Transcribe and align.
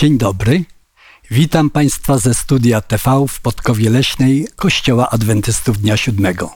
Dzień 0.00 0.18
dobry. 0.18 0.64
Witam 1.30 1.70
Państwa 1.70 2.18
ze 2.18 2.34
studia 2.34 2.80
TV 2.80 3.24
w 3.28 3.40
Podkowie 3.40 3.90
Leśnej 3.90 4.48
Kościoła 4.56 5.10
Adwentystów 5.10 5.78
Dnia 5.78 5.96
Siódmego. 5.96 6.50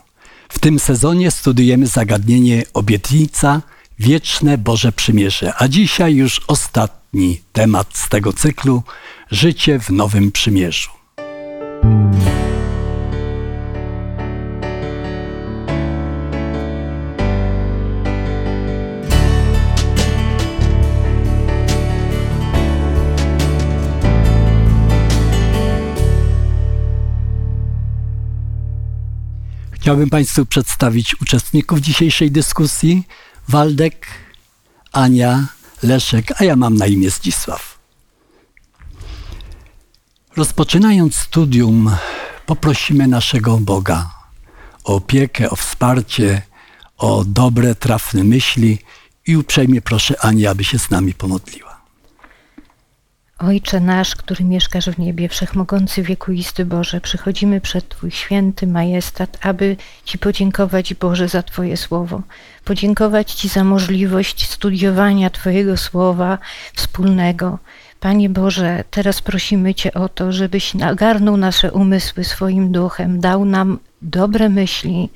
W 0.49 0.59
tym 0.59 0.79
sezonie 0.79 1.31
studujemy 1.31 1.87
zagadnienie 1.87 2.63
obietnica 2.73 3.61
Wieczne 3.99 4.57
Boże 4.57 4.91
Przymierze, 4.91 5.53
a 5.57 5.67
dzisiaj 5.67 6.15
już 6.15 6.41
ostatni 6.47 7.41
temat 7.53 7.97
z 7.97 8.09
tego 8.09 8.33
cyklu 8.33 8.83
Życie 9.31 9.79
w 9.79 9.89
Nowym 9.89 10.31
Przymierzu. 10.31 10.89
Chciałbym 29.85 30.09
Państwu 30.09 30.45
przedstawić 30.45 31.21
uczestników 31.21 31.79
dzisiejszej 31.79 32.31
dyskusji. 32.31 33.07
Waldek, 33.47 34.07
Ania, 34.91 35.47
Leszek, 35.83 36.41
a 36.41 36.43
ja 36.43 36.55
mam 36.55 36.75
na 36.75 36.87
imię 36.87 37.09
Zdzisław. 37.09 37.79
Rozpoczynając 40.35 41.15
studium, 41.15 41.95
poprosimy 42.45 43.07
naszego 43.07 43.57
Boga 43.57 44.09
o 44.83 44.95
opiekę, 44.95 45.49
o 45.49 45.55
wsparcie, 45.55 46.41
o 46.97 47.25
dobre, 47.25 47.75
trafne 47.75 48.23
myśli 48.23 48.79
i 49.27 49.37
uprzejmie 49.37 49.81
proszę 49.81 50.25
Anię, 50.25 50.49
aby 50.49 50.63
się 50.63 50.79
z 50.79 50.89
nami 50.89 51.13
pomodliła. 51.13 51.64
Ojcze 53.39 53.79
nasz, 53.79 54.15
który 54.15 54.43
mieszkasz 54.43 54.89
w 54.89 54.99
niebie, 54.99 55.29
wszechmogący 55.29 56.03
wiekuisty 56.03 56.65
Boże, 56.65 57.01
przychodzimy 57.01 57.61
przed 57.61 57.89
Twój 57.89 58.11
święty 58.11 58.67
majestat, 58.67 59.37
aby 59.41 59.77
Ci 60.05 60.17
podziękować, 60.17 60.93
Boże, 60.93 61.27
za 61.27 61.43
Twoje 61.43 61.77
słowo. 61.77 62.21
Podziękować 62.65 63.33
Ci 63.33 63.49
za 63.49 63.63
możliwość 63.63 64.49
studiowania 64.49 65.29
Twojego 65.29 65.77
słowa 65.77 66.37
wspólnego. 66.73 67.59
Panie 67.99 68.29
Boże, 68.29 68.83
teraz 68.91 69.21
prosimy 69.21 69.73
Cię 69.73 69.93
o 69.93 70.09
to, 70.09 70.31
żebyś 70.31 70.73
nagarnął 70.73 71.37
nasze 71.37 71.71
umysły 71.71 72.23
swoim 72.23 72.71
duchem, 72.71 73.19
dał 73.19 73.45
nam 73.45 73.79
dobre 74.01 74.49
myśli, 74.49 75.09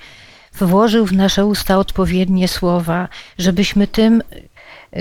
włożył 0.54 1.06
w 1.06 1.14
nasze 1.14 1.45
usta 1.45 1.78
odpowiednie 1.78 2.48
słowa, 2.48 3.08
żebyśmy 3.38 3.88
tym 3.88 4.22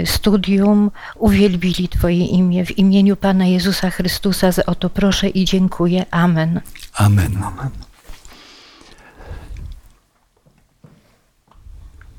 studium 0.04 0.90
uwielbili 1.16 1.88
Twoje 1.88 2.26
imię. 2.26 2.64
W 2.64 2.78
imieniu 2.78 3.16
Pana 3.16 3.46
Jezusa 3.46 3.90
Chrystusa 3.90 4.50
o 4.66 4.74
to 4.74 4.90
proszę 4.90 5.28
i 5.28 5.44
dziękuję. 5.44 6.06
Amen. 6.10 6.60
Amen. 6.94 7.36
Amen. 7.36 7.70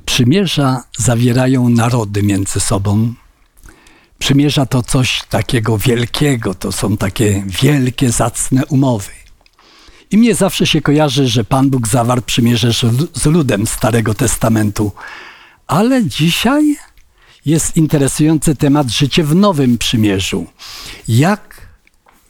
Przymierza 0.05 0.83
zawierają 0.97 1.69
narody 1.69 2.23
między 2.23 2.59
sobą. 2.59 3.13
Przymierza 4.19 4.65
to 4.65 4.83
coś 4.83 5.23
takiego 5.29 5.77
wielkiego, 5.77 6.53
to 6.53 6.71
są 6.71 6.97
takie 6.97 7.43
wielkie, 7.61 8.11
zacne 8.11 8.65
umowy. 8.65 9.11
I 10.11 10.17
mnie 10.17 10.35
zawsze 10.35 10.67
się 10.67 10.81
kojarzy, 10.81 11.27
że 11.27 11.43
Pan 11.43 11.69
Bóg 11.69 11.87
zawarł 11.87 12.21
przymierze 12.21 12.71
z 13.13 13.25
ludem 13.25 13.67
Starego 13.67 14.13
Testamentu. 14.13 14.91
Ale 15.67 16.05
dzisiaj 16.05 16.75
jest 17.49 17.77
interesujący 17.77 18.55
temat 18.55 18.89
życie 18.89 19.23
w 19.23 19.35
Nowym 19.35 19.77
Przymierzu. 19.77 20.45
Jak 21.07 21.67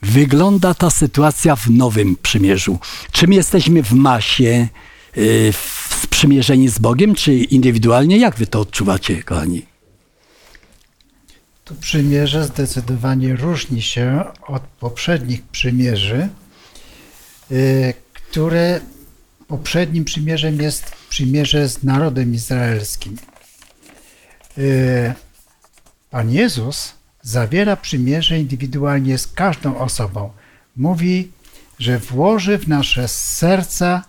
wygląda 0.01 0.73
ta 0.73 0.89
sytuacja 0.89 1.55
w 1.55 1.69
Nowym 1.69 2.15
Przymierzu? 2.21 2.79
Czym 3.11 3.33
jesteśmy 3.33 3.83
w 3.83 3.91
masie 3.91 4.67
yy, 5.15 5.53
sprzymierzeni 6.03 6.69
z 6.69 6.79
Bogiem, 6.79 7.15
czy 7.15 7.35
indywidualnie? 7.35 8.17
Jak 8.17 8.35
wy 8.35 8.47
to 8.47 8.59
odczuwacie, 8.59 9.23
kochani? 9.23 9.65
To 11.65 11.75
przymierze 11.75 12.45
zdecydowanie 12.45 13.35
różni 13.35 13.81
się 13.81 14.23
od 14.47 14.61
poprzednich 14.61 15.41
przymierzy, 15.43 16.29
yy, 17.49 17.93
które 18.13 18.81
poprzednim 19.49 20.05
przymierzem 20.05 20.61
jest 20.61 20.91
przymierze 21.09 21.69
z 21.69 21.83
narodem 21.83 22.33
izraelskim. 22.33 23.17
Y, 24.59 25.13
Pan 26.09 26.31
Jezus 26.31 26.93
zawiera 27.21 27.75
przymierze 27.75 28.39
indywidualnie 28.39 29.17
z 29.17 29.27
każdą 29.27 29.77
osobą. 29.77 30.31
Mówi, 30.75 31.31
że 31.79 31.99
włoży 31.99 32.57
w 32.57 32.67
nasze 32.67 33.07
serca 33.07 34.03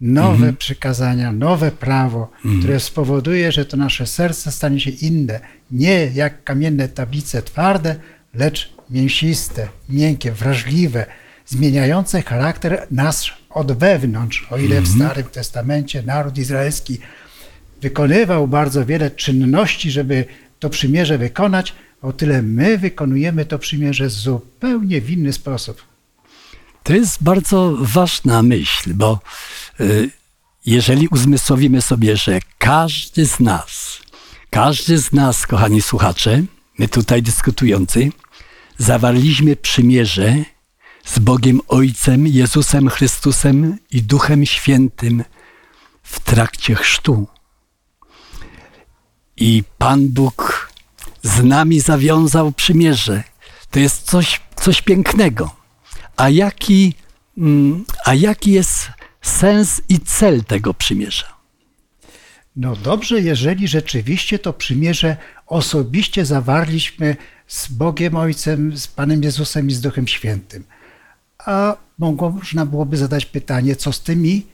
nowe 0.00 0.34
mhm. 0.34 0.56
przykazania, 0.56 1.32
nowe 1.32 1.70
prawo, 1.70 2.30
mhm. 2.36 2.58
które 2.58 2.80
spowoduje, 2.80 3.52
że 3.52 3.64
to 3.64 3.76
nasze 3.76 4.06
serce 4.06 4.52
stanie 4.52 4.80
się 4.80 4.90
inne. 4.90 5.40
Nie 5.70 6.06
jak 6.06 6.44
kamienne 6.44 6.88
tablice 6.88 7.42
twarde, 7.42 7.96
lecz 8.34 8.72
mięsiste, 8.90 9.68
miękkie, 9.88 10.32
wrażliwe, 10.32 11.06
zmieniające 11.46 12.22
charakter 12.22 12.86
nasz 12.90 13.44
od 13.50 13.72
wewnątrz. 13.72 14.46
O 14.50 14.58
ile 14.58 14.80
w 14.80 14.88
mhm. 14.88 14.96
Starym 14.96 15.26
Testamencie 15.26 16.02
naród 16.02 16.38
izraelski 16.38 16.98
wykonywał 17.84 18.48
bardzo 18.48 18.86
wiele 18.86 19.10
czynności, 19.10 19.90
żeby 19.90 20.24
to 20.58 20.70
przymierze 20.70 21.18
wykonać, 21.18 21.74
o 22.02 22.12
tyle 22.12 22.42
my 22.42 22.78
wykonujemy 22.78 23.44
to 23.44 23.58
przymierze 23.58 24.10
zupełnie 24.10 25.00
w 25.00 25.10
inny 25.10 25.32
sposób. 25.32 25.82
To 26.82 26.92
jest 26.94 27.22
bardzo 27.22 27.76
ważna 27.80 28.42
myśl, 28.42 28.94
bo 28.94 29.20
y, 29.80 30.10
jeżeli 30.66 31.08
uzmysłowimy 31.08 31.82
sobie, 31.82 32.16
że 32.16 32.40
każdy 32.58 33.26
z 33.26 33.40
nas, 33.40 33.98
każdy 34.50 34.98
z 34.98 35.12
nas, 35.12 35.46
kochani 35.46 35.82
słuchacze, 35.82 36.42
my 36.78 36.88
tutaj 36.88 37.22
dyskutujący, 37.22 38.10
zawarliśmy 38.78 39.56
przymierze 39.56 40.36
z 41.04 41.18
Bogiem 41.18 41.60
Ojcem, 41.68 42.26
Jezusem 42.26 42.88
Chrystusem 42.88 43.78
i 43.90 44.02
Duchem 44.02 44.46
Świętym 44.46 45.24
w 46.02 46.20
trakcie 46.20 46.74
chrztu. 46.74 47.33
I 49.36 49.64
Pan 49.78 50.08
Bóg 50.08 50.70
z 51.22 51.44
nami 51.44 51.80
zawiązał 51.80 52.52
przymierze. 52.52 53.22
To 53.70 53.78
jest 53.78 54.02
coś, 54.02 54.40
coś 54.56 54.82
pięknego. 54.82 55.56
A 56.16 56.28
jaki, 56.28 56.94
mm, 57.38 57.84
a 58.04 58.14
jaki 58.14 58.52
jest 58.52 58.88
sens 59.22 59.82
i 59.88 60.00
cel 60.00 60.44
tego 60.44 60.74
przymierza? 60.74 61.34
No 62.56 62.76
dobrze, 62.76 63.20
jeżeli 63.20 63.68
rzeczywiście 63.68 64.38
to 64.38 64.52
przymierze 64.52 65.16
osobiście 65.46 66.26
zawarliśmy 66.26 67.16
z 67.46 67.68
Bogiem 67.68 68.16
Ojcem, 68.16 68.76
z 68.76 68.86
Panem 68.86 69.22
Jezusem 69.22 69.68
i 69.68 69.72
z 69.72 69.80
Duchem 69.80 70.08
Świętym. 70.08 70.64
A 71.38 71.76
można 71.98 72.66
byłoby 72.66 72.96
zadać 72.96 73.26
pytanie, 73.26 73.76
co 73.76 73.92
z 73.92 74.00
tymi, 74.00 74.46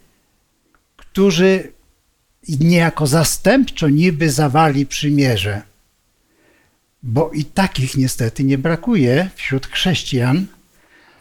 którzy 0.96 1.72
i 2.48 2.58
niejako 2.58 3.06
zastępczo 3.06 3.88
niby 3.88 4.30
zawali 4.30 4.86
przymierze. 4.86 5.62
Bo 7.02 7.30
i 7.30 7.44
takich 7.44 7.96
niestety 7.96 8.44
nie 8.44 8.58
brakuje 8.58 9.30
wśród 9.34 9.66
chrześcijan, 9.66 10.46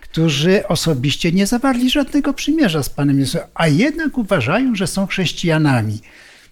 którzy 0.02 0.68
osobiście 0.68 1.32
nie 1.32 1.48
zawarli 1.48 1.90
żadnego 1.90 2.34
przymierza 2.34 2.84
z 2.84 2.90
Panem 2.90 3.20
Jezusem, 3.20 3.48
a 3.54 3.68
jednak 3.68 4.18
uważają, 4.18 4.76
że 4.76 4.88
są 4.88 5.08
chrześcijanami. 5.08 6.00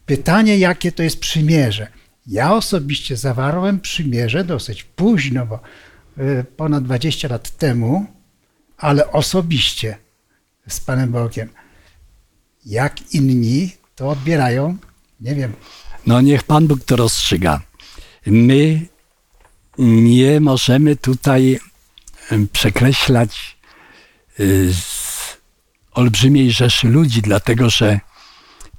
Pytanie, 0.05 0.57
jakie 0.57 0.91
to 0.91 1.03
jest 1.03 1.19
przymierze? 1.19 1.87
Ja 2.27 2.53
osobiście 2.53 3.17
zawarłem 3.17 3.79
przymierze 3.79 4.43
dosyć 4.43 4.83
późno, 4.83 5.45
bo 5.45 5.59
y, 6.17 6.45
ponad 6.57 6.83
20 6.83 7.27
lat 7.27 7.49
temu, 7.49 8.05
ale 8.77 9.11
osobiście 9.11 9.97
z 10.67 10.79
Panem 10.79 11.11
Bogiem. 11.11 11.49
Jak 12.65 13.13
inni, 13.13 13.76
to 13.97 14.09
odbierają, 14.09 14.77
nie 15.21 15.35
wiem. 15.35 15.53
No 16.05 16.21
niech 16.21 16.43
Pan 16.43 16.67
Bóg 16.67 16.83
to 16.83 16.95
rozstrzyga. 16.95 17.61
My 18.25 18.87
nie 19.77 20.39
możemy 20.39 20.95
tutaj 20.95 21.59
przekreślać 22.51 23.57
y, 24.39 24.73
olbrzymiej 25.93 26.51
rzeszy 26.51 26.87
ludzi, 26.87 27.21
dlatego 27.21 27.69
że 27.69 27.99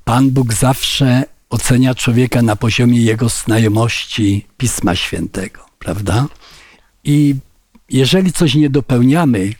Pan 0.04 0.30
Bóg 0.30 0.52
zawsze 0.52 1.24
ocenia 1.50 1.94
człowieka 1.94 2.42
na 2.42 2.56
poziomie 2.56 3.00
jego 3.00 3.28
znajomości 3.28 4.46
Pisma 4.56 4.94
Świętego, 4.94 5.66
prawda? 5.78 6.26
I 7.04 7.34
jeżeli 7.88 8.32
coś 8.32 8.54
nie 8.54 8.70
dopełniamy, 8.70 9.52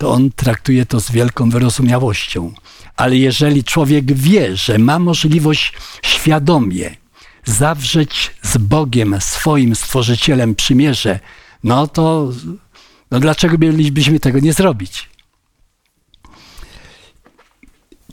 to 0.00 0.10
on 0.10 0.30
traktuje 0.30 0.86
to 0.86 1.00
z 1.00 1.10
wielką 1.10 1.50
wyrozumiałością. 1.50 2.52
Ale 2.96 3.16
jeżeli 3.16 3.64
człowiek 3.64 4.12
wie, 4.12 4.56
że 4.56 4.78
ma 4.78 4.98
możliwość 4.98 5.72
świadomie 6.02 6.96
zawrzeć 7.44 8.34
z 8.42 8.58
Bogiem, 8.58 9.16
swoim 9.20 9.74
stworzycielem 9.74 10.54
przymierze, 10.54 11.20
no 11.64 11.86
to 11.86 12.32
no 13.10 13.20
dlaczego 13.20 13.58
mielibyśmy 13.58 14.20
tego 14.20 14.38
nie 14.38 14.52
zrobić? 14.52 15.08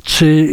Czy 0.04 0.48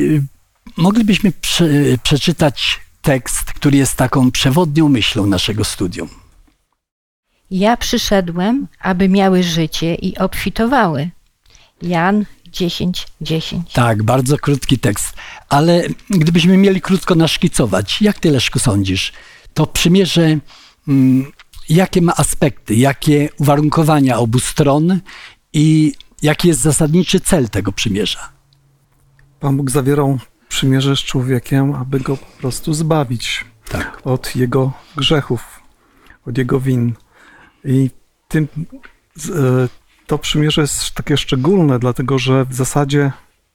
moglibyśmy 0.76 1.32
prze, 1.32 1.68
przeczytać 2.02 2.80
tekst, 3.02 3.44
który 3.44 3.78
jest 3.78 3.96
taką 3.96 4.30
przewodnią 4.30 4.88
myślą 4.88 5.26
naszego 5.26 5.64
studium? 5.64 6.08
Ja 7.50 7.76
przyszedłem, 7.76 8.66
aby 8.80 9.08
miały 9.08 9.42
życie 9.42 9.94
i 9.94 10.18
obfitowały. 10.18 11.10
Jan 11.84 12.24
10, 12.52 13.06
10. 13.20 13.72
Tak, 13.72 14.02
bardzo 14.02 14.38
krótki 14.38 14.78
tekst, 14.78 15.14
ale 15.48 15.82
gdybyśmy 16.10 16.56
mieli 16.56 16.80
krótko 16.80 17.14
naszkicować, 17.14 18.02
jak 18.02 18.18
ty 18.18 18.30
Leszku 18.30 18.58
sądzisz, 18.58 19.12
to 19.54 19.66
przymierze 19.66 20.38
mm, 20.88 21.32
jakie 21.68 22.02
ma 22.02 22.16
aspekty, 22.16 22.74
jakie 22.74 23.28
uwarunkowania 23.38 24.18
obu 24.18 24.38
stron 24.38 25.00
i 25.52 25.92
jaki 26.22 26.48
jest 26.48 26.60
zasadniczy 26.60 27.20
cel 27.20 27.48
tego 27.48 27.72
przymierza? 27.72 28.28
Pan 29.40 29.56
Bóg 29.56 29.70
zawierał 29.70 30.18
przymierze 30.48 30.96
z 30.96 30.98
człowiekiem, 30.98 31.74
aby 31.74 32.00
go 32.00 32.16
po 32.16 32.26
prostu 32.26 32.74
zbawić 32.74 33.44
Tak. 33.68 34.00
od 34.04 34.36
jego 34.36 34.72
grzechów, 34.96 35.60
od 36.26 36.38
jego 36.38 36.60
win. 36.60 36.92
I 37.64 37.90
tym, 38.28 38.48
e, 39.28 39.68
to 40.14 40.18
przymierze 40.18 40.60
jest 40.60 40.90
takie 40.94 41.16
szczególne, 41.16 41.78
dlatego 41.78 42.18
że 42.18 42.44
w 42.44 42.54
zasadzie 42.54 43.12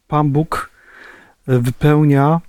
Pan 0.07 0.31
Bóg 0.31 0.69
e, 1.47 1.59
wypełnia 1.59 2.41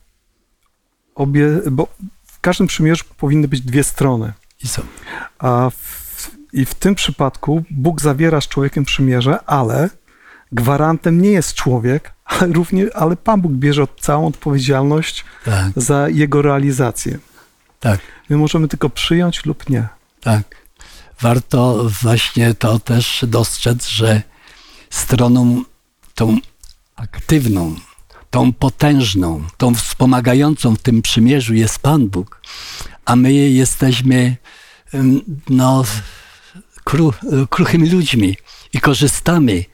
obie, 1.14 1.46
bo 1.70 1.88
w 2.26 2.40
każdym 2.40 2.66
przymierzu 2.66 3.04
powinny 3.16 3.48
być 3.48 3.60
dwie 3.60 3.84
strony. 3.84 4.32
I 4.64 4.68
są. 4.68 4.82
A 5.38 5.70
w, 5.70 6.30
I 6.52 6.64
w 6.64 6.74
tym 6.74 6.94
przypadku 6.94 7.64
Bóg 7.70 8.00
zawiera 8.00 8.40
z 8.40 8.48
człowiekiem 8.48 8.84
przymierze, 8.84 9.44
ale 9.46 9.90
gwarantem 10.52 11.22
nie 11.22 11.30
jest 11.30 11.54
człowiek, 11.54 12.12
ale, 12.24 12.52
również, 12.52 12.90
ale 12.94 13.16
Pan 13.16 13.40
Bóg 13.40 13.52
bierze 13.52 13.86
całą 14.00 14.26
odpowiedzialność 14.26 15.24
Tak, 15.44 15.72
za 15.76 16.08
jego 16.08 16.42
realizację. 16.42 17.18
tak, 17.80 18.00
My 18.30 18.36
możemy 18.36 18.68
tylko 18.68 18.90
przyjąć 18.90 19.46
lub 19.46 19.68
nie. 19.70 19.88
tak. 20.20 20.59
Warto 21.20 21.90
właśnie 22.02 22.54
to 22.54 22.78
też 22.78 23.24
dostrzec, 23.28 23.88
że 23.88 24.22
stroną 24.90 25.64
tą 26.14 26.38
aktywną, 26.96 27.76
tą 28.30 28.52
potężną, 28.52 29.44
tą 29.56 29.74
wspomagającą 29.74 30.76
w 30.76 30.82
tym 30.82 31.02
przymierzu 31.02 31.54
jest 31.54 31.78
Pan 31.78 32.08
Bóg, 32.08 32.42
a 33.04 33.16
my 33.16 33.32
jesteśmy 33.32 34.36
no, 35.50 35.84
kru, 36.84 37.12
kruchymi 37.50 37.90
ludźmi 37.90 38.36
i 38.72 38.80
korzystamy 38.80 39.64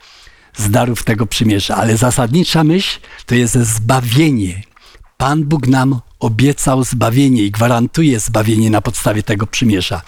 z 0.57 0.71
darów 0.71 1.05
tego 1.05 1.27
przymierza, 1.27 1.77
ale 1.77 1.97
zasadnicza 1.97 2.65
myśl 2.65 3.01
to 3.27 3.35
jest 3.35 3.55
zbawienie. 3.55 4.63
Pan 5.17 5.45
Bóg 5.45 5.67
nam 5.67 6.01
obiecał 6.21 6.85
zbawienie 6.85 7.43
i 7.43 7.51
gwarantuje 7.51 8.21
zbawienie 8.21 8.71
na 8.71 8.81
podstawie 8.81 9.23
tego 9.23 9.47
przymierza. 9.47 10.03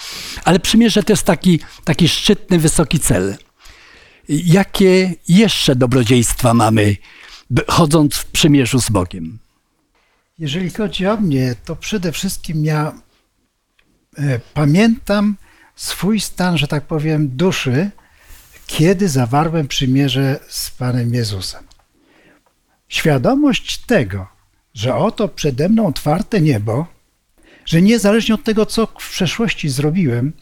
Ale 0.44 0.60
przymierze 0.60 1.02
to 1.02 1.12
jest 1.12 1.22
taki, 1.22 1.60
taki 1.84 2.08
szczytny, 2.08 2.58
wysoki 2.58 3.00
cel. 3.00 3.36
Jakie 4.28 5.14
jeszcze 5.28 5.76
dobrodziejstwa 5.76 6.54
mamy, 6.54 6.96
chodząc 7.68 8.14
w 8.14 8.26
przymierzu 8.26 8.80
z 8.80 8.90
Bogiem? 8.90 9.38
Jeżeli 10.38 10.70
chodzi 10.70 11.06
o 11.06 11.16
mnie, 11.16 11.54
to 11.64 11.76
przede 11.76 12.12
wszystkim 12.12 12.64
ja 12.64 12.92
e, 14.18 14.40
pamiętam 14.54 15.36
swój 15.76 16.20
stan, 16.20 16.58
że 16.58 16.68
tak 16.68 16.86
powiem, 16.86 17.36
duszy, 17.36 17.90
kiedy 18.66 19.08
zawarłem 19.08 19.68
przymierze 19.68 20.40
z 20.48 20.70
Panem 20.70 21.14
Jezusem. 21.14 21.64
Świadomość 22.88 23.78
tego, 23.78 24.37
że 24.78 24.94
oto 24.94 25.28
przede 25.28 25.68
mną 25.68 25.86
otwarte 25.86 26.40
niebo, 26.40 26.86
że 27.64 27.82
niezależnie 27.82 28.34
od 28.34 28.44
tego, 28.44 28.66
co 28.66 28.86
w 28.86 29.10
przeszłości 29.10 29.68
zrobiłem, 29.68 30.32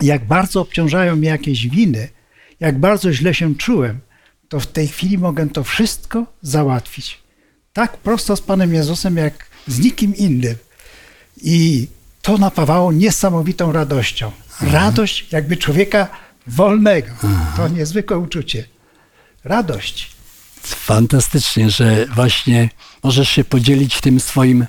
jak 0.00 0.24
bardzo 0.24 0.60
obciążają 0.60 1.16
mnie 1.16 1.28
jakieś 1.28 1.68
winy, 1.68 2.08
jak 2.60 2.78
bardzo 2.78 3.12
źle 3.12 3.34
się 3.34 3.54
czułem, 3.54 4.00
to 4.48 4.60
w 4.60 4.66
tej 4.66 4.88
chwili 4.88 5.18
mogę 5.18 5.48
to 5.48 5.64
wszystko 5.64 6.26
załatwić. 6.42 7.18
Tak 7.72 7.96
prosto 7.96 8.36
z 8.36 8.40
Panem 8.40 8.74
Jezusem, 8.74 9.16
jak 9.16 9.46
z 9.66 9.78
nikim 9.78 10.16
innym. 10.16 10.54
I 11.42 11.88
to 12.22 12.38
napawało 12.38 12.92
niesamowitą 12.92 13.72
radością. 13.72 14.32
Radość 14.60 15.32
jakby 15.32 15.56
człowieka 15.56 16.08
wolnego. 16.46 17.08
To 17.56 17.68
niezwykłe 17.68 18.18
uczucie. 18.18 18.64
Radość. 19.44 20.12
Fantastycznie, 20.62 21.70
że 21.70 22.06
właśnie 22.06 22.68
możesz 23.02 23.28
się 23.28 23.44
podzielić 23.44 24.00
tym 24.00 24.20
swoim 24.20 24.66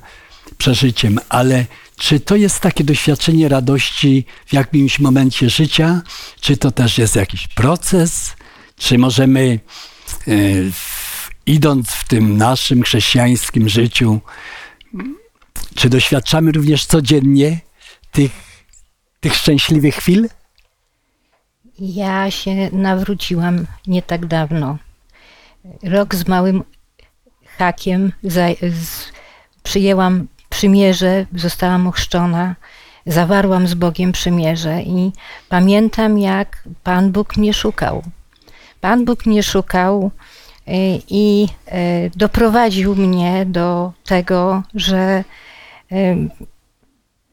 przeżyciem, 0.58 1.20
ale 1.30 1.66
czy 1.98 2.20
to 2.20 2.36
jest 2.36 2.60
takie 2.60 2.84
doświadczenie 2.84 3.50
radości 3.50 4.26
w 4.46 4.54
jakimś 4.54 5.00
momencie 5.00 5.50
życia? 5.50 6.02
Czy 6.40 6.58
to 6.58 6.72
też 6.72 6.98
jest 6.98 7.16
jakiś 7.16 7.48
proces? 7.48 8.36
Czy 8.78 8.98
możemy, 8.98 9.60
e, 10.28 10.32
idąc 11.46 11.90
w 11.90 12.08
tym 12.08 12.38
naszym 12.38 12.84
chrześcijańskim 12.84 13.70
życiu, 13.70 14.22
czy 15.76 15.90
doświadczamy 15.90 16.52
również 16.52 16.86
codziennie 16.86 17.60
tych, 18.12 18.32
tych 19.20 19.36
szczęśliwych 19.36 19.96
chwil? 19.96 20.30
Ja 21.80 22.32
się 22.32 22.70
nawróciłam 22.72 23.66
nie 23.88 24.02
tak 24.02 24.26
dawno. 24.26 24.78
Rok 25.84 26.16
z 26.16 26.28
małym 26.28 26.64
za, 28.24 28.48
z, 28.62 29.12
przyjęłam 29.64 30.28
przymierze, 30.50 31.26
zostałam 31.36 31.88
ochrzczona, 31.88 32.56
zawarłam 33.06 33.68
z 33.68 33.74
Bogiem 33.74 34.12
przymierze 34.12 34.82
i 34.82 35.12
pamiętam, 35.50 36.20
jak 36.20 36.64
Pan 36.84 37.12
Bóg 37.12 37.38
mnie 37.38 37.54
szukał. 37.54 38.04
Pan 38.82 39.06
Bóg 39.06 39.26
mnie 39.26 39.44
szukał 39.44 40.12
y, 40.68 40.72
i 41.10 41.48
y, 41.68 42.12
doprowadził 42.16 42.96
mnie 42.96 43.46
do 43.46 43.92
tego, 44.04 44.64
że 44.76 45.24
y, 45.92 46.30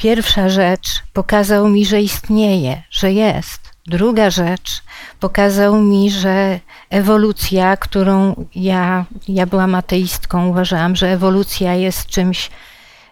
Pierwsza 0.01 0.49
rzecz 0.49 1.03
pokazał 1.13 1.69
mi, 1.69 1.87
że 1.87 2.01
istnieje, 2.01 2.83
że 2.91 3.13
jest. 3.13 3.70
Druga 3.91 4.31
rzecz 4.31 4.83
pokazał 5.21 5.81
mi, 5.81 6.11
że 6.11 6.61
ewolucja, 6.91 7.77
którą 7.77 8.47
ja, 8.55 9.05
ja 9.29 9.47
byłam 9.47 9.75
ateistką, 9.75 10.49
uważałam, 10.49 10.97
że 10.97 11.09
ewolucja 11.09 11.75
jest 11.75 12.07
czymś, 12.07 12.51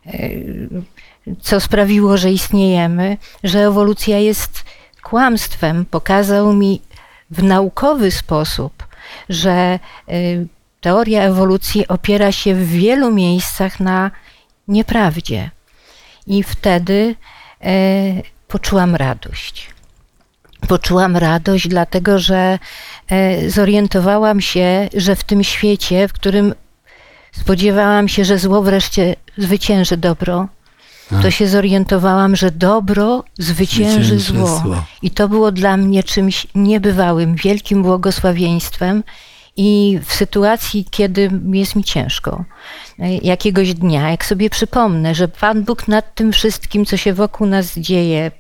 e, 0.06 0.12
co 1.40 1.60
sprawiło, 1.60 2.16
że 2.16 2.32
istniejemy, 2.32 3.16
że 3.44 3.66
ewolucja 3.66 4.18
jest 4.18 4.64
kłamstwem. 5.02 5.84
Pokazał 5.84 6.52
mi 6.52 6.80
w 7.30 7.42
naukowy 7.42 8.10
sposób, 8.10 8.86
że 9.28 9.50
e, 9.50 9.78
teoria 10.80 11.22
ewolucji 11.22 11.88
opiera 11.88 12.32
się 12.32 12.54
w 12.54 12.68
wielu 12.68 13.10
miejscach 13.12 13.80
na 13.80 14.10
nieprawdzie. 14.68 15.50
I 16.26 16.42
wtedy 16.42 17.14
e, 17.60 17.72
poczułam 18.48 18.94
radość. 18.96 19.77
Poczułam 20.68 21.16
radość, 21.16 21.68
dlatego 21.68 22.18
że 22.18 22.58
e, 23.08 23.50
zorientowałam 23.50 24.40
się, 24.40 24.88
że 24.94 25.16
w 25.16 25.24
tym 25.24 25.44
świecie, 25.44 26.08
w 26.08 26.12
którym 26.12 26.54
spodziewałam 27.32 28.08
się, 28.08 28.24
że 28.24 28.38
zło 28.38 28.62
wreszcie 28.62 29.16
zwycięży 29.38 29.96
dobro, 29.96 30.48
to 31.22 31.30
się 31.30 31.48
zorientowałam, 31.48 32.36
że 32.36 32.50
dobro 32.50 33.24
zwycięży, 33.38 33.92
Zwycięży 33.92 34.18
zło. 34.18 34.46
zło. 34.46 34.84
I 35.02 35.10
to 35.10 35.28
było 35.28 35.52
dla 35.52 35.76
mnie 35.76 36.02
czymś 36.02 36.46
niebywałym, 36.54 37.34
wielkim 37.34 37.82
błogosławieństwem. 37.82 39.02
I 39.56 39.98
w 40.04 40.12
sytuacji, 40.12 40.86
kiedy 40.90 41.30
jest 41.52 41.76
mi 41.76 41.84
ciężko, 41.84 42.44
e, 42.98 43.16
jakiegoś 43.16 43.74
dnia, 43.74 44.10
jak 44.10 44.24
sobie 44.24 44.50
przypomnę, 44.50 45.14
że 45.14 45.28
Pan 45.28 45.64
Bóg 45.64 45.88
nad 45.88 46.14
tym 46.14 46.32
wszystkim, 46.32 46.84
co 46.86 46.96
się 46.96 47.12
wokół 47.14 47.46
nas 47.46 47.78
dzieje, 47.78 48.30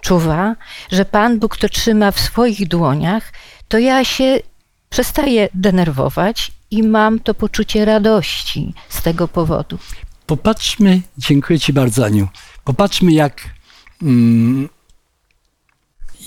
czuwa, 0.00 0.56
że 0.92 1.04
Pan 1.04 1.38
Bóg 1.38 1.56
to 1.56 1.68
trzyma 1.68 2.10
w 2.10 2.20
swoich 2.20 2.68
dłoniach, 2.68 3.32
to 3.68 3.78
ja 3.78 4.04
się 4.04 4.40
przestaję 4.90 5.48
denerwować 5.54 6.52
i 6.70 6.82
mam 6.82 7.20
to 7.20 7.34
poczucie 7.34 7.84
radości 7.84 8.74
z 8.88 9.02
tego 9.02 9.28
powodu. 9.28 9.78
Popatrzmy, 10.26 11.00
dziękuję 11.18 11.60
Ci 11.60 11.72
bardzo, 11.72 12.04
Aniu. 12.04 12.28
Popatrzmy, 12.64 13.12
jak, 13.12 13.50
mm, 14.02 14.68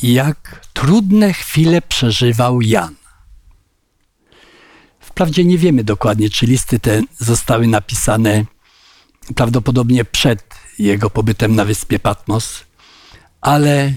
jak 0.03 0.61
trudne 0.73 1.33
chwile 1.33 1.81
przeżywał 1.81 2.61
Jan. 2.61 2.95
Wprawdzie 4.99 5.45
nie 5.45 5.57
wiemy 5.57 5.83
dokładnie, 5.83 6.29
czy 6.29 6.45
listy 6.45 6.79
te 6.79 7.01
zostały 7.17 7.67
napisane 7.67 8.45
prawdopodobnie 9.35 10.05
przed 10.05 10.55
jego 10.79 11.09
pobytem 11.09 11.55
na 11.55 11.65
wyspie 11.65 11.99
Patmos, 11.99 12.63
ale 13.41 13.93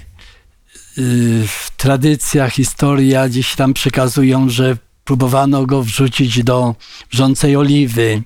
y, 0.99 1.49
tradycja, 1.77 2.51
historia 2.51 3.29
gdzieś 3.29 3.57
tam 3.57 3.75
przekazują, 3.75 4.49
że 4.49 4.77
próbowano 5.05 5.67
go 5.67 5.83
wrzucić 5.83 6.45
do 6.45 6.75
wrzącej 7.11 7.57
oliwy. 7.57 8.23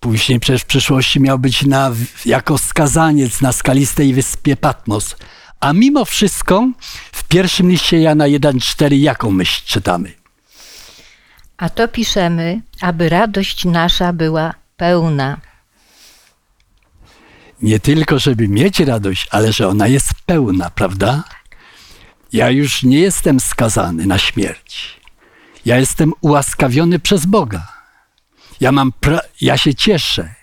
Później 0.00 0.40
przecież 0.40 0.62
w 0.62 0.66
przyszłości 0.66 1.20
miał 1.20 1.38
być 1.38 1.62
na, 1.62 1.92
jako 2.26 2.58
skazaniec 2.58 3.40
na 3.40 3.52
skalistej 3.52 4.14
wyspie 4.14 4.56
Patmos. 4.56 5.16
A 5.60 5.72
mimo 5.72 6.04
wszystko 6.04 6.68
w 7.12 7.24
pierwszym 7.24 7.70
liście 7.70 8.00
Jana 8.00 8.24
1,4 8.24 8.92
jaką 8.92 9.30
myśl 9.30 9.62
czytamy? 9.66 10.12
A 11.56 11.68
to 11.68 11.88
piszemy, 11.88 12.60
aby 12.80 13.08
radość 13.08 13.64
nasza 13.64 14.12
była 14.12 14.54
pełna. 14.76 15.40
Nie 17.62 17.80
tylko, 17.80 18.18
żeby 18.18 18.48
mieć 18.48 18.80
radość, 18.80 19.28
ale 19.30 19.52
że 19.52 19.68
ona 19.68 19.86
jest 19.86 20.10
pełna, 20.26 20.70
prawda? 20.70 21.24
Ja 22.32 22.50
już 22.50 22.82
nie 22.82 22.98
jestem 22.98 23.40
skazany 23.40 24.06
na 24.06 24.18
śmierć. 24.18 25.00
Ja 25.64 25.78
jestem 25.78 26.12
ułaskawiony 26.20 26.98
przez 26.98 27.26
Boga. 27.26 27.68
Ja, 28.60 28.72
mam 28.72 28.92
ja 29.40 29.56
się 29.56 29.74
cieszę. 29.74 30.34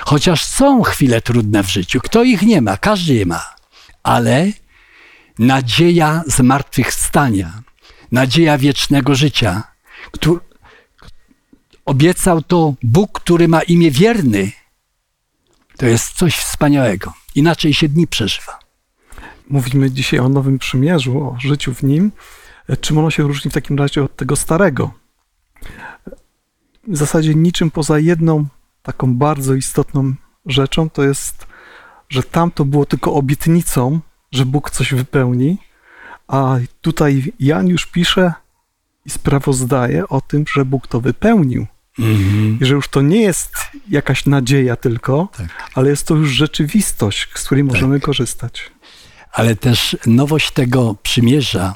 Chociaż 0.00 0.44
są 0.44 0.82
chwile 0.82 1.20
trudne 1.20 1.62
w 1.64 1.70
życiu, 1.70 2.00
kto 2.00 2.22
ich 2.24 2.42
nie 2.42 2.60
ma, 2.62 2.76
każdy 2.76 3.14
je 3.14 3.26
ma. 3.26 3.54
Ale 4.02 4.46
nadzieja 5.38 6.22
zmartwychwstania, 6.26 7.62
nadzieja 8.12 8.58
wiecznego 8.58 9.14
życia, 9.14 9.62
któ- 10.12 10.40
obiecał 11.84 12.42
to 12.42 12.74
Bóg, 12.82 13.20
który 13.20 13.48
ma 13.48 13.62
imię 13.62 13.90
wierny, 13.90 14.52
to 15.76 15.86
jest 15.86 16.12
coś 16.12 16.36
wspaniałego. 16.36 17.12
Inaczej 17.34 17.74
się 17.74 17.88
dni 17.88 18.06
przeżywa. 18.06 18.58
Mówimy 19.48 19.90
dzisiaj 19.90 20.20
o 20.20 20.28
Nowym 20.28 20.58
Przymierzu, 20.58 21.18
o 21.18 21.36
życiu 21.40 21.74
w 21.74 21.82
nim. 21.82 22.12
Czym 22.80 22.98
ono 22.98 23.10
się 23.10 23.22
różni 23.22 23.50
w 23.50 23.54
takim 23.54 23.78
razie 23.78 24.04
od 24.04 24.16
tego 24.16 24.36
starego? 24.36 24.90
W 26.88 26.96
zasadzie 26.96 27.34
niczym 27.34 27.70
poza 27.70 27.98
jedną 27.98 28.46
taką 28.82 29.14
bardzo 29.14 29.54
istotną 29.54 30.14
rzeczą, 30.46 30.90
to 30.90 31.02
jest, 31.02 31.46
że 32.08 32.22
tam 32.22 32.50
to 32.50 32.64
było 32.64 32.86
tylko 32.86 33.14
obietnicą, 33.14 34.00
że 34.32 34.46
Bóg 34.46 34.70
coś 34.70 34.94
wypełni, 34.94 35.58
a 36.28 36.56
tutaj 36.80 37.32
Jan 37.40 37.68
już 37.68 37.86
pisze 37.86 38.32
i 39.06 39.10
sprawozdaje 39.10 40.08
o 40.08 40.20
tym, 40.20 40.44
że 40.52 40.64
Bóg 40.64 40.86
to 40.86 41.00
wypełnił. 41.00 41.66
I 41.98 42.58
że 42.60 42.74
już 42.74 42.88
to 42.88 43.02
nie 43.02 43.22
jest 43.22 43.52
jakaś 43.88 44.26
nadzieja 44.26 44.76
tylko, 44.76 45.28
Tak. 45.36 45.70
ale 45.74 45.90
jest 45.90 46.06
to 46.06 46.14
już 46.14 46.30
rzeczywistość, 46.30 47.28
z 47.34 47.44
której 47.44 47.64
możemy 47.64 48.00
korzystać. 48.00 48.70
Ale 49.32 49.56
też 49.56 49.96
nowość 50.06 50.50
tego 50.50 50.96
przymierza 51.02 51.74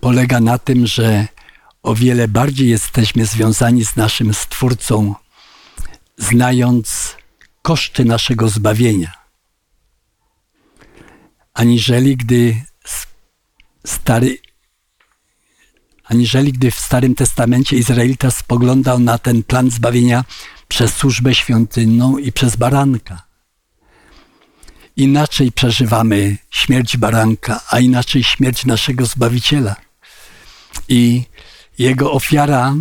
polega 0.00 0.40
na 0.40 0.58
tym, 0.58 0.86
że 0.86 1.26
o 1.82 1.94
wiele 1.94 2.28
bardziej 2.28 2.68
jesteśmy 2.68 3.26
związani 3.26 3.84
z 3.84 3.96
naszym 3.96 4.34
Stwórcą, 4.34 5.14
znając 6.18 7.16
koszty 7.62 8.04
naszego 8.04 8.48
zbawienia, 8.48 9.12
aniżeli 11.54 12.16
gdy 12.16 12.62
stary, 13.86 14.38
aniżeli 16.04 16.52
gdy 16.52 16.70
w 16.70 16.80
Starym 16.80 17.14
Testamencie 17.14 17.76
Izraelita 17.76 18.30
spoglądał 18.30 18.98
na 18.98 19.18
ten 19.18 19.42
plan 19.42 19.70
zbawienia 19.70 20.24
przez 20.68 20.94
służbę 20.94 21.34
świątynną 21.34 22.18
i 22.18 22.32
przez 22.32 22.56
baranka 22.56 23.22
inaczej 24.96 25.52
przeżywamy 25.52 26.36
śmierć 26.50 26.96
baranka, 26.96 27.60
a 27.70 27.80
inaczej 27.80 28.24
śmierć 28.24 28.64
naszego 28.64 29.06
Zbawiciela. 29.06 29.76
I 30.88 31.22
jego 31.78 32.12
ofiara 32.12 32.74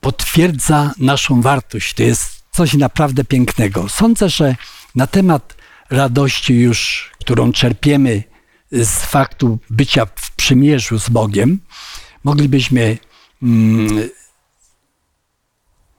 potwierdza 0.00 0.92
naszą 0.98 1.42
wartość. 1.42 1.94
To 1.94 2.02
jest 2.02 2.42
coś 2.50 2.74
naprawdę 2.74 3.24
pięknego. 3.24 3.88
Sądzę, 3.88 4.28
że 4.28 4.56
na 4.94 5.06
temat 5.06 5.56
radości 5.90 6.54
już, 6.54 7.10
którą 7.20 7.52
czerpiemy 7.52 8.22
z 8.72 8.88
faktu 9.04 9.58
bycia 9.70 10.06
w 10.16 10.30
przymierzu 10.36 10.98
z 10.98 11.08
Bogiem, 11.08 11.58
moglibyśmy 12.24 12.98
mm, 13.42 14.08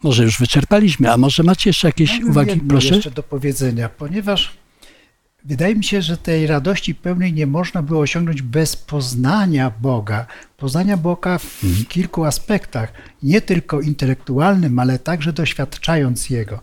może 0.03 0.23
już 0.23 0.39
wyczerpaliśmy, 0.39 1.11
a 1.11 1.17
może 1.17 1.43
macie 1.43 1.69
jeszcze 1.69 1.87
jakieś 1.87 2.19
uwagi, 2.23 2.49
jedno 2.49 2.69
proszę? 2.69 2.95
jeszcze 2.95 3.11
do 3.11 3.23
powiedzenia, 3.23 3.89
ponieważ 3.89 4.53
wydaje 5.45 5.75
mi 5.75 5.83
się, 5.83 6.01
że 6.01 6.17
tej 6.17 6.47
radości 6.47 6.95
pełnej 6.95 7.33
nie 7.33 7.47
można 7.47 7.81
było 7.81 7.99
osiągnąć 8.01 8.41
bez 8.41 8.75
poznania 8.75 9.71
Boga. 9.81 10.25
Poznania 10.57 10.97
Boga 10.97 11.37
w 11.37 11.63
Mhm. 11.63 11.85
kilku 11.85 12.25
aspektach, 12.25 12.93
nie 13.23 13.41
tylko 13.41 13.81
intelektualnym, 13.81 14.79
ale 14.79 14.99
także 14.99 15.33
doświadczając 15.33 16.29
Jego. 16.29 16.59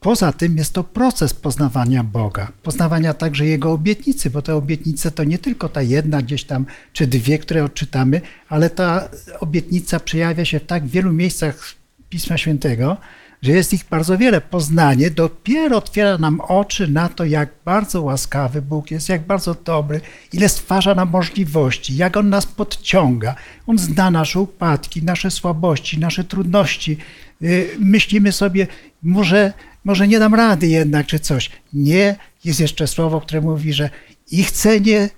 Poza 0.00 0.32
tym 0.32 0.56
jest 0.56 0.72
to 0.72 0.84
proces 0.84 1.34
poznawania 1.34 2.04
Boga, 2.04 2.52
poznawania 2.62 3.14
także 3.14 3.46
Jego 3.46 3.72
obietnicy, 3.72 4.30
bo 4.30 4.42
te 4.42 4.54
obietnice 4.54 5.10
to 5.10 5.24
nie 5.24 5.38
tylko 5.38 5.68
ta 5.68 5.82
jedna 5.82 6.22
gdzieś 6.22 6.44
tam, 6.44 6.66
czy 6.92 7.06
dwie, 7.06 7.38
które 7.38 7.64
odczytamy, 7.64 8.20
ale 8.48 8.70
ta 8.70 9.08
obietnica 9.40 10.00
przejawia 10.00 10.44
się 10.44 10.60
w 10.60 10.66
tak 10.66 10.86
wielu 10.86 11.12
miejscach 11.12 11.74
Pisma 12.08 12.38
Świętego, 12.38 12.96
że 13.42 13.52
jest 13.52 13.72
ich 13.72 13.84
bardzo 13.90 14.18
wiele. 14.18 14.40
Poznanie 14.40 15.10
dopiero 15.10 15.76
otwiera 15.76 16.18
nam 16.18 16.40
oczy 16.40 16.88
na 16.88 17.08
to, 17.08 17.24
jak 17.24 17.48
bardzo 17.64 18.02
łaskawy 18.02 18.62
Bóg 18.62 18.90
jest, 18.90 19.08
jak 19.08 19.26
bardzo 19.26 19.54
dobry, 19.64 20.00
ile 20.32 20.48
stwarza 20.48 20.94
nam 20.94 21.10
możliwości, 21.10 21.96
jak 21.96 22.16
On 22.16 22.28
nas 22.28 22.46
podciąga. 22.46 23.34
On 23.66 23.78
zna 23.78 24.10
nasze 24.10 24.40
upadki, 24.40 25.02
nasze 25.02 25.30
słabości, 25.30 25.98
nasze 25.98 26.24
trudności. 26.24 26.98
Yy, 27.40 27.68
Myślimy 27.78 28.32
sobie, 28.32 28.66
może, 29.02 29.52
może 29.88 30.08
nie 30.08 30.18
dam 30.18 30.34
rady 30.34 30.66
jednak, 30.66 31.06
czy 31.06 31.18
coś. 31.18 31.50
Nie, 31.72 32.16
jest 32.44 32.60
jeszcze 32.60 32.86
słowo, 32.86 33.20
które 33.20 33.40
mówi, 33.40 33.72
że 33.72 33.90
i 34.30 34.44
chcenie, 34.44 35.10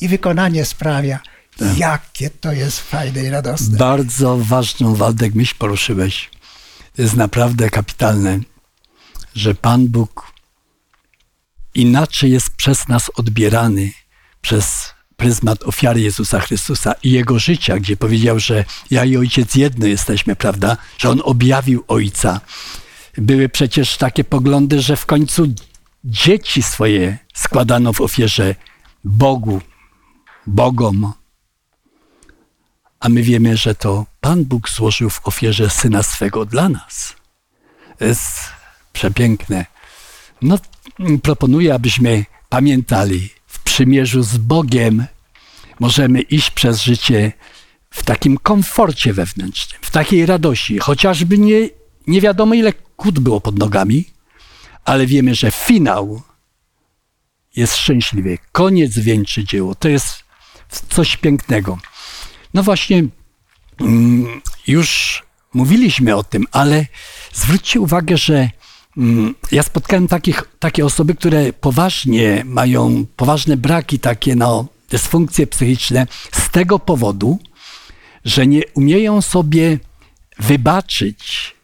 i 0.00 0.08
wykonanie 0.08 0.64
sprawia. 0.64 1.20
Jakie 1.76 2.30
to 2.30 2.52
jest 2.52 2.80
fajne 2.80 3.24
i 3.24 3.30
radosne. 3.30 3.78
Bardzo 3.78 4.38
ważną, 4.38 4.94
Waldek, 4.94 5.34
myśl 5.34 5.54
poruszyłeś. 5.58 6.30
To 6.96 7.02
jest 7.02 7.16
naprawdę 7.16 7.70
kapitalne, 7.70 8.40
że 9.34 9.54
Pan 9.54 9.88
Bóg 9.88 10.32
inaczej 11.74 12.30
jest 12.30 12.50
przez 12.50 12.88
nas 12.88 13.10
odbierany 13.16 13.90
przez 14.40 14.92
pryzmat 15.16 15.62
ofiary 15.62 16.00
Jezusa 16.00 16.40
Chrystusa 16.40 16.94
i 17.02 17.10
Jego 17.10 17.38
życia, 17.38 17.78
gdzie 17.78 17.96
powiedział, 17.96 18.38
że 18.38 18.64
ja 18.90 19.04
i 19.04 19.16
Ojciec 19.16 19.54
jedno 19.54 19.86
jesteśmy, 19.86 20.36
prawda? 20.36 20.76
Że 20.98 21.10
On 21.10 21.20
objawił 21.24 21.84
Ojca. 21.88 22.40
Były 23.18 23.48
przecież 23.48 23.96
takie 23.96 24.24
poglądy, 24.24 24.82
że 24.82 24.96
w 24.96 25.06
końcu 25.06 25.46
dzieci 26.04 26.62
swoje 26.62 27.18
składano 27.34 27.92
w 27.92 28.00
ofierze 28.00 28.54
Bogu, 29.04 29.60
Bogom, 30.46 31.12
a 33.00 33.08
my 33.08 33.22
wiemy, 33.22 33.56
że 33.56 33.74
to 33.74 34.06
Pan 34.20 34.44
Bóg 34.44 34.70
złożył 34.70 35.10
w 35.10 35.26
ofierze 35.26 35.70
Syna 35.70 36.02
swego 36.02 36.44
dla 36.44 36.68
nas. 36.68 37.16
Jest 38.00 38.28
przepiękne. 38.92 39.66
No, 40.42 40.58
proponuję, 41.22 41.74
abyśmy 41.74 42.24
pamiętali, 42.48 43.30
w 43.46 43.62
przymierzu 43.62 44.22
z 44.22 44.36
Bogiem 44.36 45.06
możemy 45.80 46.20
iść 46.20 46.50
przez 46.50 46.82
życie 46.82 47.32
w 47.90 48.02
takim 48.04 48.38
komforcie 48.38 49.12
wewnętrznym, 49.12 49.80
w 49.82 49.90
takiej 49.90 50.26
radości, 50.26 50.78
chociażby 50.78 51.38
nie, 51.38 51.68
nie 52.06 52.20
wiadomo 52.20 52.54
ile 52.54 52.72
kłód 52.72 53.18
było 53.18 53.40
pod 53.40 53.58
nogami, 53.58 54.04
ale 54.84 55.06
wiemy, 55.06 55.34
że 55.34 55.50
finał 55.50 56.22
jest 57.56 57.76
szczęśliwy. 57.76 58.38
Koniec 58.52 58.98
wieńczy 58.98 59.44
dzieło. 59.44 59.74
To 59.74 59.88
jest 59.88 60.24
coś 60.88 61.16
pięknego. 61.16 61.78
No 62.54 62.62
właśnie, 62.62 63.04
mm, 63.80 64.40
już 64.66 65.22
mówiliśmy 65.54 66.16
o 66.16 66.24
tym, 66.24 66.46
ale 66.52 66.86
zwróćcie 67.32 67.80
uwagę, 67.80 68.16
że 68.16 68.50
mm, 68.96 69.34
ja 69.52 69.62
spotkałem 69.62 70.08
takich, 70.08 70.44
takie 70.58 70.86
osoby, 70.86 71.14
które 71.14 71.52
poważnie 71.52 72.42
mają 72.44 73.06
poważne 73.16 73.56
braki, 73.56 73.98
takie 73.98 74.36
no, 74.36 74.66
dysfunkcje 74.90 75.46
psychiczne 75.46 76.06
z 76.32 76.50
tego 76.50 76.78
powodu, 76.78 77.38
że 78.24 78.46
nie 78.46 78.62
umieją 78.74 79.22
sobie 79.22 79.78
wybaczyć 80.38 81.54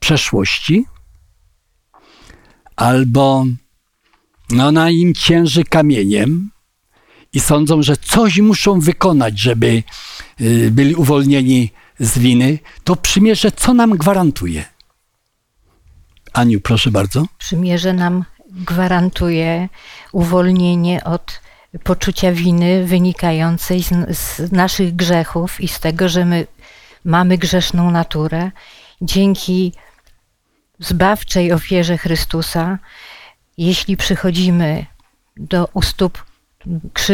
przeszłości 0.00 0.84
albo 2.76 3.44
no, 4.50 4.72
na 4.72 4.90
im 4.90 5.14
cięży 5.14 5.64
kamieniem 5.64 6.50
i 7.32 7.40
sądzą, 7.40 7.82
że 7.82 7.96
coś 7.96 8.38
muszą 8.38 8.80
wykonać, 8.80 9.38
żeby 9.38 9.82
y, 10.40 10.70
byli 10.70 10.94
uwolnieni 10.94 11.70
z 12.00 12.18
winy, 12.18 12.58
to 12.84 12.96
przymierze 12.96 13.52
co 13.52 13.74
nam 13.74 13.90
gwarantuje? 13.90 14.64
Aniu, 16.32 16.60
proszę 16.60 16.90
bardzo. 16.90 17.24
Przymierze 17.38 17.92
nam 17.92 18.24
gwarantuje 18.50 19.68
uwolnienie 20.12 21.04
od 21.04 21.40
poczucia 21.84 22.32
winy 22.32 22.84
wynikającej 22.84 23.82
z, 23.82 24.18
z 24.18 24.52
naszych 24.52 24.96
grzechów 24.96 25.60
i 25.60 25.68
z 25.68 25.80
tego, 25.80 26.08
że 26.08 26.24
my 26.24 26.46
mamy 27.04 27.38
grzeszną 27.38 27.90
naturę. 27.90 28.50
Dzięki 29.02 29.72
zbawczej 30.80 31.52
ofierze 31.52 31.98
Chrystusa, 31.98 32.78
jeśli 33.58 33.96
przychodzimy 33.96 34.86
do 35.36 35.68
stóp, 35.82 36.24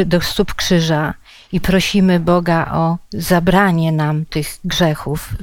do 0.07 0.21
stóp 0.21 0.55
krzyża 0.55 1.15
i 1.53 1.61
prosimy 1.61 2.21
Boga 2.21 2.73
o 2.73 2.99
zabranie 3.13 3.93
nam 3.93 4.25
tych 4.25 4.47
grzechów, 4.65 5.35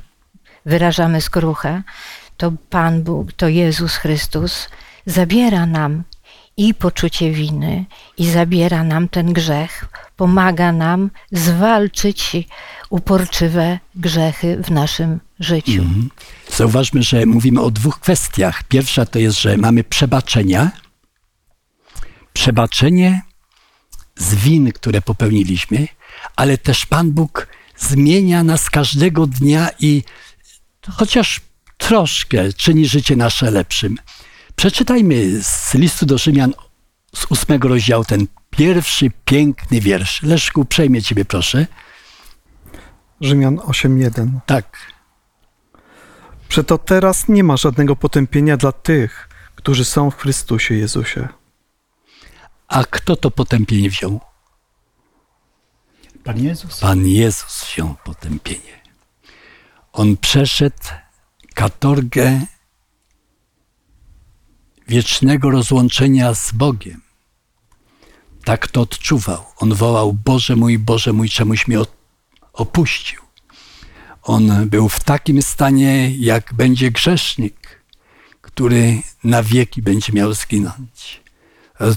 wyrażamy 0.65 1.21
skruchę, 1.21 1.83
to 2.37 2.51
Pan 2.69 3.03
Bóg, 3.03 3.33
to 3.33 3.47
Jezus 3.47 3.95
Chrystus 3.95 4.69
zabiera 5.05 5.65
nam 5.65 6.03
i 6.57 6.73
poczucie 6.73 7.31
winy, 7.31 7.85
i 8.17 8.29
zabiera 8.29 8.83
nam 8.83 9.09
ten 9.09 9.33
grzech, 9.33 9.85
pomaga 10.21 10.71
nam 10.71 11.09
zwalczyć 11.31 12.37
uporczywe 12.89 13.79
grzechy 13.95 14.57
w 14.63 14.71
naszym 14.71 15.19
życiu. 15.39 15.81
Mhm. 15.81 16.09
Zauważmy, 16.57 17.03
że 17.03 17.25
mówimy 17.25 17.61
o 17.61 17.71
dwóch 17.71 17.99
kwestiach. 17.99 18.63
Pierwsza 18.63 19.05
to 19.05 19.19
jest, 19.19 19.41
że 19.41 19.57
mamy 19.57 19.83
przebaczenia. 19.83 20.71
Przebaczenie 22.33 23.21
z 24.17 24.35
win, 24.35 24.71
które 24.71 25.01
popełniliśmy, 25.01 25.87
ale 26.35 26.57
też 26.57 26.85
Pan 26.85 27.11
Bóg 27.11 27.47
zmienia 27.77 28.43
nas 28.43 28.69
każdego 28.69 29.27
dnia 29.27 29.69
i 29.79 30.03
chociaż 30.89 31.41
troszkę 31.77 32.53
czyni 32.53 32.87
życie 32.87 33.15
nasze 33.15 33.51
lepszym. 33.51 33.97
Przeczytajmy 34.55 35.43
z 35.43 35.73
listu 35.73 36.05
do 36.05 36.17
Rzymian 36.17 36.53
z 37.15 37.25
ósmego 37.29 37.67
rozdziału 37.67 38.03
ten 38.05 38.27
pierwszy 38.49 39.11
piękny 39.25 39.81
wiersz. 39.81 40.23
Leszku, 40.23 40.65
przejmie 40.65 41.01
ciebie 41.01 41.25
proszę. 41.25 41.67
Rzymian 43.21 43.55
8:1. 43.55 44.39
Tak. 44.45 44.77
Przeto 46.47 46.77
teraz 46.77 47.27
nie 47.27 47.43
ma 47.43 47.57
żadnego 47.57 47.95
potępienia 47.95 48.57
dla 48.57 48.71
tych, 48.71 49.29
którzy 49.55 49.85
są 49.85 50.11
w 50.11 50.17
Chrystusie 50.17 50.75
Jezusie. 50.75 51.27
A 52.67 52.83
kto 52.83 53.15
to 53.15 53.31
potępienie 53.31 53.89
wziął? 53.89 54.19
Pan 56.23 56.37
Jezus. 56.43 56.79
Pan 56.79 57.07
Jezus 57.07 57.65
wziął 57.65 57.95
potępienie. 58.03 58.81
On 59.93 60.17
przeszedł 60.17 60.83
katorgę 61.53 62.41
wiecznego 64.87 65.49
rozłączenia 65.49 66.33
z 66.33 66.51
Bogiem. 66.51 67.01
Tak 68.43 68.67
to 68.67 68.81
odczuwał. 68.81 69.45
On 69.57 69.73
wołał: 69.73 70.13
Boże 70.13 70.55
mój, 70.55 70.79
Boże 70.79 71.13
mój, 71.13 71.29
czemuś 71.29 71.67
mnie 71.67 71.79
opuścił. 72.53 73.21
On 74.23 74.69
był 74.69 74.89
w 74.89 74.99
takim 74.99 75.41
stanie, 75.41 76.15
jak 76.17 76.53
będzie 76.53 76.91
grzesznik, 76.91 77.83
który 78.41 79.01
na 79.23 79.43
wieki 79.43 79.81
będzie 79.81 80.13
miał 80.13 80.33
zginąć. 80.33 81.21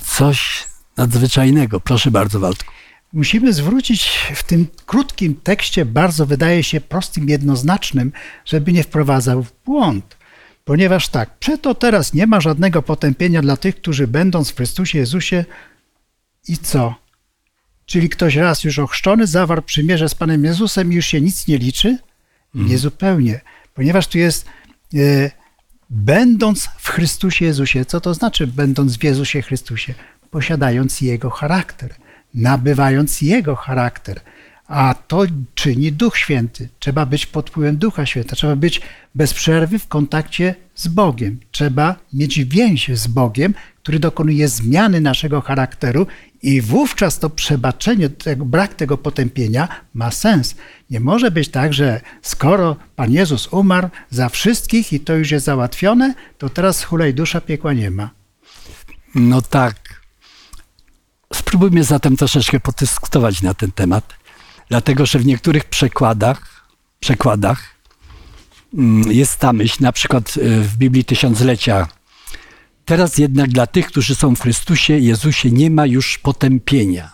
Coś 0.07 0.65
nadzwyczajnego. 0.97 1.81
Proszę 1.81 2.11
bardzo, 2.11 2.41
Waldku. 2.41 2.73
Musimy 3.13 3.53
zwrócić 3.53 4.09
w 4.35 4.43
tym 4.43 4.67
krótkim 4.87 5.35
tekście, 5.35 5.85
bardzo 5.85 6.27
wydaje 6.27 6.63
się 6.63 6.81
prostym, 6.81 7.29
jednoznacznym, 7.29 8.13
żeby 8.45 8.73
nie 8.73 8.83
wprowadzał 8.83 9.43
w 9.43 9.53
błąd. 9.65 10.17
Ponieważ 10.65 11.09
tak, 11.09 11.39
przeto 11.39 11.75
teraz 11.75 12.15
nie 12.15 12.27
ma 12.27 12.41
żadnego 12.41 12.83
potępienia 12.83 13.43
dla 13.43 13.57
tych, 13.57 13.77
którzy 13.77 14.07
będąc 14.07 14.51
w 14.51 14.57
Chrystusie 14.57 14.99
Jezusie 14.99 15.45
i 16.49 16.59
co? 16.59 16.95
Czyli 17.87 18.09
ktoś 18.09 18.37
raz 18.37 18.65
już 18.65 18.79
ochrzczony 18.79 19.27
zawarł 19.27 19.63
przymierze 19.63 20.09
z 20.09 20.15
Panem 20.15 20.45
Jezusem 20.45 20.93
i 20.93 20.97
już 20.97 21.07
się 21.07 21.21
nic 21.21 21.49
nie 21.49 21.59
liczy? 21.59 21.99
Mhm. 22.55 22.71
Nie 22.71 22.79
zupełnie, 22.79 23.41
ponieważ 23.75 24.07
tu 24.07 24.19
jest 24.19 24.47
e, 24.95 25.31
będąc 25.91 26.69
w 26.79 26.89
Chrystusie 26.89 27.45
Jezusie. 27.45 27.85
Co 27.85 28.01
to 28.01 28.15
znaczy 28.15 28.47
będąc 28.47 28.97
w 28.97 29.05
Jezusie 29.05 29.43
Chrystusie? 29.43 29.95
Posiadając 30.31 31.01
Jego 31.01 31.31
charakter, 31.31 31.95
nabywając 32.35 33.21
Jego 33.21 33.57
charakter. 33.57 34.21
A 34.69 34.95
to 35.09 35.23
czyni 35.55 35.93
Duch 35.93 36.19
Święty. 36.19 36.69
Trzeba 36.79 37.07
być 37.07 37.27
pod 37.27 37.51
wpływem 37.51 37.77
Ducha 37.77 38.07
Świętego. 38.07 38.37
Trzeba 38.37 38.57
być 38.57 38.81
bez 39.15 39.35
przerwy 39.35 39.79
w 39.79 39.89
kontakcie 39.89 40.55
z 40.75 40.89
Bogiem. 40.89 41.41
Trzeba 41.51 41.97
mieć 42.13 42.45
więź 42.45 42.91
z 42.95 43.07
Bogiem, 43.07 43.55
który 43.83 43.99
dokonuje 43.99 44.49
zmiany 44.49 45.01
naszego 45.01 45.41
charakteru 45.41 46.07
i 46.43 46.61
wówczas 46.61 47.19
to 47.19 47.31
przebaczenie, 47.31 48.09
tego, 48.09 48.45
brak 48.45 48.75
tego 48.75 48.99
potępienia 48.99 49.69
ma 49.95 50.11
sens. 50.11 50.55
Nie 50.91 51.01
może 51.01 51.31
być 51.31 51.49
tak, 51.49 51.75
że 51.75 52.01
skoro 52.23 52.77
Pan 52.97 53.13
Jezus 53.13 53.49
umarł 53.53 53.89
za 54.11 54.29
wszystkich 54.29 54.93
i 54.93 55.01
to 55.01 55.15
już 55.15 55.31
jest 55.31 55.47
załatwione, 55.47 56.15
to 56.39 56.49
teraz 56.49 56.85
hulej 56.85 57.15
dusza 57.15 57.41
piekła 57.41 57.73
nie 57.73 57.91
ma. 57.91 58.11
No 59.15 59.43
tak. 59.43 60.05
Spróbujmy 61.35 61.85
zatem 61.85 62.17
troszeczkę 62.17 62.61
podyskutować 62.61 63.43
na 63.43 63.55
ten 63.55 63.73
temat, 63.73 64.15
dlatego 64.69 65.07
że 65.07 65.19
w 65.19 65.27
niektórych 65.27 65.65
przekładach, 65.65 66.67
przekładach 67.01 67.75
mm, 68.75 69.13
jest 69.13 69.37
ta 69.37 69.53
myśl, 69.53 69.77
na 69.81 69.93
przykład 69.93 70.35
e, 70.37 70.61
w 70.61 70.77
Biblii 70.77 71.05
Tysiąclecia 71.05 71.89
Teraz 72.85 73.19
jednak 73.19 73.51
dla 73.51 73.67
tych, 73.67 73.87
którzy 73.87 74.15
są 74.15 74.37
w 74.37 74.41
Chrystusie 74.41 74.99
Jezusie, 74.99 75.51
nie 75.51 75.71
ma 75.71 75.87
już 75.87 76.19
potępienia. 76.19 77.11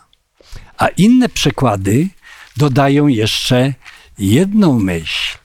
A 0.78 0.88
inne 0.88 1.28
przekłady 1.28 2.08
dodają 2.56 3.06
jeszcze 3.06 3.74
jedną 4.18 4.78
myśl. 4.78 5.38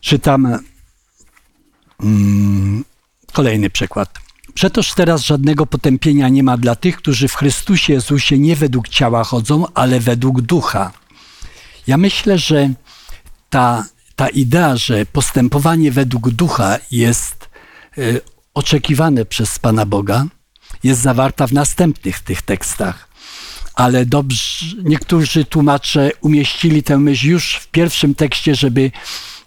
Czytam 0.00 0.58
mm, 2.00 2.84
kolejny 3.32 3.70
przykład. 3.70 4.25
Przetoż 4.56 4.94
teraz 4.94 5.22
żadnego 5.22 5.66
potępienia 5.66 6.28
nie 6.28 6.42
ma 6.42 6.56
dla 6.56 6.74
tych, 6.74 6.96
którzy 6.96 7.28
w 7.28 7.34
Chrystusie 7.34 7.92
Jezusie 7.92 8.38
nie 8.38 8.56
według 8.56 8.88
ciała 8.88 9.24
chodzą, 9.24 9.64
ale 9.74 10.00
według 10.00 10.40
ducha. 10.40 10.92
Ja 11.86 11.96
myślę, 11.96 12.38
że 12.38 12.70
ta, 13.50 13.84
ta 14.16 14.28
idea, 14.28 14.76
że 14.76 15.06
postępowanie 15.06 15.92
według 15.92 16.30
ducha 16.30 16.78
jest 16.90 17.48
y, 17.98 18.20
oczekiwane 18.54 19.24
przez 19.24 19.58
Pana 19.58 19.86
Boga, 19.86 20.26
jest 20.84 21.00
zawarta 21.00 21.46
w 21.46 21.52
następnych 21.52 22.20
tych 22.20 22.42
tekstach. 22.42 23.08
Ale 23.74 24.06
dobrze, 24.06 24.66
niektórzy 24.84 25.44
tłumacze 25.44 26.10
umieścili 26.20 26.82
tę 26.82 26.98
myśl 26.98 27.28
już 27.28 27.54
w 27.56 27.66
pierwszym 27.66 28.14
tekście, 28.14 28.54
żeby 28.54 28.90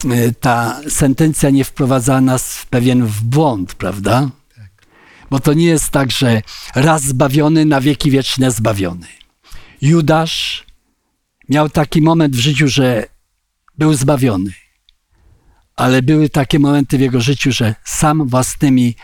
e, 0.05 0.31
ta 0.31 0.81
sentencja 0.89 1.49
nie 1.49 1.63
wprowadzała 1.65 2.21
nas 2.21 2.53
w 2.53 2.65
pewien 2.65 3.05
w 3.05 3.21
błąd, 3.21 3.73
prawda? 3.73 4.29
Bo 5.31 5.39
to 5.39 5.53
nie 5.53 5.65
jest 5.65 5.89
tak, 5.89 6.11
że 6.11 6.41
raz 6.75 7.03
zbawiony, 7.03 7.65
na 7.65 7.81
wieki 7.81 8.11
wieczne 8.11 8.51
zbawiony. 8.51 9.07
Judasz 9.81 10.65
miał 11.49 11.69
taki 11.69 12.01
moment 12.01 12.35
w 12.35 12.39
życiu, 12.39 12.67
że 12.67 13.05
był 13.77 13.93
zbawiony 13.93 14.51
ale 15.79 16.01
były 16.01 16.29
takie 16.29 16.59
momenty 16.59 16.97
w 16.97 17.01
jego 17.01 17.21
życiu, 17.21 17.51
że 17.51 17.75
sam 17.85 18.27
własnymi 18.27 18.95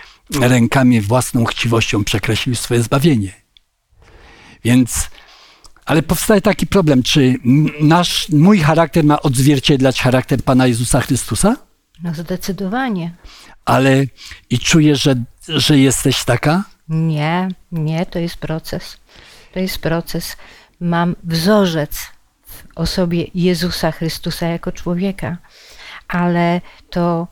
rękami, 0.41 1.01
własną 1.01 1.45
chciwością 1.45 2.03
przekreślił 2.03 2.55
swoje 2.55 2.83
zbawienie. 2.83 3.31
Więc, 4.63 5.09
ale 5.85 6.03
powstaje 6.03 6.41
taki 6.41 6.67
problem, 6.67 7.03
czy 7.03 7.35
nasz, 7.81 8.29
mój 8.29 8.59
charakter 8.59 9.03
ma 9.03 9.21
odzwierciedlać 9.21 10.01
charakter 10.01 10.43
Pana 10.43 10.67
Jezusa 10.67 11.01
Chrystusa? 11.01 11.57
No 12.03 12.13
zdecydowanie. 12.13 13.15
Ale 13.65 14.05
i 14.49 14.59
czujesz, 14.59 15.01
że, 15.01 15.15
że 15.47 15.77
jesteś 15.77 16.23
taka? 16.23 16.63
Nie, 16.89 17.47
nie, 17.71 18.05
to 18.05 18.19
jest 18.19 18.37
proces. 18.37 18.97
To 19.53 19.59
jest 19.59 19.77
proces. 19.77 20.37
Mam 20.79 21.15
wzorzec 21.23 21.97
w 22.47 22.63
osobie 22.75 23.25
Jezusa 23.35 23.91
Chrystusa 23.91 24.47
jako 24.47 24.71
człowieka 24.71 25.37
ale 26.07 26.61
to 26.89 27.27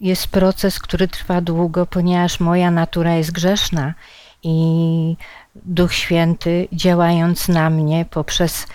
jest 0.00 0.26
proces, 0.28 0.78
który 0.78 1.08
trwa 1.08 1.40
długo, 1.40 1.86
ponieważ 1.86 2.40
moja 2.40 2.70
natura 2.70 3.14
jest 3.14 3.32
grzeszna 3.32 3.94
i 4.42 5.16
Duch 5.54 5.94
Święty, 5.94 6.68
działając 6.72 7.48
na 7.48 7.70
mnie 7.70 8.04
poprzez 8.10 8.66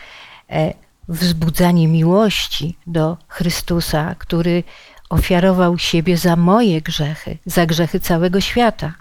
e, 0.49 0.73
wzbudzanie 1.07 1.87
miłości 1.87 2.77
do 2.87 3.17
Chrystusa, 3.27 4.15
który 4.19 4.63
ofiarował 5.09 5.77
siebie 5.77 6.17
za 6.17 6.35
moje 6.35 6.81
grzechy, 6.81 7.37
za 7.45 7.65
grzechy 7.65 7.99
całego 7.99 8.41
świata, 8.41 8.93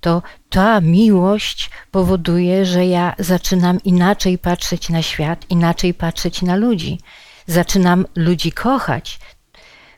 to 0.00 0.22
ta 0.50 0.80
miłość 0.80 1.70
powoduje, 1.90 2.66
że 2.66 2.86
ja 2.86 3.14
zaczynam 3.18 3.82
inaczej 3.84 4.38
patrzeć 4.38 4.88
na 4.88 5.02
świat, 5.02 5.44
inaczej 5.50 5.94
patrzeć 5.94 6.42
na 6.42 6.56
ludzi. 6.56 7.00
Zaczynam 7.46 8.06
ludzi 8.16 8.52
kochać, 8.52 9.18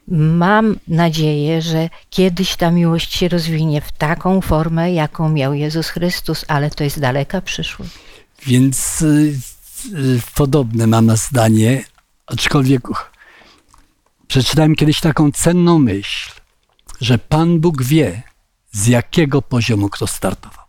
Mam 0.08 0.76
nadzieję, 0.88 1.62
że 1.62 1.88
kiedyś 2.10 2.56
ta 2.56 2.70
miłość 2.70 3.14
się 3.14 3.28
rozwinie 3.28 3.80
w 3.80 3.92
taką 3.92 4.40
formę, 4.40 4.92
jaką 4.92 5.28
miał 5.28 5.54
Jezus 5.54 5.88
Chrystus, 5.88 6.44
ale 6.48 6.70
to 6.70 6.84
jest 6.84 7.00
daleka 7.00 7.40
przyszłość. 7.40 7.90
Więc 8.46 9.02
y, 9.02 9.34
y, 9.94 10.20
podobne 10.34 10.86
mam 10.86 11.16
zdanie, 11.16 11.84
aczkolwiek 12.26 12.82
przeczytałem 14.28 14.74
kiedyś 14.74 15.00
taką 15.00 15.32
cenną 15.32 15.78
myśl, 15.78 16.30
że 17.00 17.18
Pan 17.18 17.60
Bóg 17.60 17.82
wie, 17.82 18.22
z 18.72 18.86
jakiego 18.86 19.42
poziomu 19.42 19.88
kto 19.88 20.06
startował. 20.06 20.64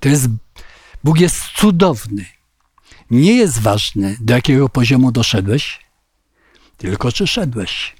To 0.00 0.08
jest, 0.08 0.28
Bóg 1.04 1.20
jest 1.20 1.42
cudowny. 1.56 2.24
Nie 3.10 3.32
jest 3.32 3.58
ważne, 3.58 4.16
do 4.20 4.34
jakiego 4.34 4.68
poziomu 4.68 5.12
doszedłeś, 5.12 5.80
tylko 6.76 7.12
czy 7.12 7.26
szedłeś. 7.26 7.96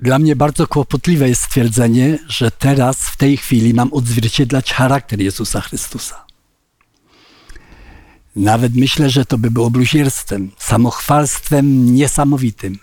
Dla 0.00 0.18
mnie 0.18 0.36
bardzo 0.36 0.66
kłopotliwe 0.66 1.28
jest 1.28 1.42
stwierdzenie, 1.42 2.18
że 2.28 2.50
teraz, 2.50 3.08
w 3.08 3.16
tej 3.16 3.36
chwili, 3.36 3.74
mam 3.74 3.92
odzwierciedlać 3.92 4.72
charakter 4.72 5.20
Jezusa 5.20 5.60
Chrystusa. 5.60 6.27
Nawet 8.38 8.74
myślę, 8.74 9.10
że 9.10 9.24
to 9.24 9.38
by 9.38 9.50
było 9.50 9.70
bluźnierstwem, 9.70 10.50
samochwalstwem 10.58 11.94
niesamowitym. 11.94 12.78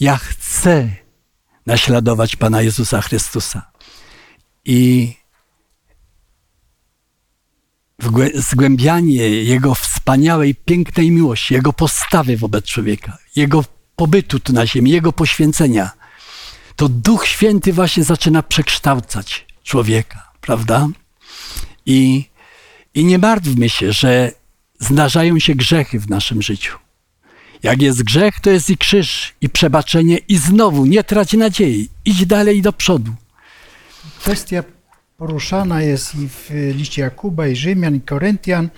Ja 0.00 0.16
chcę 0.16 0.90
naśladować 1.66 2.36
Pana 2.36 2.62
Jezusa 2.62 3.00
Chrystusa. 3.00 3.70
I 4.64 5.12
zgłębianie 8.34 9.28
Jego 9.28 9.74
wspaniałej, 9.74 10.54
pięknej 10.54 11.10
miłości, 11.10 11.54
Jego 11.54 11.72
postawy 11.72 12.36
wobec 12.36 12.64
człowieka, 12.64 13.18
Jego 13.36 13.64
pobytu 13.96 14.40
tu 14.40 14.52
na 14.52 14.66
ziemi, 14.66 14.90
Jego 14.90 15.12
poświęcenia, 15.12 15.90
to 16.76 16.88
Duch 16.88 17.26
Święty 17.26 17.72
właśnie 17.72 18.04
zaczyna 18.04 18.42
przekształcać 18.42 19.46
człowieka, 19.62 20.32
prawda? 20.40 20.88
I, 21.86 22.24
i 22.94 23.04
nie 23.04 23.18
martwmy 23.18 23.68
się, 23.68 23.92
że 23.92 24.37
zdarzają 24.78 25.38
się 25.38 25.54
grzechy 25.54 26.00
w 26.00 26.10
naszym 26.10 26.42
życiu. 26.42 26.78
Jak 27.62 27.82
jest 27.82 28.02
grzech, 28.02 28.40
to 28.40 28.50
jest 28.50 28.70
i 28.70 28.76
krzyż, 28.76 29.34
i 29.40 29.48
przebaczenie, 29.48 30.18
i 30.18 30.36
znowu 30.36 30.86
nie 30.86 31.04
trać 31.04 31.32
nadziei. 31.32 31.88
Idź 32.04 32.26
dalej 32.26 32.62
do 32.62 32.72
przodu. 32.72 33.14
Kwestia 34.20 34.64
poruszana 35.16 35.82
jest 35.82 36.14
i 36.14 36.28
w 36.28 36.50
liście 36.74 37.02
Jakuba, 37.02 37.46
i 37.46 37.56
Rzymian, 37.56 37.94
i 37.94 38.00
Koryntian, 38.00 38.68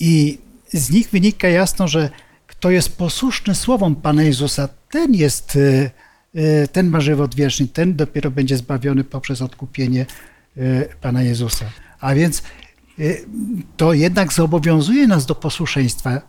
i 0.00 0.38
z 0.72 0.90
nich 0.90 1.10
wynika 1.10 1.48
jasno, 1.48 1.88
że 1.88 2.10
kto 2.46 2.70
jest 2.70 2.96
posłuszny 2.96 3.54
słowom 3.54 3.96
Pana 3.96 4.22
Jezusa, 4.22 4.68
ten 4.90 5.14
jest, 5.14 5.56
e, 5.56 5.90
e, 6.34 6.68
ten 6.68 6.90
ma 6.90 7.00
żywot 7.00 7.34
wieczny, 7.34 7.66
ten 7.68 7.96
dopiero 7.96 8.30
będzie 8.30 8.56
zbawiony 8.56 9.04
poprzez 9.04 9.42
odkupienie 9.42 10.06
e, 10.56 10.84
Pana 11.00 11.22
Jezusa. 11.22 11.64
A 12.00 12.14
więc 12.14 12.42
to 13.76 13.92
jednak 13.92 14.32
zobowiązuje 14.32 15.06
nas 15.06 15.26
do 15.26 15.34
posłuszeństwa. 15.34 16.20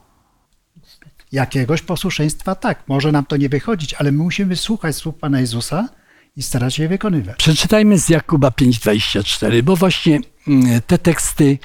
Jakiegoś 1.32 1.82
posłuszeństwa 1.82 2.56
tak, 2.56 2.84
może 2.88 3.12
nam 3.12 3.26
to 3.26 3.38
nie 3.38 3.50
wychodzić, 3.50 3.94
ale 3.94 4.12
my 4.12 4.24
musimy 4.24 4.56
słuchać 4.56 4.96
słów 4.96 5.16
Pana 5.16 5.40
Jezusa 5.40 5.90
i 6.38 6.44
starać 6.44 6.76
się 6.76 6.84
je 6.84 6.90
wykonywać. 6.90 7.38
Przeczytajmy 7.38 8.00
z 8.00 8.10
Jakuba 8.10 8.50
5:24, 8.50 9.62
bo 9.62 9.76
właśnie 9.76 10.20
mm, 10.48 10.82
te 10.88 10.98
teksty 10.98 11.58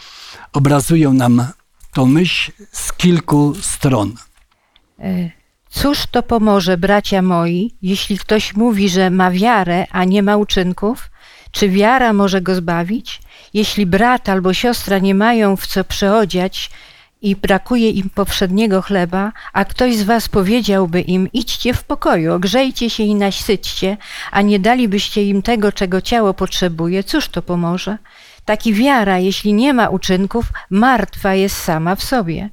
obrazują 0.52 1.12
nam 1.12 1.46
tą 1.92 2.06
myśl 2.06 2.52
z 2.72 2.92
kilku 2.92 3.54
stron. 3.60 4.14
E, 4.98 5.37
cóż 5.78 6.06
to 6.06 6.22
pomoże, 6.22 6.76
bracia 6.76 7.22
moi, 7.22 7.74
jeśli 7.82 8.18
ktoś 8.18 8.54
mówi, 8.56 8.88
że 8.88 9.10
ma 9.10 9.30
wiarę, 9.30 9.86
a 9.92 10.04
nie 10.04 10.22
ma 10.22 10.36
uczynków? 10.36 11.10
Czy 11.50 11.68
wiara 11.68 12.12
może 12.12 12.40
go 12.40 12.54
zbawić? 12.54 13.20
Jeśli 13.54 13.86
brat 13.86 14.28
albo 14.28 14.54
siostra 14.54 14.98
nie 14.98 15.14
mają 15.14 15.56
w 15.56 15.66
co 15.66 15.84
przeodziać 15.84 16.70
i 17.22 17.36
brakuje 17.36 17.90
im 17.90 18.10
poprzedniego 18.10 18.82
chleba, 18.82 19.32
a 19.52 19.64
ktoś 19.64 19.96
z 19.96 20.02
was 20.02 20.28
powiedziałby 20.28 21.00
im: 21.00 21.28
idźcie 21.32 21.74
w 21.74 21.84
pokoju, 21.84 22.32
ogrzejcie 22.32 22.90
się 22.90 23.02
i 23.02 23.14
nasyćcie, 23.14 23.96
a 24.30 24.42
nie 24.42 24.58
dalibyście 24.58 25.24
im 25.24 25.42
tego, 25.42 25.72
czego 25.72 26.00
ciało 26.00 26.34
potrzebuje, 26.34 27.04
cóż 27.04 27.28
to 27.28 27.42
pomoże? 27.42 27.98
Taki 28.48 28.74
wiara, 28.74 29.18
jeśli 29.18 29.54
nie 29.54 29.74
ma 29.74 29.88
uczynków, 29.88 30.46
martwa 30.70 31.34
jest 31.34 31.56
sama 31.56 31.96
w 31.96 32.02
sobie. 32.02 32.50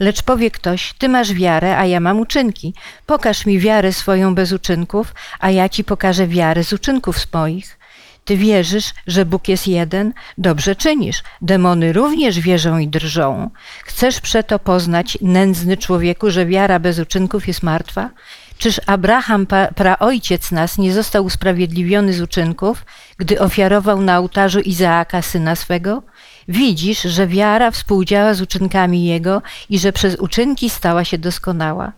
Lecz 0.00 0.22
powie 0.22 0.50
ktoś: 0.50 0.94
Ty 0.98 1.08
masz 1.08 1.32
wiarę, 1.32 1.78
a 1.78 1.86
ja 1.86 2.00
mam 2.00 2.20
uczynki. 2.20 2.74
Pokaż 3.06 3.46
mi 3.46 3.58
wiarę 3.58 3.92
swoją 3.92 4.34
bez 4.34 4.52
uczynków, 4.52 5.14
a 5.40 5.50
ja 5.50 5.68
ci 5.68 5.84
pokażę 5.84 6.26
wiarę 6.26 6.64
z 6.64 6.72
uczynków 6.72 7.18
swoich. 7.18 7.78
Ty 8.24 8.36
wierzysz, 8.36 8.90
że 9.06 9.24
Bóg 9.24 9.48
jest 9.48 9.68
jeden? 9.68 10.12
Dobrze 10.38 10.76
czynisz. 10.76 11.22
Demony 11.42 11.92
również 11.92 12.40
wierzą 12.40 12.78
i 12.78 12.88
drżą. 12.88 13.50
Chcesz 13.84 14.20
przeto 14.20 14.58
poznać, 14.58 15.18
nędzny 15.22 15.76
człowieku, 15.76 16.30
że 16.30 16.46
wiara 16.46 16.78
bez 16.78 16.98
uczynków 16.98 17.48
jest 17.48 17.62
martwa? 17.62 18.10
Czyż 18.58 18.80
Abraham, 18.86 19.46
praojciec 19.74 20.52
nas, 20.52 20.78
nie 20.78 20.92
został 20.92 21.24
usprawiedliwiony 21.24 22.12
z 22.12 22.20
uczynków, 22.20 22.84
gdy 23.16 23.40
ofiarował 23.40 24.00
na 24.00 24.18
ołtarzu 24.18 24.60
Izaaka, 24.60 25.22
syna 25.22 25.56
swego? 25.56 26.02
Widzisz, 26.48 27.02
że 27.02 27.26
wiara 27.26 27.70
współdziała 27.70 28.34
z 28.34 28.40
uczynkami 28.40 29.04
jego 29.04 29.42
i 29.70 29.78
że 29.78 29.92
przez 29.92 30.16
uczynki 30.16 30.70
stała 30.70 31.04
się 31.04 31.18
doskonała. 31.18 31.92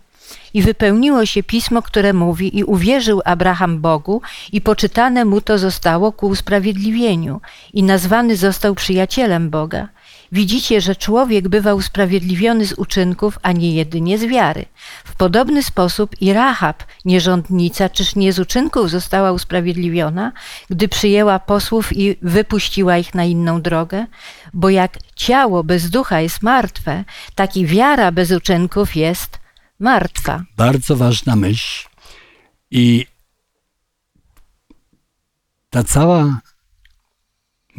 I 0.53 0.61
wypełniło 0.61 1.25
się 1.25 1.43
pismo, 1.43 1.81
które 1.81 2.13
mówi: 2.13 2.57
I 2.57 2.63
uwierzył 2.63 3.21
Abraham 3.25 3.81
Bogu, 3.81 4.21
i 4.51 4.61
poczytane 4.61 5.25
mu 5.25 5.41
to 5.41 5.57
zostało 5.57 6.11
ku 6.11 6.27
usprawiedliwieniu, 6.27 7.41
i 7.73 7.83
nazwany 7.83 8.35
został 8.35 8.75
przyjacielem 8.75 9.49
Boga. 9.49 9.87
Widzicie, 10.31 10.81
że 10.81 10.95
człowiek 10.95 11.47
bywa 11.47 11.73
usprawiedliwiony 11.73 12.65
z 12.65 12.73
uczynków, 12.73 13.39
a 13.41 13.51
nie 13.51 13.73
jedynie 13.73 14.17
z 14.17 14.25
wiary. 14.25 14.65
W 15.05 15.15
podobny 15.15 15.63
sposób 15.63 16.21
i 16.21 16.33
Rahab, 16.33 16.83
nierządnica, 17.05 17.89
czyż 17.89 18.15
nie 18.15 18.33
z 18.33 18.39
uczynków 18.39 18.89
została 18.89 19.31
usprawiedliwiona, 19.31 20.31
gdy 20.69 20.87
przyjęła 20.87 21.39
posłów 21.39 21.97
i 21.97 22.15
wypuściła 22.21 22.97
ich 22.97 23.15
na 23.15 23.25
inną 23.25 23.61
drogę? 23.61 24.05
Bo 24.53 24.69
jak 24.69 24.97
ciało 25.15 25.63
bez 25.63 25.89
ducha 25.89 26.21
jest 26.21 26.43
martwe, 26.43 27.03
tak 27.35 27.57
i 27.57 27.65
wiara 27.65 28.11
bez 28.11 28.31
uczynków 28.31 28.95
jest 28.95 29.39
martwa. 29.79 30.43
Bardzo 30.57 30.95
ważna 30.95 31.35
myśl. 31.35 31.87
I 32.71 33.05
ta 35.69 35.83
cała 35.83 36.39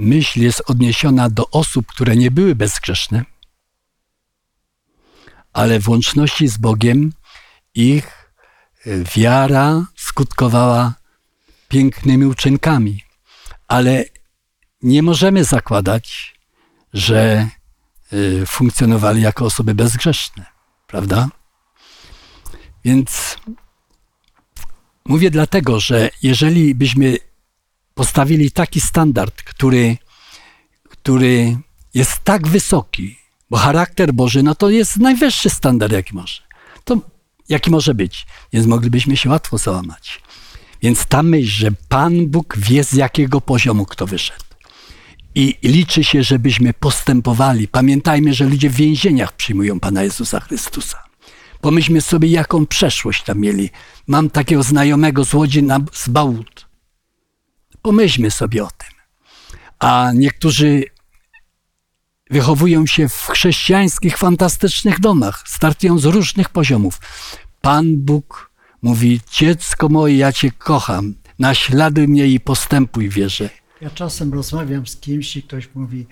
myśl 0.00 0.40
jest 0.40 0.62
odniesiona 0.66 1.30
do 1.30 1.50
osób, 1.50 1.86
które 1.86 2.16
nie 2.16 2.30
były 2.30 2.54
bezgrzeszne, 2.54 3.24
ale 5.52 5.80
w 5.80 5.88
łączności 5.88 6.48
z 6.48 6.58
Bogiem 6.58 7.12
ich 7.74 8.32
e, 8.86 9.04
wiara 9.16 9.86
skutkowała 9.96 10.94
pięknymi 11.68 12.26
uczynkami. 12.26 13.04
Ale 13.68 14.04
nie 14.82 15.02
możemy 15.02 15.44
zakładać, 15.44 16.34
że 16.92 17.48
e, 18.12 18.46
funkcjonowali 18.46 19.22
jako 19.22 19.44
osoby 19.44 19.74
bezgrzeszne, 19.74 20.46
prawda? 20.86 21.28
Więc 22.84 23.38
mówię 25.04 25.30
dlatego, 25.30 25.80
że 25.80 26.10
jeżeli 26.22 26.74
byśmy 26.74 27.18
postawili 27.94 28.50
taki 28.50 28.80
standard, 28.80 29.42
który, 29.42 29.96
który 30.88 31.56
jest 31.94 32.18
tak 32.24 32.48
wysoki, 32.48 33.18
bo 33.50 33.56
charakter 33.56 34.12
Boży, 34.14 34.42
no 34.42 34.54
to 34.54 34.70
jest 34.70 34.96
najwyższy 34.96 35.50
standard, 35.50 35.92
jaki 35.92 36.14
może. 36.14 36.42
To 36.84 37.00
jaki 37.48 37.70
może 37.70 37.94
być. 37.94 38.26
Więc 38.52 38.66
moglibyśmy 38.66 39.16
się 39.16 39.30
łatwo 39.30 39.58
załamać. 39.58 40.22
Więc 40.82 41.06
ta 41.06 41.22
myśl, 41.22 41.50
że 41.50 41.68
Pan 41.88 42.26
Bóg 42.26 42.56
wie 42.58 42.84
z 42.84 42.92
jakiego 42.92 43.40
poziomu 43.40 43.86
kto 43.86 44.06
wyszedł. 44.06 44.44
I 45.34 45.56
liczy 45.62 46.04
się, 46.04 46.22
żebyśmy 46.22 46.74
postępowali. 46.74 47.68
Pamiętajmy, 47.68 48.34
że 48.34 48.44
ludzie 48.44 48.70
w 48.70 48.74
więzieniach 48.74 49.32
przyjmują 49.36 49.80
Pana 49.80 50.02
Jezusa 50.02 50.40
Chrystusa. 50.40 51.02
Pomyślmy 51.60 52.00
sobie, 52.00 52.28
jaką 52.28 52.66
przeszłość 52.66 53.22
tam 53.22 53.38
mieli. 53.38 53.70
Mam 54.06 54.30
takiego 54.30 54.62
znajomego 54.62 55.24
z 55.24 55.34
Łodzi 55.34 55.62
z 55.92 56.08
Bałut. 56.08 56.69
Pomyślmy 57.82 58.30
sobie 58.30 58.64
o 58.64 58.68
tym. 58.70 58.88
A 59.78 60.10
niektórzy 60.14 60.84
wychowują 62.30 62.86
się 62.86 63.08
w 63.08 63.26
chrześcijańskich, 63.26 64.18
fantastycznych 64.18 65.00
domach, 65.00 65.44
startują 65.46 65.98
z 65.98 66.04
różnych 66.04 66.48
poziomów. 66.48 67.00
Pan 67.60 67.96
Bóg 67.96 68.50
mówi: 68.82 69.20
Dziecko 69.32 69.88
moje, 69.88 70.16
ja 70.16 70.32
Cię 70.32 70.50
kocham, 70.50 71.14
naśladuj 71.38 72.08
mnie 72.08 72.26
i 72.26 72.40
postępuj 72.40 73.08
wierze. 73.08 73.50
Ja 73.80 73.90
czasem 73.90 74.34
rozmawiam 74.34 74.86
z 74.86 74.96
kimś 74.96 75.36
i 75.36 75.42
ktoś 75.42 75.68
mówi: 75.74 76.06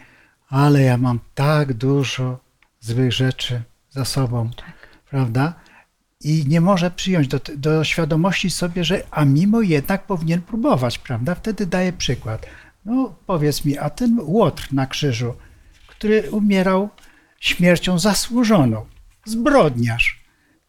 Ale 0.49 0.83
ja 0.83 0.97
mam 0.97 1.21
tak 1.35 1.75
dużo 1.75 2.39
złych 2.81 3.13
rzeczy 3.13 3.63
za 3.91 4.05
sobą, 4.05 4.51
tak. 4.57 4.89
prawda? 5.11 5.55
I 6.25 6.45
nie 6.49 6.61
może 6.61 6.91
przyjąć 6.91 7.29
do, 7.29 7.41
do 7.57 7.85
świadomości 7.85 8.51
sobie, 8.51 8.85
że 8.85 9.03
a 9.11 9.25
mimo 9.25 9.63
jednak 9.63 10.07
powinien 10.07 10.43
próbować, 10.43 10.99
prawda? 10.99 11.35
Wtedy 11.35 11.67
daje 11.67 11.93
przykład. 11.93 12.47
No 12.85 13.15
powiedz 13.27 13.65
mi, 13.65 13.79
a 13.79 13.91
ten 13.91 14.19
Łotr 14.23 14.69
na 14.73 14.87
krzyżu, 14.87 15.35
który 15.87 16.31
umierał 16.31 16.89
śmiercią 17.41 17.99
zasłużoną. 17.99 18.87
Zbrodniarz. 19.25 20.25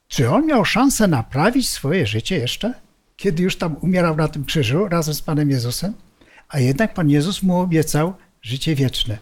Czy 0.08 0.30
on 0.30 0.46
miał 0.46 0.66
szansę 0.66 1.08
naprawić 1.08 1.70
swoje 1.70 2.08
życie 2.08 2.38
jeszcze, 2.38 2.74
kiedy 3.16 3.44
już 3.44 3.56
tam 3.56 3.76
umierał 3.82 4.16
na 4.16 4.28
tym 4.28 4.46
krzyżu 4.46 4.88
razem 4.88 5.14
z 5.14 5.22
Panem 5.22 5.50
Jezusem? 5.50 5.94
A 6.50 6.60
jednak 6.60 6.94
Pan 6.94 7.10
Jezus 7.10 7.44
mu 7.44 7.60
obiecał 7.60 8.14
życie 8.42 8.76
wieczne. 8.76 9.18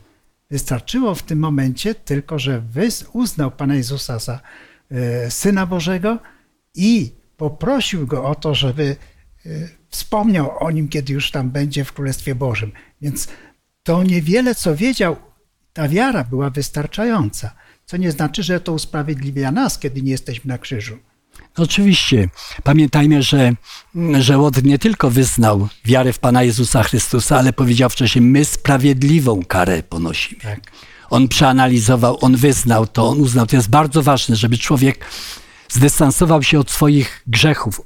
Wystarczyło 0.51 1.15
w 1.15 1.23
tym 1.23 1.39
momencie 1.39 1.95
tylko, 1.95 2.39
że 2.39 2.61
uznał 3.13 3.51
Pana 3.51 3.75
Jezusa 3.75 4.19
za 4.19 4.39
Syna 5.30 5.65
Bożego 5.65 6.19
i 6.76 7.12
poprosił 7.38 8.08
go 8.08 8.26
o 8.26 8.36
to, 8.36 8.56
żeby 8.56 8.95
e, 9.45 9.50
wspomniał 9.89 10.58
o 10.60 10.71
nim, 10.71 10.89
kiedy 10.89 11.13
już 11.13 11.32
tam 11.32 11.50
będzie 11.50 11.84
w 11.86 11.93
Królestwie 11.93 12.36
Bożym. 12.36 12.71
Więc 13.02 13.28
to 13.84 14.04
niewiele, 14.04 14.56
co 14.56 14.76
wiedział, 14.76 15.15
ta 15.73 15.88
wiara 15.88 16.23
była 16.23 16.50
wystarczająca. 16.50 17.52
Co 17.86 17.97
nie 17.97 18.12
znaczy, 18.12 18.43
że 18.43 18.60
to 18.60 18.73
usprawiedliwia 18.73 19.52
nas, 19.52 19.80
kiedy 19.80 20.02
nie 20.02 20.12
jesteśmy 20.12 20.47
na 20.47 20.58
krzyżu. 20.58 20.97
Oczywiście. 21.58 22.30
Pamiętajmy, 22.63 23.23
że, 23.23 23.54
że 24.19 24.38
Łot 24.38 24.63
nie 24.63 24.80
tylko 24.80 25.10
wyznał 25.10 25.67
wiarę 25.86 26.13
w 26.13 26.19
Pana 26.19 26.43
Jezusa 26.43 26.84
Chrystusa, 26.84 27.38
ale 27.38 27.54
powiedział 27.54 27.89
wcześniej, 27.89 28.21
my 28.21 28.45
sprawiedliwą 28.45 29.45
karę 29.45 29.84
ponosimy. 29.84 30.41
Tak. 30.41 30.60
On 31.10 31.28
przeanalizował, 31.28 32.17
on 32.22 32.36
wyznał 32.36 32.88
to, 32.88 33.08
on 33.08 33.22
uznał. 33.22 33.48
To 33.48 33.56
jest 33.56 33.70
bardzo 33.70 34.04
ważne, 34.04 34.36
żeby 34.36 34.58
człowiek 34.58 35.06
zdystansował 35.70 36.43
się 36.43 36.60
od 36.60 36.72
swoich 36.72 37.24
grzechów, 37.28 37.82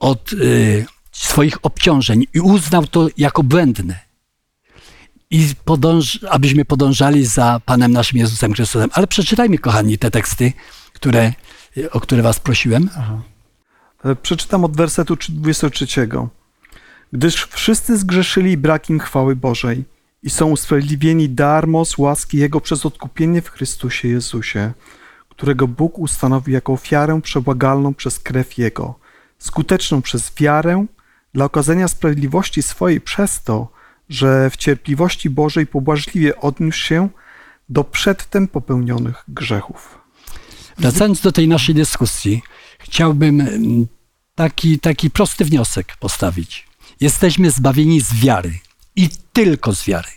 od 0.00 0.32
y, 0.32 0.86
swoich 1.12 1.58
obciążeń 1.62 2.26
i 2.34 2.40
uznał 2.40 2.86
to 2.86 3.08
jako 3.16 3.42
błędne. 3.42 3.98
I 5.30 5.48
podąż, 5.64 6.24
abyśmy 6.30 6.64
podążali 6.64 7.26
za 7.26 7.60
Panem 7.64 7.92
naszym 7.92 8.18
Jezusem 8.18 8.54
Chrystusem. 8.54 8.90
Ale 8.92 9.06
przeczytajmy, 9.06 9.58
kochani, 9.58 9.98
te 9.98 10.10
teksty, 10.10 10.52
które 10.92 11.32
o 11.90 12.00
które 12.00 12.22
was 12.22 12.40
prosiłem. 12.40 12.90
Aha. 12.98 13.22
E, 14.04 14.16
przeczytam 14.16 14.64
od 14.64 14.76
wersetu 14.76 15.16
23. 15.28 15.86
Gdyż 17.12 17.46
wszyscy 17.50 17.98
zgrzeszyli 17.98 18.56
brak 18.56 18.90
im 18.90 19.00
chwały 19.00 19.36
Bożej 19.36 19.84
i 20.22 20.30
są 20.30 20.50
usprawiedliwieni 20.50 21.28
darmo 21.28 21.84
z 21.84 21.98
łaski 21.98 22.38
Jego 22.38 22.60
przez 22.60 22.86
odkupienie 22.86 23.42
w 23.42 23.50
Chrystusie 23.50 24.08
Jezusie, 24.08 24.72
którego 25.28 25.68
Bóg 25.68 25.98
ustanowił 25.98 26.54
jako 26.54 26.72
ofiarę 26.72 27.20
przebłagalną 27.22 27.94
przez 27.94 28.18
krew 28.18 28.58
Jego, 28.58 28.98
skuteczną 29.38 30.02
przez 30.02 30.32
wiarę 30.40 30.86
dla 31.34 31.44
okazania 31.44 31.88
sprawiedliwości 31.88 32.62
swojej 32.62 33.00
przez 33.00 33.42
to, 33.42 33.68
że 34.08 34.50
w 34.50 34.56
cierpliwości 34.56 35.30
Bożej 35.30 35.66
pobłażliwie 35.66 36.36
odniósł 36.36 36.78
się 36.78 37.08
do 37.68 37.84
przedtem 37.84 38.48
popełnionych 38.48 39.24
grzechów. 39.28 39.98
Wracając 40.78 41.20
do 41.20 41.32
tej 41.32 41.48
naszej 41.48 41.74
dyskusji, 41.74 42.42
chciałbym 42.78 43.40
mm, 43.40 43.86
taki, 44.34 44.78
taki 44.78 45.10
prosty 45.10 45.44
wniosek 45.44 45.96
postawić. 46.00 46.68
Jesteśmy 47.00 47.50
zbawieni 47.50 48.00
z 48.00 48.14
wiary 48.14 48.52
i 48.96 49.08
tylko 49.32 49.74
z 49.74 49.84
wiary. 49.84 50.08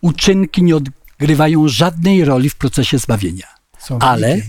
Uczynki 0.00 0.62
nie 0.62 0.76
odgrywają 0.76 1.68
żadnej 1.68 2.24
roli 2.24 2.50
w 2.50 2.56
procesie 2.56 2.98
zbawienia. 2.98 3.46
Ale 4.00 4.40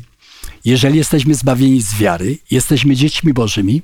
jeżeli 0.66 0.98
jesteśmy 0.98 1.36
zbawieni 1.36 1.82
z 1.82 1.94
wiary, 1.94 2.38
jesteśmy 2.52 2.96
dziećmi 2.96 3.34
Bożymi, 3.34 3.82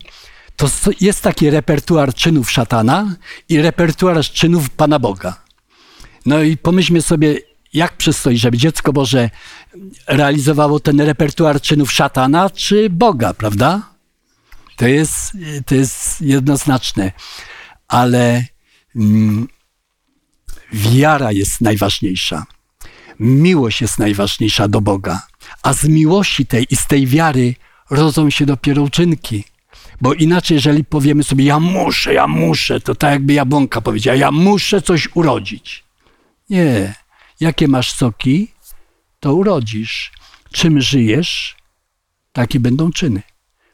to 0.55 0.69
jest 1.01 1.21
taki 1.21 1.49
repertuar 1.49 2.13
czynów 2.13 2.51
szatana 2.51 3.15
i 3.49 3.61
repertuar 3.61 4.21
czynów 4.23 4.69
Pana 4.69 4.99
Boga. 4.99 5.41
No 6.25 6.43
i 6.43 6.57
pomyślmy 6.57 7.01
sobie, 7.01 7.37
jak 7.73 7.97
przystoi, 7.97 8.37
żeby 8.37 8.57
dziecko 8.57 8.93
Boże 8.93 9.29
realizowało 10.07 10.79
ten 10.79 11.01
repertuar 11.01 11.61
czynów 11.61 11.91
szatana 11.91 12.49
czy 12.49 12.89
Boga, 12.89 13.33
prawda? 13.33 13.89
To 14.77 14.87
jest, 14.87 15.31
to 15.65 15.75
jest 15.75 16.21
jednoznaczne. 16.21 17.11
Ale 17.87 18.45
wiara 20.73 21.31
jest 21.31 21.61
najważniejsza. 21.61 22.45
Miłość 23.19 23.81
jest 23.81 23.99
najważniejsza 23.99 24.67
do 24.67 24.81
Boga. 24.81 25.21
A 25.63 25.73
z 25.73 25.85
miłości 25.85 26.45
tej 26.45 26.67
i 26.69 26.75
z 26.75 26.87
tej 26.87 27.07
wiary 27.07 27.55
rodzą 27.89 28.29
się 28.29 28.45
dopiero 28.45 28.81
uczynki. 28.83 29.43
Bo 30.01 30.13
inaczej, 30.13 30.55
jeżeli 30.55 30.85
powiemy 30.85 31.23
sobie, 31.23 31.45
ja 31.45 31.59
muszę, 31.59 32.13
ja 32.13 32.27
muszę, 32.27 32.81
to 32.81 32.95
tak 32.95 33.11
jakby 33.11 33.33
jabłonka 33.33 33.81
powiedziała, 33.81 34.17
ja 34.17 34.31
muszę 34.31 34.81
coś 34.81 35.09
urodzić. 35.13 35.83
Nie. 36.49 36.95
Jakie 37.39 37.67
masz 37.67 37.93
soki, 37.93 38.47
to 39.19 39.33
urodzisz. 39.33 40.11
Czym 40.51 40.81
żyjesz, 40.81 41.55
takie 42.31 42.59
będą 42.59 42.91
czyny. 42.91 43.21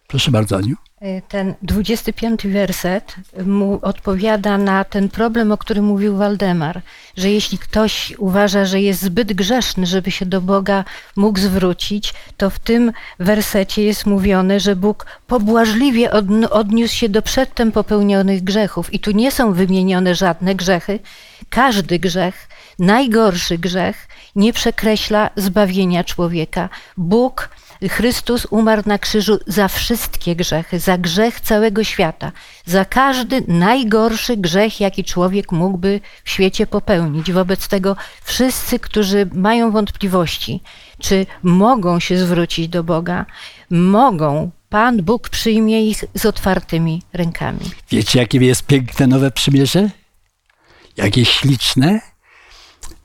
Proszę 0.07 0.31
bardzo, 0.31 0.57
Aniu. 0.57 0.75
E, 1.01 1.21
ten 1.21 1.53
25 1.61 2.47
werset 2.47 3.15
mu 3.45 3.79
odpowiada 3.81 4.57
na 4.57 4.83
ten 4.83 5.09
problem, 5.09 5.51
o 5.51 5.57
którym 5.57 5.85
mówił 5.85 6.17
Waldemar, 6.17 6.81
że 7.17 7.29
jeśli 7.29 7.57
ktoś 7.57 8.13
uważa, 8.17 8.65
że 8.65 8.81
jest 8.81 9.01
zbyt 9.01 9.33
grzeszny, 9.33 9.85
żeby 9.85 10.11
się 10.11 10.25
do 10.25 10.41
Boga 10.41 10.83
mógł 11.15 11.39
zwrócić, 11.39 12.13
to 12.37 12.49
w 12.49 12.59
tym 12.59 12.91
wersecie 13.19 13.83
jest 13.83 14.05
mówione, 14.05 14.59
że 14.59 14.75
Bóg 14.75 15.05
pobłażliwie 15.27 16.11
odniósł 16.51 16.95
się 16.95 17.09
do 17.09 17.21
przedtem 17.21 17.71
popełnionych 17.71 18.43
grzechów. 18.43 18.93
I 18.93 18.99
tu 18.99 19.11
nie 19.11 19.31
są 19.31 19.53
wymienione 19.53 20.15
żadne 20.15 20.55
grzechy. 20.55 20.99
Każdy 21.49 21.99
grzech, 21.99 22.49
najgorszy 22.79 23.57
grzech, 23.57 24.07
nie 24.35 24.53
przekreśla 24.53 25.29
zbawienia 25.35 26.03
człowieka. 26.03 26.69
Bóg 26.97 27.49
Chrystus 27.89 28.47
umarł 28.49 28.83
na 28.85 28.97
krzyżu 28.97 29.39
za 29.47 29.67
wszystkie 29.67 30.35
grzechy, 30.35 30.79
za 30.79 30.97
grzech 30.97 31.41
całego 31.41 31.83
świata, 31.83 32.31
za 32.65 32.85
każdy 32.85 33.43
najgorszy 33.47 34.37
grzech, 34.37 34.79
jaki 34.79 35.03
człowiek 35.03 35.51
mógłby 35.51 36.01
w 36.23 36.29
świecie 36.29 36.67
popełnić. 36.67 37.31
Wobec 37.31 37.67
tego 37.67 37.95
wszyscy, 38.23 38.79
którzy 38.79 39.29
mają 39.33 39.71
wątpliwości, 39.71 40.61
czy 40.99 41.25
mogą 41.43 41.99
się 41.99 42.17
zwrócić 42.17 42.67
do 42.67 42.83
Boga, 42.83 43.25
mogą. 43.69 44.51
Pan 44.69 45.03
Bóg 45.03 45.29
przyjmie 45.29 45.89
ich 45.89 46.03
z 46.13 46.25
otwartymi 46.25 47.01
rękami. 47.13 47.59
Wiecie, 47.89 48.19
jakie 48.19 48.37
jest 48.37 48.63
piękne 48.63 49.07
nowe 49.07 49.31
przymierze? 49.31 49.89
Jakie 50.97 51.25
śliczne? 51.25 52.01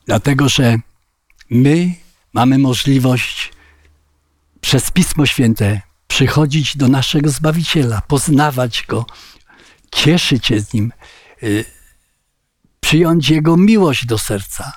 Dlatego, 0.06 0.48
że 0.48 0.76
my 1.50 1.94
mamy 2.32 2.58
możliwość 2.58 3.52
przez 4.62 4.90
Pismo 4.90 5.26
Święte 5.26 5.80
przychodzić 6.08 6.76
do 6.76 6.88
naszego 6.88 7.30
Zbawiciela, 7.30 8.02
poznawać 8.08 8.84
Go, 8.88 9.06
cieszyć 9.92 10.46
się 10.46 10.60
z 10.60 10.72
Nim, 10.72 10.92
y, 11.42 11.64
przyjąć 12.80 13.30
Jego 13.30 13.56
miłość 13.56 14.06
do 14.06 14.18
serca. 14.18 14.72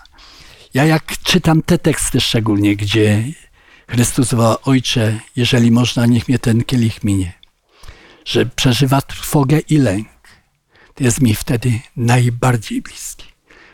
Ja 0.73 0.85
jak 0.85 1.17
czytam 1.23 1.61
te 1.61 1.77
teksty 1.77 2.21
szczególnie, 2.21 2.75
gdzie 2.75 3.23
Chrystus 3.89 4.33
woła, 4.33 4.61
Ojcze, 4.61 5.19
jeżeli 5.35 5.71
można, 5.71 6.05
niech 6.05 6.27
mnie 6.27 6.39
ten 6.39 6.63
kielich 6.63 7.03
minie, 7.03 7.33
że 8.25 8.45
przeżywa 8.45 9.01
trwogę 9.01 9.59
i 9.59 9.77
lęk, 9.77 10.07
to 10.93 11.03
jest 11.03 11.21
mi 11.21 11.35
wtedy 11.35 11.79
najbardziej 11.95 12.81
bliski. 12.81 13.25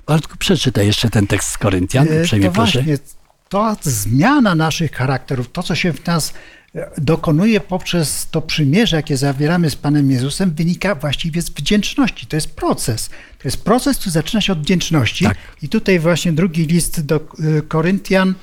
Bartku, 0.07 0.37
przeczytaj 0.37 0.87
jeszcze 0.87 1.09
ten 1.09 1.27
tekst 1.27 1.49
z 1.49 1.57
Koryntian, 1.57 2.07
e, 2.07 2.21
uprzejmie 2.21 2.45
to 2.45 2.51
proszę. 2.51 2.83
Właśnie, 2.83 3.20
to 3.51 3.75
zmiana 3.81 4.55
naszych 4.55 4.91
charakterów, 4.91 5.51
to 5.51 5.63
co 5.63 5.75
się 5.75 5.93
w 5.93 6.05
nas 6.05 6.33
e, 6.75 6.91
dokonuje 6.97 7.59
poprzez 7.59 8.27
to 8.31 8.41
przymierze, 8.41 8.95
jakie 8.95 9.17
zawieramy 9.17 9.69
z 9.69 9.75
Panem 9.75 10.11
Jezusem, 10.11 10.51
wynika 10.51 10.95
właściwie 10.95 11.41
z 11.41 11.49
wdzięczności. 11.49 12.27
To 12.27 12.35
jest 12.37 12.55
proces. 12.55 13.09
To 13.09 13.47
jest 13.47 13.63
proces, 13.63 13.97
który 13.97 14.11
zaczyna 14.11 14.41
się 14.41 14.53
od 14.53 14.59
wdzięczności. 14.59 15.25
Tak. 15.25 15.37
I 15.61 15.69
tutaj 15.69 15.99
właśnie 15.99 16.33
drugi 16.33 16.65
list 16.65 17.05
do 17.05 17.15
e, 17.15 17.61
Koryntian 17.61 18.33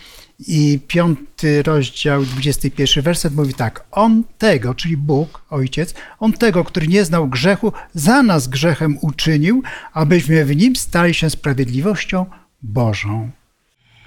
i 0.46 0.80
piąty 0.88 1.62
rozdział, 1.62 2.24
21 2.24 3.04
werset 3.04 3.34
mówi 3.34 3.54
tak. 3.54 3.84
On 3.90 4.24
tego, 4.38 4.74
czyli 4.74 4.96
Bóg, 4.96 5.42
Ojciec, 5.50 5.94
On 6.18 6.32
tego, 6.32 6.64
który 6.64 6.88
nie 6.88 7.04
znał 7.04 7.28
grzechu, 7.28 7.72
za 7.94 8.22
nas 8.22 8.48
grzechem 8.48 8.98
uczynił, 9.00 9.62
abyśmy 9.92 10.44
w 10.44 10.56
nim 10.56 10.76
stali 10.76 11.14
się 11.14 11.30
sprawiedliwością 11.30 12.26
Bożą 12.62 13.30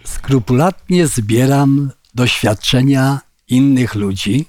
skrupulatnie 0.03 1.07
zbieram 1.07 1.91
doświadczenia 2.15 3.19
innych 3.47 3.95
ludzi, 3.95 4.45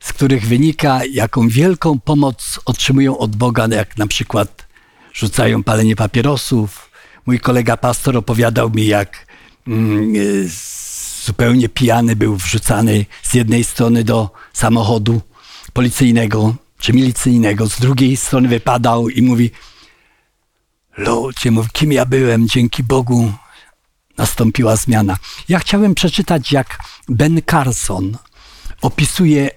z 0.00 0.12
których 0.12 0.46
wynika, 0.46 1.00
jaką 1.12 1.48
wielką 1.48 2.00
pomoc 2.00 2.60
otrzymują 2.64 3.18
od 3.18 3.36
Boga, 3.36 3.68
jak 3.70 3.98
na 3.98 4.06
przykład 4.06 4.66
rzucają 5.12 5.62
palenie 5.62 5.96
papierosów. 5.96 6.90
Mój 7.26 7.40
kolega 7.40 7.76
pastor 7.76 8.16
opowiadał 8.16 8.70
mi, 8.70 8.86
jak 8.86 9.26
mm, 9.66 10.14
zupełnie 11.24 11.68
pijany 11.68 12.16
był 12.16 12.36
wrzucany 12.36 13.06
z 13.22 13.34
jednej 13.34 13.64
strony 13.64 14.04
do 14.04 14.30
samochodu 14.52 15.20
policyjnego 15.72 16.54
czy 16.78 16.92
milicyjnego, 16.92 17.68
z 17.68 17.80
drugiej 17.80 18.16
strony 18.16 18.48
wypadał 18.48 19.08
i 19.08 19.22
mówi: 19.22 19.50
Ludzie, 20.96 21.50
kim 21.72 21.92
ja 21.92 22.06
byłem, 22.06 22.48
dzięki 22.48 22.82
Bogu 22.82 23.32
nastąpiła 24.18 24.76
zmiana. 24.76 25.16
Ja 25.48 25.58
chciałem 25.58 25.94
przeczytać, 25.94 26.52
jak 26.52 26.78
Ben 27.08 27.40
Carson 27.50 28.16
opisuje 28.82 29.50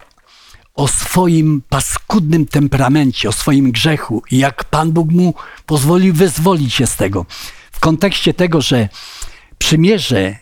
o 0.73 0.87
swoim 0.87 1.61
paskudnym 1.69 2.45
temperamencie, 2.45 3.29
o 3.29 3.31
swoim 3.31 3.71
grzechu 3.71 4.23
i 4.31 4.37
jak 4.37 4.63
Pan 4.63 4.91
Bóg 4.91 5.11
mu 5.11 5.33
pozwolił 5.65 6.13
wyzwolić 6.13 6.73
się 6.73 6.87
z 6.87 6.95
tego. 6.95 7.25
W 7.71 7.79
kontekście 7.79 8.33
tego, 8.33 8.61
że 8.61 8.89
przymierze 9.57 10.35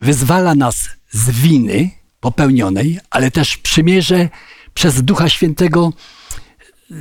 wyzwala 0.00 0.54
nas 0.54 0.88
z 1.10 1.30
winy 1.30 1.90
popełnionej, 2.20 2.98
ale 3.10 3.30
też 3.30 3.56
przymierze 3.56 4.28
przez 4.74 5.02
Ducha 5.02 5.28
Świętego 5.28 5.92
y, 6.90 6.94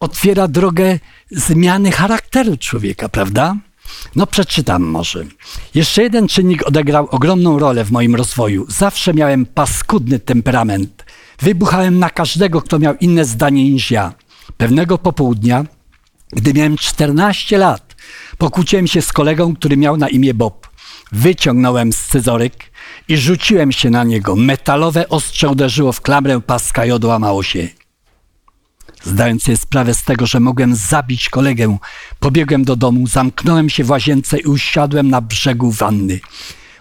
otwiera 0.00 0.48
drogę 0.48 0.98
zmiany 1.30 1.92
charakteru 1.92 2.56
człowieka, 2.56 3.08
prawda? 3.08 3.56
No 4.16 4.26
przeczytam 4.26 4.82
może. 4.82 5.24
Jeszcze 5.74 6.02
jeden 6.02 6.28
czynnik 6.28 6.66
odegrał 6.66 7.08
ogromną 7.10 7.58
rolę 7.58 7.84
w 7.84 7.90
moim 7.90 8.14
rozwoju. 8.14 8.66
Zawsze 8.68 9.14
miałem 9.14 9.46
paskudny 9.46 10.18
temperament. 10.18 11.04
Wybuchałem 11.42 11.98
na 11.98 12.10
każdego, 12.10 12.62
kto 12.62 12.78
miał 12.78 12.94
inne 13.00 13.24
zdanie 13.24 13.70
niż 13.70 13.90
ja. 13.90 14.12
Pewnego 14.56 14.98
popołudnia, 14.98 15.64
gdy 16.32 16.54
miałem 16.54 16.76
14 16.76 17.58
lat, 17.58 17.96
pokłóciłem 18.38 18.86
się 18.86 19.02
z 19.02 19.12
kolegą, 19.12 19.56
który 19.56 19.76
miał 19.76 19.96
na 19.96 20.08
imię 20.08 20.34
Bob. 20.34 20.68
Wyciągnąłem 21.12 21.92
scyzoryk 21.92 22.54
i 23.08 23.16
rzuciłem 23.16 23.72
się 23.72 23.90
na 23.90 24.04
niego. 24.04 24.36
Metalowe 24.36 25.08
ostrze 25.08 25.48
uderzyło 25.48 25.92
w 25.92 26.00
klamrę 26.00 26.40
paska 26.40 26.86
i 26.86 26.90
odłamało 26.90 27.42
się. 27.42 27.68
Zdając 29.08 29.42
sobie 29.42 29.56
sprawę 29.56 29.94
z 29.94 30.04
tego, 30.04 30.26
że 30.26 30.40
mogłem 30.40 30.74
zabić 30.74 31.28
kolegę, 31.28 31.78
pobiegłem 32.20 32.64
do 32.64 32.76
domu, 32.76 33.06
zamknąłem 33.06 33.70
się 33.70 33.84
w 33.84 33.90
łazience 33.90 34.38
i 34.38 34.44
usiadłem 34.44 35.10
na 35.10 35.20
brzegu 35.20 35.70
wanny. 35.70 36.20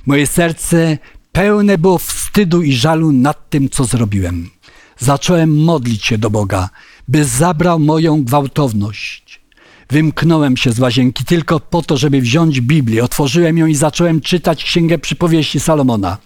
Moje 0.06 0.28
serce 0.28 0.98
pełne 1.32 1.78
było 1.78 1.98
wstydu 1.98 2.62
i 2.62 2.74
żalu 2.74 3.12
nad 3.12 3.50
tym, 3.50 3.70
co 3.70 3.86
zrobiłem. 3.86 4.50
Zacząłem 5.00 5.63
modlić 5.63 6.06
się 6.06 6.18
do 6.18 6.30
Boga, 6.30 6.70
by 7.08 7.26
zabrał 7.26 7.80
moją 7.80 8.24
gwałtowność. 8.24 9.42
Wymknąłem 9.90 10.58
się 10.58 10.72
z 10.72 10.80
łazienki 10.80 11.26
tylko 11.26 11.60
po 11.60 11.82
to, 11.82 11.98
żeby 11.98 12.22
wziąć 12.22 12.62
Biblię. 12.62 13.04
Otworzyłem 13.04 13.58
ją 13.58 13.66
i 13.66 13.76
zacząłem 13.76 14.22
czytać 14.22 14.63
Księgę 14.63 14.98
Przypowieści 14.98 15.60
Salomona. 15.60 16.18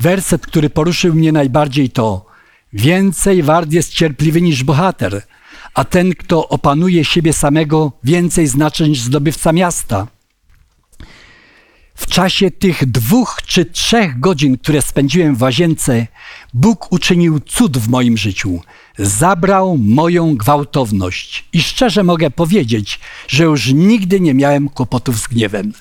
Werset, 0.00 0.46
który 0.46 0.70
poruszył 0.70 1.14
mnie 1.14 1.32
najbardziej 1.32 1.90
to 1.90 2.27
Więcej 2.72 3.42
wart 3.42 3.72
jest 3.72 3.92
cierpliwy 3.92 4.40
niż 4.40 4.64
bohater, 4.64 5.22
a 5.74 5.84
ten, 5.84 6.14
kto 6.14 6.48
opanuje 6.48 7.04
siebie 7.04 7.32
samego, 7.32 7.92
więcej 8.04 8.46
znaczy 8.46 8.88
niż 8.88 9.00
zdobywca 9.00 9.52
miasta. 9.52 10.06
W 11.94 12.06
czasie 12.06 12.50
tych 12.50 12.86
dwóch 12.86 13.38
czy 13.46 13.64
trzech 13.64 14.20
godzin, 14.20 14.58
które 14.58 14.82
spędziłem 14.82 15.36
w 15.36 15.42
łazience, 15.42 16.06
Bóg 16.54 16.92
uczynił 16.92 17.40
cud 17.40 17.78
w 17.78 17.88
moim 17.88 18.16
życiu. 18.16 18.60
Zabrał 18.98 19.78
moją 19.78 20.36
gwałtowność. 20.36 21.44
I 21.52 21.62
szczerze 21.62 22.02
mogę 22.02 22.30
powiedzieć, 22.30 23.00
że 23.28 23.44
już 23.44 23.72
nigdy 23.72 24.20
nie 24.20 24.34
miałem 24.34 24.68
kłopotów 24.68 25.20
z 25.20 25.26
gniewem. 25.26 25.72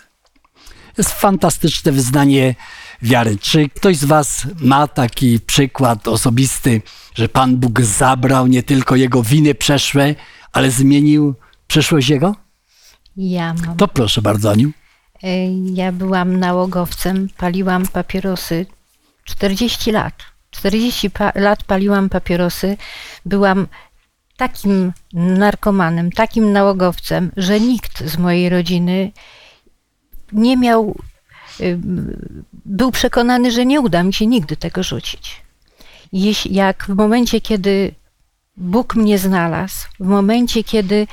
Jest 0.97 1.11
fantastyczne 1.11 1.91
wyznanie 1.91 2.55
wiary. 3.01 3.37
Czy 3.37 3.69
ktoś 3.69 3.97
z 3.97 4.05
Was 4.05 4.47
ma 4.59 4.87
taki 4.87 5.39
przykład 5.39 6.07
osobisty, 6.07 6.81
że 7.15 7.29
Pan 7.29 7.57
Bóg 7.57 7.81
zabrał 7.81 8.47
nie 8.47 8.63
tylko 8.63 8.95
jego 8.95 9.23
winy 9.23 9.55
przeszłe, 9.55 10.15
ale 10.53 10.71
zmienił 10.71 11.35
przyszłość 11.67 12.09
jego? 12.09 12.35
Ja 13.17 13.53
mam. 13.53 13.77
To 13.77 13.87
proszę 13.87 14.21
bardzo, 14.21 14.51
Aniu. 14.51 14.71
E, 15.23 15.51
ja 15.73 15.91
byłam 15.91 16.37
nałogowcem, 16.39 17.27
paliłam 17.37 17.87
papierosy 17.87 18.65
40 19.23 19.91
lat. 19.91 20.13
40 20.51 21.09
pa 21.09 21.31
lat 21.35 21.63
paliłam 21.63 22.09
papierosy. 22.09 22.77
Byłam 23.25 23.67
takim 24.37 24.93
narkomanem, 25.13 26.11
takim 26.11 26.51
nałogowcem, 26.51 27.31
że 27.37 27.59
nikt 27.59 28.03
z 28.05 28.17
mojej 28.17 28.49
rodziny 28.49 29.11
nie 30.31 30.57
miał, 30.57 30.95
był 32.65 32.91
przekonany, 32.91 33.51
że 33.51 33.65
nie 33.65 33.81
uda 33.81 34.03
mi 34.03 34.13
się 34.13 34.25
nigdy 34.25 34.57
tego 34.57 34.83
rzucić. 34.83 35.41
Jeśli, 36.13 36.53
jak 36.53 36.85
w 36.89 36.95
momencie, 36.95 37.41
kiedy 37.41 37.91
Bóg 38.57 38.95
mnie 38.95 39.17
znalazł, 39.17 39.87
w 39.99 40.07
momencie, 40.07 40.63
kiedy 40.63 41.07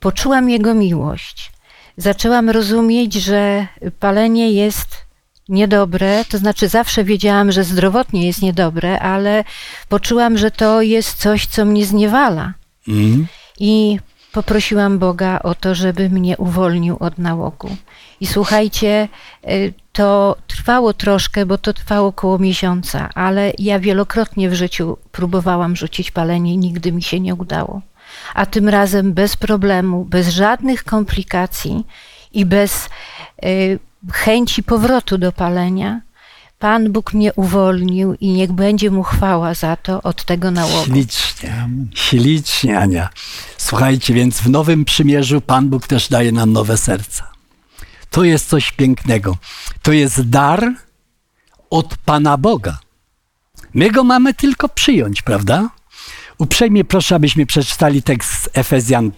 poczułam 0.00 0.50
Jego 0.50 0.74
miłość, 0.74 1.52
zaczęłam 1.96 2.50
rozumieć, 2.50 3.14
że 3.14 3.66
palenie 4.00 4.52
jest 4.52 5.04
niedobre, 5.48 6.24
to 6.24 6.38
znaczy 6.38 6.68
zawsze 6.68 7.04
wiedziałam, 7.04 7.52
że 7.52 7.64
zdrowotnie 7.64 8.26
jest 8.26 8.42
niedobre, 8.42 9.00
ale 9.00 9.44
poczułam, 9.88 10.38
że 10.38 10.50
to 10.50 10.82
jest 10.82 11.18
coś, 11.18 11.46
co 11.46 11.64
mnie 11.64 11.86
zniewala. 11.86 12.54
Mm. 12.88 13.26
I 13.60 13.98
poprosiłam 14.32 14.98
Boga 14.98 15.38
o 15.42 15.54
to, 15.54 15.74
żeby 15.74 16.10
mnie 16.10 16.36
uwolnił 16.36 16.96
od 17.00 17.18
nałogu. 17.18 17.76
I 18.20 18.26
słuchajcie, 18.26 19.08
y, 19.48 19.74
to 19.94 20.36
trwało 20.46 20.92
troszkę, 20.92 21.46
bo 21.46 21.58
to 21.58 21.72
trwało 21.72 22.08
około 22.08 22.38
miesiąca, 22.38 23.08
ale 23.14 23.52
ja 23.58 23.78
wielokrotnie 23.78 24.50
w 24.50 24.54
życiu 24.54 24.96
próbowałam 25.12 25.76
rzucić 25.76 26.10
palenie 26.10 26.54
i 26.54 26.58
nigdy 26.58 26.92
mi 26.92 27.02
się 27.02 27.20
nie 27.20 27.34
udało. 27.34 27.80
A 28.34 28.46
tym 28.46 28.68
razem 28.68 29.12
bez 29.12 29.36
problemu, 29.36 30.04
bez 30.04 30.28
żadnych 30.28 30.84
komplikacji 30.84 31.86
i 32.32 32.46
bez 32.46 32.88
y, 33.44 33.78
chęci 34.12 34.62
powrotu 34.62 35.18
do 35.18 35.32
palenia, 35.32 36.00
Pan 36.58 36.92
Bóg 36.92 37.14
mnie 37.14 37.32
uwolnił 37.34 38.14
i 38.14 38.28
niech 38.32 38.52
będzie 38.52 38.90
mu 38.90 39.02
chwała 39.02 39.54
za 39.54 39.76
to 39.76 40.02
od 40.02 40.24
tego 40.24 40.50
nałogu. 40.50 40.84
Ślicznie, 40.84 41.68
ślicznie, 41.94 42.78
Ania. 42.78 43.08
Słuchajcie, 43.56 44.14
więc 44.14 44.40
w 44.40 44.50
Nowym 44.50 44.84
Przymierzu 44.84 45.40
Pan 45.40 45.68
Bóg 45.68 45.86
też 45.86 46.08
daje 46.08 46.32
nam 46.32 46.52
nowe 46.52 46.76
serca. 46.76 47.33
To 48.14 48.24
jest 48.24 48.48
coś 48.48 48.72
pięknego. 48.72 49.36
To 49.82 49.92
jest 49.92 50.28
dar 50.28 50.74
od 51.70 51.96
Pana 51.96 52.38
Boga. 52.38 52.78
My 53.74 53.90
go 53.90 54.04
mamy 54.04 54.34
tylko 54.34 54.68
przyjąć, 54.68 55.22
prawda? 55.22 55.70
Uprzejmie 56.38 56.84
proszę, 56.84 57.14
abyśmy 57.14 57.46
przeczytali 57.46 58.02
tekst 58.02 58.32
z 58.32 58.48
Efezjan 58.52 59.12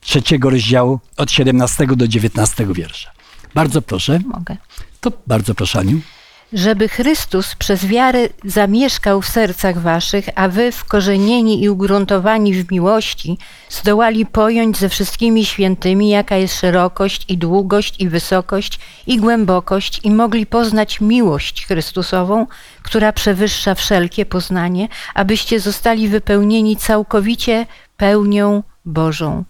trzeciego 0.00 0.50
rozdziału 0.50 1.00
od 1.16 1.30
17 1.30 1.86
do 1.86 2.08
19 2.08 2.66
wiersza. 2.74 3.10
Bardzo 3.54 3.82
proszę. 3.82 4.18
Mogę. 4.26 4.56
To 5.00 5.12
bardzo 5.26 5.54
proszę, 5.54 5.78
Aniu 5.78 6.00
żeby 6.52 6.88
Chrystus 6.88 7.54
przez 7.54 7.86
wiarę 7.86 8.28
zamieszkał 8.44 9.22
w 9.22 9.28
sercach 9.28 9.78
waszych, 9.78 10.28
a 10.34 10.48
wy 10.48 10.72
wkorzenieni 10.72 11.62
i 11.62 11.68
ugruntowani 11.68 12.54
w 12.54 12.72
miłości 12.72 13.38
zdołali 13.68 14.26
pojąć 14.26 14.78
ze 14.78 14.88
wszystkimi 14.88 15.44
świętymi, 15.44 16.08
jaka 16.08 16.36
jest 16.36 16.60
szerokość 16.60 17.24
i 17.28 17.38
długość 17.38 18.00
i 18.00 18.08
wysokość 18.08 18.78
i 19.06 19.18
głębokość 19.18 20.00
i 20.04 20.10
mogli 20.10 20.46
poznać 20.46 21.00
miłość 21.00 21.66
Chrystusową, 21.66 22.46
która 22.82 23.12
przewyższa 23.12 23.74
wszelkie 23.74 24.26
poznanie, 24.26 24.88
abyście 25.14 25.60
zostali 25.60 26.08
wypełnieni 26.08 26.76
całkowicie 26.76 27.66
pełnią 27.96 28.62
Bożą. 28.84 29.44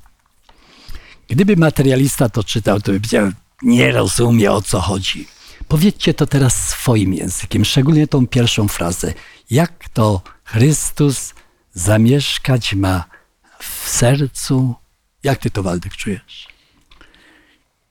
Gdyby 1.29 1.57
materialista 1.57 2.29
to 2.29 2.45
czytał, 2.45 2.81
to 2.81 2.93
by 2.93 2.99
powiedział, 2.99 3.31
nie 3.63 3.93
rozumie 3.93 4.53
o 4.53 4.63
co 4.63 4.81
chodzi. 4.81 5.40
Powiedzcie 5.71 6.15
to 6.15 6.27
teraz 6.27 6.69
swoim 6.69 7.15
językiem, 7.15 7.65
szczególnie 7.65 8.07
tą 8.07 8.27
pierwszą 8.27 8.69
frazę. 8.69 9.15
Jak 9.51 9.89
to 9.89 10.23
Chrystus 10.45 11.35
zamieszkać 11.73 12.75
ma 12.75 13.05
w 13.59 13.89
sercu? 13.89 14.75
Jak 15.23 15.39
ty 15.39 15.51
to, 15.51 15.63
Waldek, 15.63 15.97
czujesz? 15.97 16.49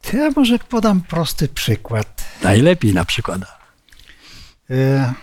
To 0.01 0.17
ja 0.17 0.31
może 0.35 0.59
podam 0.59 1.01
prosty 1.01 1.47
przykład. 1.47 2.25
Najlepiej 2.43 2.93
na 2.93 3.05
przykładach. 3.05 3.59
E, 4.69 5.13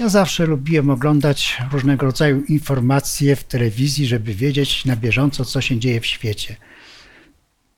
ja 0.00 0.08
zawsze 0.08 0.46
lubiłem 0.46 0.90
oglądać 0.90 1.58
różnego 1.72 2.06
rodzaju 2.06 2.44
informacje 2.44 3.36
w 3.36 3.44
telewizji, 3.44 4.06
żeby 4.06 4.34
wiedzieć 4.34 4.84
na 4.84 4.96
bieżąco, 4.96 5.44
co 5.44 5.60
się 5.60 5.78
dzieje 5.78 6.00
w 6.00 6.06
świecie 6.06 6.56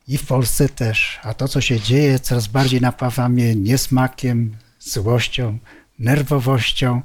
i 0.09 0.19
w 0.19 0.27
Polsce 0.27 0.69
też. 0.69 1.21
A 1.23 1.35
to, 1.35 1.49
co 1.49 1.61
się 1.61 1.81
dzieje, 1.81 2.19
coraz 2.19 2.47
bardziej 2.47 2.81
napawa 2.81 3.29
mnie 3.29 3.55
niesmakiem, 3.55 4.57
złością, 4.81 5.59
nerwowością. 5.99 7.03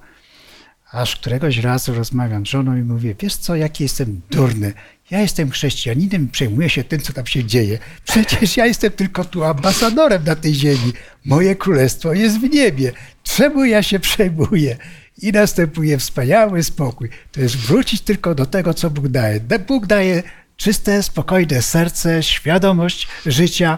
Aż 0.91 1.15
któregoś 1.15 1.57
razu 1.57 1.93
rozmawiam 1.93 2.45
z 2.45 2.49
żoną 2.49 2.77
i 2.77 2.81
mówię, 2.81 3.15
wiesz 3.19 3.35
co, 3.35 3.55
jaki 3.55 3.83
jestem 3.83 4.21
durny. 4.31 4.73
Ja 5.11 5.21
jestem 5.21 5.51
chrześcijaninem, 5.51 6.27
przejmuję 6.27 6.69
się 6.69 6.83
tym, 6.83 7.01
co 7.01 7.13
tam 7.13 7.25
się 7.25 7.43
dzieje. 7.43 7.79
Przecież 8.05 8.57
ja 8.57 8.65
jestem 8.65 8.91
tylko 8.91 9.25
tu 9.25 9.43
ambasadorem 9.43 10.23
na 10.23 10.35
tej 10.35 10.53
ziemi. 10.53 10.93
Moje 11.25 11.55
królestwo 11.55 12.13
jest 12.13 12.39
w 12.39 12.49
niebie. 12.49 12.91
Czemu 13.23 13.65
ja 13.65 13.83
się 13.83 13.99
przejmuję? 13.99 14.77
I 15.21 15.31
następuje 15.31 15.97
wspaniały 15.97 16.63
spokój. 16.63 17.09
To 17.31 17.41
jest 17.41 17.55
wrócić 17.57 18.01
tylko 18.01 18.35
do 18.35 18.45
tego, 18.45 18.73
co 18.73 18.89
Bóg 18.89 19.07
daje. 19.07 19.39
Bóg 19.39 19.85
daje 19.85 20.23
czyste, 20.57 21.03
spokojne 21.03 21.61
serce, 21.61 22.23
świadomość 22.23 23.07
życia, 23.25 23.77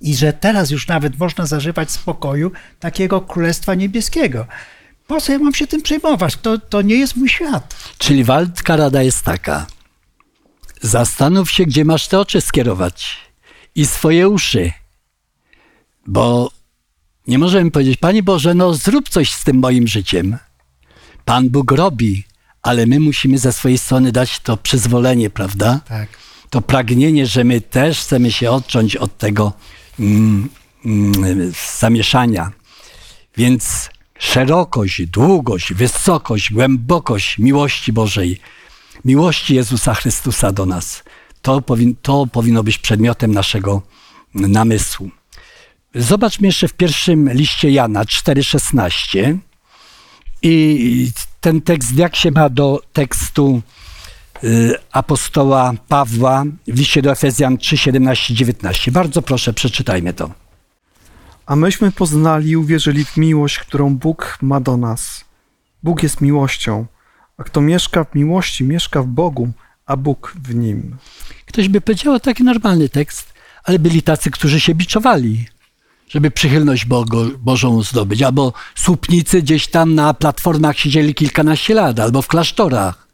i 0.00 0.16
że 0.16 0.32
teraz 0.32 0.70
już 0.70 0.88
nawet 0.88 1.18
można 1.18 1.46
zażywać 1.46 1.90
spokoju 1.90 2.52
takiego 2.80 3.20
Królestwa 3.20 3.74
Niebieskiego. 3.74 4.46
Po 5.06 5.20
co 5.20 5.32
ja 5.32 5.38
mam 5.38 5.54
się 5.54 5.66
tym 5.66 5.82
przejmować? 5.82 6.36
To, 6.36 6.58
to 6.58 6.82
nie 6.82 6.94
jest 6.94 7.16
mój 7.16 7.28
świat. 7.28 7.94
Czyli 7.98 8.24
walka 8.24 8.76
rada 8.76 9.02
jest 9.02 9.24
taka. 9.24 9.66
Zastanów 10.80 11.50
się, 11.50 11.64
gdzie 11.64 11.84
masz 11.84 12.08
te 12.08 12.20
oczy 12.20 12.40
skierować 12.40 13.16
i 13.74 13.86
swoje 13.86 14.28
uszy. 14.28 14.72
Bo 16.06 16.50
nie 17.26 17.38
możemy 17.38 17.70
powiedzieć, 17.70 17.96
Panie 17.96 18.22
Boże, 18.22 18.54
no 18.54 18.74
zrób 18.74 19.08
coś 19.08 19.32
z 19.32 19.44
tym 19.44 19.58
moim 19.58 19.86
życiem. 19.88 20.38
Pan 21.24 21.48
Bóg 21.48 21.72
robi, 21.72 22.24
ale 22.68 22.86
my 22.86 23.00
musimy 23.00 23.38
ze 23.38 23.52
swojej 23.52 23.78
strony 23.78 24.12
dać 24.12 24.40
to 24.40 24.56
przyzwolenie, 24.56 25.30
prawda? 25.30 25.80
Tak. 25.88 26.08
To 26.50 26.60
pragnienie, 26.60 27.26
że 27.26 27.44
my 27.44 27.60
też 27.60 28.00
chcemy 28.00 28.32
się 28.32 28.50
odciąć 28.50 28.96
od 28.96 29.18
tego 29.18 29.52
mm, 30.00 30.48
mm, 30.84 31.52
zamieszania. 31.78 32.52
Więc 33.36 33.90
szerokość, 34.18 35.06
długość, 35.06 35.74
wysokość, 35.74 36.52
głębokość 36.52 37.38
miłości 37.38 37.92
Bożej, 37.92 38.40
miłości 39.04 39.54
Jezusa 39.54 39.94
Chrystusa 39.94 40.52
do 40.52 40.66
nas, 40.66 41.02
to, 41.42 41.60
powin, 41.60 41.96
to 42.02 42.26
powinno 42.26 42.62
być 42.62 42.78
przedmiotem 42.78 43.32
naszego 43.32 43.82
namysłu. 44.34 45.10
Zobaczmy 45.94 46.46
jeszcze 46.46 46.68
w 46.68 46.74
pierwszym 46.74 47.32
liście 47.32 47.70
Jana 47.70 48.04
4,16 48.04 49.38
i 50.42 51.10
ten 51.40 51.60
tekst 51.60 51.92
jak 51.94 52.16
się 52.16 52.30
ma 52.30 52.48
do 52.48 52.80
tekstu 52.92 53.62
y, 54.44 54.74
apostoła 54.92 55.72
Pawła 55.88 56.44
w 56.68 56.78
liście 56.78 57.02
do 57.02 57.10
Efezjan 57.12 57.58
3, 57.58 57.76
17, 57.76 58.34
19. 58.34 58.92
Bardzo 58.92 59.22
proszę, 59.22 59.52
przeczytajmy 59.52 60.12
to. 60.12 60.30
A 61.46 61.56
myśmy 61.56 61.92
poznali 61.92 62.50
i 62.50 62.56
uwierzyli 62.56 63.04
w 63.04 63.16
miłość, 63.16 63.58
którą 63.58 63.96
Bóg 63.96 64.38
ma 64.42 64.60
do 64.60 64.76
nas. 64.76 65.24
Bóg 65.82 66.02
jest 66.02 66.20
miłością, 66.20 66.86
a 67.36 67.44
kto 67.44 67.60
mieszka 67.60 68.04
w 68.04 68.14
miłości, 68.14 68.64
mieszka 68.64 69.02
w 69.02 69.06
Bogu, 69.06 69.50
a 69.86 69.96
Bóg 69.96 70.34
w 70.42 70.54
nim. 70.54 70.96
Ktoś 71.46 71.68
by 71.68 71.80
powiedział, 71.80 72.20
taki 72.20 72.44
normalny 72.44 72.88
tekst, 72.88 73.32
ale 73.64 73.78
byli 73.78 74.02
tacy, 74.02 74.30
którzy 74.30 74.60
się 74.60 74.74
biczowali, 74.74 75.46
żeby 76.08 76.30
przychylność 76.30 76.84
Bogo, 76.84 77.24
Bożą 77.38 77.82
zdobyć. 77.82 78.22
Albo 78.22 78.52
słupnicy 78.74 79.42
gdzieś 79.42 79.66
tam 79.66 79.94
na 79.94 80.14
platformach 80.14 80.78
siedzieli 80.78 81.14
kilkanaście 81.14 81.74
lat, 81.74 82.00
albo 82.00 82.22
w 82.22 82.28
klasztorach, 82.28 83.08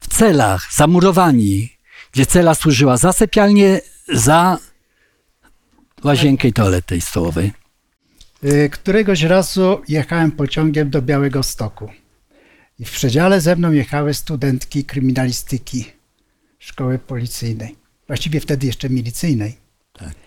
w 0.00 0.08
celach, 0.08 0.68
zamurowani, 0.72 1.72
gdzie 2.12 2.26
cela 2.26 2.54
służyła 2.54 2.96
za 2.96 3.12
sypialnię, 3.12 3.80
za 4.08 4.58
łazienkę 6.04 6.48
i 6.48 6.52
toaletę 6.52 7.00
stołowej. 7.00 7.52
Y, 8.44 8.70
Któregoś 8.72 9.22
razu 9.22 9.82
jechałem 9.88 10.32
pociągiem 10.32 10.90
do 10.90 11.02
Białego 11.02 11.42
Stoku. 11.42 11.90
I 12.78 12.84
w 12.84 12.90
przedziale 12.90 13.40
ze 13.40 13.56
mną 13.56 13.72
jechały 13.72 14.14
studentki 14.14 14.84
kryminalistyki 14.84 15.84
szkoły 16.58 16.98
policyjnej. 16.98 17.76
Właściwie 18.06 18.40
wtedy 18.40 18.66
jeszcze 18.66 18.90
milicyjnej. 18.90 19.56
Tak. 19.92 20.23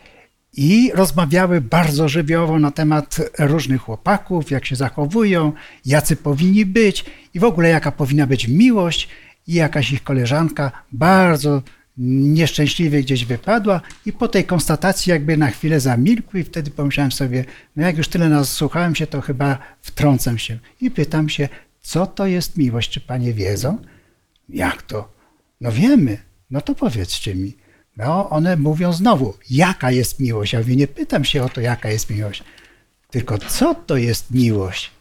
I 0.57 0.91
rozmawiały 0.93 1.61
bardzo 1.61 2.09
żywiołowo 2.09 2.59
na 2.59 2.71
temat 2.71 3.17
różnych 3.39 3.81
chłopaków, 3.81 4.51
jak 4.51 4.65
się 4.65 4.75
zachowują, 4.75 5.53
jacy 5.85 6.15
powinni 6.15 6.65
być 6.65 7.05
i 7.33 7.39
w 7.39 7.43
ogóle 7.43 7.69
jaka 7.69 7.91
powinna 7.91 8.27
być 8.27 8.47
miłość. 8.47 9.09
I 9.47 9.53
jakaś 9.53 9.91
ich 9.91 10.03
koleżanka 10.03 10.71
bardzo 10.91 11.61
nieszczęśliwie 11.97 13.01
gdzieś 13.01 13.25
wypadła 13.25 13.81
i 14.05 14.13
po 14.13 14.27
tej 14.27 14.45
konstatacji 14.45 15.09
jakby 15.09 15.37
na 15.37 15.47
chwilę 15.47 15.79
zamilkły 15.79 16.39
i 16.39 16.43
wtedy 16.43 16.71
pomyślałem 16.71 17.11
sobie, 17.11 17.45
no 17.75 17.85
jak 17.85 17.97
już 17.97 18.07
tyle 18.07 18.29
nas 18.29 18.53
słuchałem 18.53 18.95
się, 18.95 19.07
to 19.07 19.21
chyba 19.21 19.57
wtrącam 19.81 20.37
się 20.37 20.59
i 20.81 20.91
pytam 20.91 21.29
się, 21.29 21.49
co 21.81 22.07
to 22.07 22.27
jest 22.27 22.57
miłość? 22.57 22.91
Czy 22.91 23.01
panie 23.01 23.33
wiedzą? 23.33 23.77
Jak 24.49 24.81
to? 24.81 25.11
No 25.61 25.71
wiemy. 25.71 26.17
No 26.51 26.61
to 26.61 26.75
powiedzcie 26.75 27.35
mi. 27.35 27.66
No 27.97 28.29
one 28.29 28.57
mówią 28.57 28.93
znowu, 28.93 29.33
jaka 29.49 29.91
jest 29.91 30.19
miłość? 30.19 30.53
Ja 30.53 30.59
mówię, 30.59 30.75
nie 30.75 30.87
pytam 30.87 31.25
się 31.25 31.43
o 31.43 31.49
to, 31.49 31.61
jaka 31.61 31.89
jest 31.89 32.09
miłość, 32.09 32.43
tylko 33.09 33.37
co 33.37 33.75
to 33.75 33.97
jest 33.97 34.31
miłość? 34.31 34.91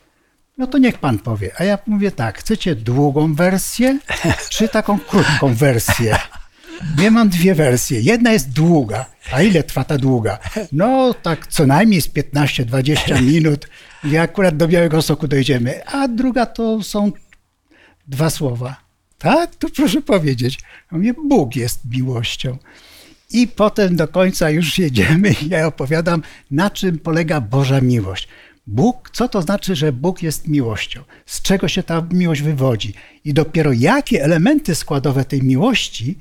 No 0.59 0.67
to 0.67 0.79
niech 0.79 0.99
pan 0.99 1.19
powie. 1.19 1.51
A 1.59 1.65
ja 1.65 1.79
mówię 1.87 2.11
tak, 2.11 2.39
chcecie 2.39 2.75
długą 2.75 3.35
wersję, 3.35 3.99
czy 4.51 4.69
taką 4.69 4.99
krótką 4.99 5.55
wersję? 5.55 6.19
Ja 6.99 7.11
mam 7.11 7.29
dwie 7.29 7.55
wersje. 7.55 8.01
Jedna 8.01 8.33
jest 8.33 8.53
długa. 8.53 9.07
A 9.33 9.43
ile 9.43 9.63
trwa 9.63 9.85
ta 9.85 9.99
długa? 9.99 10.39
No 10.73 11.15
tak 11.15 11.47
co 11.47 11.67
najmniej 11.67 12.03
z 12.03 12.09
15-20 12.09 13.23
minut. 13.23 13.69
I 14.05 14.17
akurat 14.17 14.57
do 14.57 14.69
Białego 14.69 15.03
Soku 15.03 15.29
dojdziemy. 15.29 15.87
A 15.87 16.09
druga 16.09 16.47
to 16.47 16.83
są 16.83 17.13
dwa 18.09 18.31
słowa. 18.31 18.86
Tak? 19.19 19.57
To 19.57 19.69
proszę 19.77 20.03
powiedzieć. 20.03 20.59
Mówię, 20.91 21.15
Bóg 21.29 21.57
jest 21.57 21.81
miłością. 21.91 22.59
I 23.31 23.49
potem 23.49 23.97
do 23.97 24.09
końca 24.09 24.51
już 24.51 24.79
jedziemy 24.79 25.33
i 25.43 25.49
ja 25.53 25.67
opowiadam, 25.67 26.23
na 26.51 26.71
czym 26.71 26.99
polega 26.99 27.41
Boża 27.41 27.81
miłość. 27.81 28.29
Bóg, 28.67 29.11
co 29.13 29.29
to 29.29 29.43
znaczy, 29.43 29.77
że 29.77 29.93
Bóg 29.93 30.23
jest 30.23 30.49
miłością? 30.49 31.03
Z 31.27 31.43
czego 31.43 31.69
się 31.69 31.83
ta 31.83 32.07
miłość 32.13 32.43
wywodzi? 32.43 32.95
I 33.25 33.35
dopiero 33.35 33.73
jakie 33.73 34.25
elementy 34.25 34.75
składowe 34.75 35.25
tej 35.25 35.43
miłości 35.43 36.19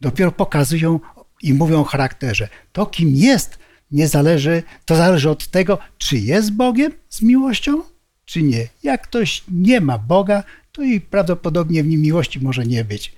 dopiero 0.00 0.32
pokazują 0.32 1.00
i 1.42 1.54
mówią 1.54 1.80
o 1.80 1.84
charakterze. 1.84 2.48
To, 2.72 2.86
kim 2.86 3.14
jest, 3.14 3.58
nie 3.90 4.08
zależy, 4.08 4.62
to 4.84 4.96
zależy 4.96 5.30
od 5.30 5.48
tego, 5.48 5.78
czy 5.98 6.18
jest 6.18 6.52
Bogiem 6.52 6.92
z 7.08 7.22
miłością, 7.22 7.82
czy 8.24 8.42
nie. 8.42 8.68
Jak 8.82 9.02
ktoś 9.02 9.44
nie 9.48 9.80
ma 9.80 9.98
Boga, 9.98 10.42
to 10.74 10.82
i 10.82 11.00
prawdopodobnie 11.00 11.82
w 11.82 11.86
nim 11.86 12.00
miłości 12.00 12.40
może 12.40 12.66
nie 12.66 12.84
być. 12.84 13.12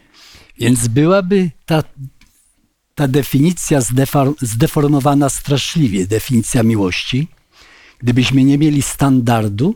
Więc 0.59 0.89
byłaby 0.89 1.51
ta, 1.67 1.83
ta 2.95 3.09
definicja 3.09 3.81
zdefor, 3.81 4.35
zdeformowana 4.41 5.29
straszliwie, 5.29 6.07
definicja 6.07 6.63
miłości, 6.63 7.29
gdybyśmy 7.99 8.45
nie 8.45 8.59
mieli 8.59 8.83
standardu, 8.83 9.75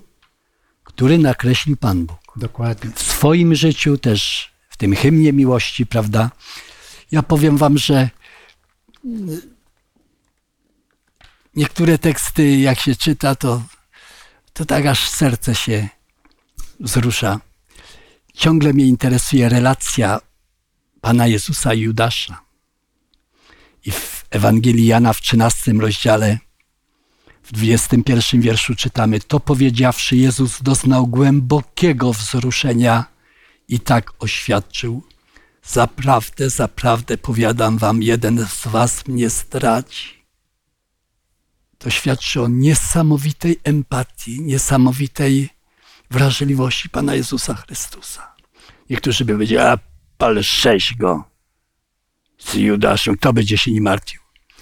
który 0.85 1.19
nakreślił 1.19 1.77
Pan 1.77 2.07
Bóg. 2.07 2.33
Dokładnie. 2.37 2.91
W 2.95 3.03
swoim 3.03 3.55
życiu 3.55 3.99
też, 3.99 4.51
w 4.69 4.77
tym 4.77 4.97
hymnie 4.97 5.33
miłości, 5.33 5.87
prawda? 5.87 6.31
Ja 7.11 7.23
powiem 7.23 7.57
wam, 7.57 7.79
że 7.79 8.11
niektóre 11.57 11.99
teksty, 11.99 12.57
jak 12.57 12.81
się 12.81 12.97
czyta, 12.97 13.35
to, 13.35 13.63
to 14.53 14.65
tak 14.65 14.87
aż 14.87 15.09
serce 15.09 15.55
się 15.55 15.89
wzrusza. 16.81 17.41
Ciągle 18.35 18.73
mnie 18.73 18.87
interesuje 18.87 19.49
relacja 19.49 20.21
Pana 21.01 21.27
Jezusa 21.27 21.75
i 21.75 21.81
Judasza. 21.81 22.41
I 23.85 23.91
w 23.91 24.25
Ewangelii 24.31 24.87
Jana 24.87 25.13
w 25.13 25.21
13 25.21 25.73
rozdziale, 25.73 26.39
w 27.43 27.53
21 27.53 28.41
wierszu 28.41 28.75
czytamy: 28.75 29.21
To 29.21 29.41
powiedziawszy, 29.41 30.17
Jezus 30.17 30.63
doznał 30.63 31.07
głębokiego 31.07 32.13
wzruszenia 32.13 33.05
i 33.69 33.81
tak 33.81 34.13
oświadczył: 34.19 35.03
Zaprawdę, 35.65 36.51
zaprawdę 36.51 37.19
powiadam 37.19 37.79
wam, 37.79 38.03
jeden 38.03 38.47
z 38.47 38.67
was 38.67 39.07
mnie 39.07 39.31
zdradzi. 39.31 40.21
To 41.79 41.91
świadczy 41.91 42.43
o 42.43 42.49
niesamowitej 42.49 43.61
empatii, 43.65 44.41
niesamowitej 44.41 45.49
wrażliwości 46.11 46.89
Pana 46.89 47.15
Jezusa 47.15 47.55
Chrystusa. 47.55 48.33
Niektórzy 48.91 49.25
by 49.25 49.33
powiedzieli, 49.33 49.61
a 49.61 49.79
pal 50.19 50.43
sześć 50.45 50.95
go 50.97 51.25
z 52.39 52.55
Judaszem, 52.55 53.17
kto 53.17 53.33
będzie 53.33 53.59
się 53.59 53.73
nie 53.73 53.81
martwił? 53.81 54.21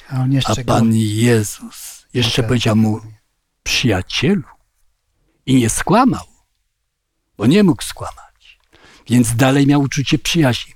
A 0.09 0.25
A 0.45 0.65
Pan 0.67 0.91
go- 0.91 0.97
Jezus 0.97 2.07
jeszcze 2.15 2.43
tak. 2.43 2.47
powiedział 2.49 2.77
mu, 2.77 3.01
przyjacielu. 3.63 4.43
I 5.47 5.55
nie 5.55 5.71
skłamał, 5.71 6.25
bo 7.39 7.47
nie 7.47 7.63
mógł 7.65 7.83
skłamać. 7.83 8.59
Więc 9.09 9.37
dalej 9.37 9.67
miał 9.67 9.81
uczucie 9.81 10.19
przyjaźni. 10.19 10.73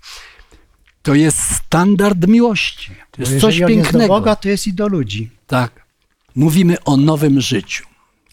To 1.03 1.14
jest 1.14 1.39
standard 1.57 2.27
miłości. 2.27 2.95
To 3.11 3.23
jest 3.23 3.35
Bo 3.35 3.41
coś 3.41 3.55
on 3.62 3.70
jest 3.70 3.83
do 3.83 3.83
pięknego. 3.83 4.14
Boga, 4.14 4.37
to 4.37 4.49
jest 4.49 4.66
i 4.66 4.73
do 4.73 4.89
ludzi. 4.89 5.31
Tak. 5.47 5.87
Mówimy 6.35 6.85
o 6.85 6.97
nowym 6.97 7.41
życiu. 7.41 7.85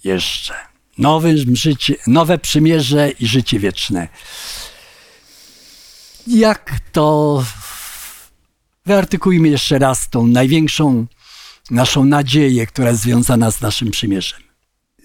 Jeszcze. 0.04 0.54
Nowym 1.00 1.56
życie, 1.56 1.96
nowe 2.08 2.38
przymierze 2.38 3.10
i 3.10 3.28
życie 3.28 3.60
wieczne. 3.60 4.08
Jak 6.28 6.80
to. 6.92 7.44
Wyartykujmy 8.86 9.48
jeszcze 9.50 9.80
raz 9.80 10.10
tą 10.10 10.28
największą 10.28 11.06
naszą 11.72 12.06
nadzieję, 12.06 12.68
która 12.68 12.90
jest 12.90 13.02
związana 13.02 13.52
z 13.52 13.62
naszym 13.62 13.92
przymierzem. 13.92 14.42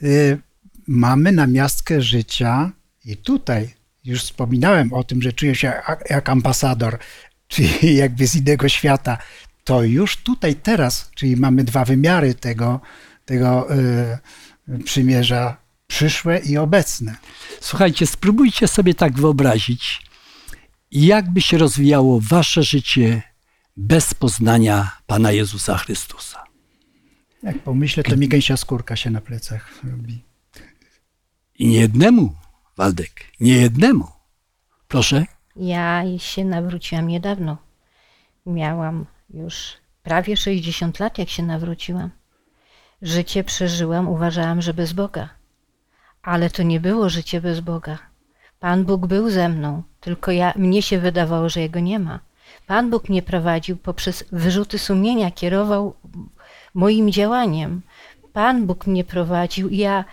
Y, 0.03 0.39
mamy 0.87 1.33
namiastkę 1.33 2.03
życia 2.03 2.73
i 3.05 3.17
tutaj 3.17 3.75
już 4.05 4.23
wspominałem 4.23 4.93
o 4.93 5.05
tym, 5.05 5.23
że 5.23 5.33
czuję 5.33 5.55
się 5.55 5.67
jak- 5.89 6.05
jak 6.11 6.29
ambasador, 6.29 6.99
czyli 7.49 7.97
jakby 7.97 8.27
z 8.27 8.35
innego 8.37 8.69
świata. 8.69 9.19
to 9.65 9.83
już 9.83 10.17
tutaj, 10.17 10.55
teraz, 10.55 11.11
czyli 11.15 11.37
mamy 11.37 11.65
dwa 11.65 11.85
wymiary 11.85 12.35
tego, 12.35 12.81
tego 13.25 13.75
y, 13.75 14.83
przymierza, 14.85 15.64
przyszłe 15.87 16.39
i 16.39 16.57
obecne. 16.57 17.17
Słuchajcie, 17.61 18.07
spróbujcie 18.07 18.69
sobie 18.69 18.95
tak 18.95 19.13
wyobrazić, 19.13 20.07
jakby 20.91 21.41
się 21.41 21.59
rozwijało 21.59 22.21
wasze 22.23 22.63
życie 22.63 23.23
bez 23.77 24.15
poznania 24.15 24.91
Pana 25.07 25.33
Jezusa 25.33 25.79
Chrystusa. 25.79 26.45
Jak 27.43 27.59
pomyślę, 27.59 28.03
to 28.03 28.17
mi 28.17 28.29
gęsia 28.29 28.57
skórka 28.57 28.97
się 28.97 29.11
na 29.11 29.21
plecach 29.21 29.85
robi. 29.85 30.25
I 31.59 31.67
nie 31.67 31.81
jednemu, 31.81 32.35
Waldek, 32.77 33.25
nie 33.41 33.53
jednemu. 33.57 34.09
Proszę, 34.89 35.27
Ja 35.57 36.03
się 36.19 36.45
nawróciłam 36.45 37.09
niedawno. 37.09 37.57
Miałam 38.47 39.07
już 39.31 39.73
prawie 40.03 40.37
60 40.37 41.01
lat, 41.01 41.19
jak 41.19 41.29
się 41.29 41.43
nawróciłam. 41.43 42.11
Życie 43.03 43.45
przeżyłam, 43.45 44.09
uważałam, 44.09 44.63
że 44.63 44.75
bez 44.75 44.93
Boga. 44.93 45.29
Ale 46.25 46.51
to 46.51 46.63
nie 46.63 46.81
było 46.81 47.09
życie 47.09 47.41
bez 47.41 47.61
Boga. 47.61 47.99
Pan 48.61 48.85
Bóg 48.85 49.07
był 49.07 49.31
ze 49.31 49.49
mną, 49.49 49.83
tylko 50.01 50.31
ja, 50.31 50.53
mnie 50.57 50.83
się 50.83 50.99
wydawało, 50.99 51.49
że 51.49 51.61
Jego 51.61 51.81
nie 51.81 51.99
ma. 51.99 52.21
Pan 52.67 52.91
Bóg 52.91 53.09
mnie 53.09 53.23
prowadził 53.23 53.77
poprzez 53.77 54.25
wyrzuty 54.33 54.79
sumienia, 54.79 55.31
kierował 55.31 55.95
moim 56.75 57.11
działaniem. 57.11 57.83
Pan 58.33 58.67
Bóg 58.67 58.87
mnie 58.87 59.05
prowadził 59.05 59.69
i 59.69 59.77
ja 59.77 60.05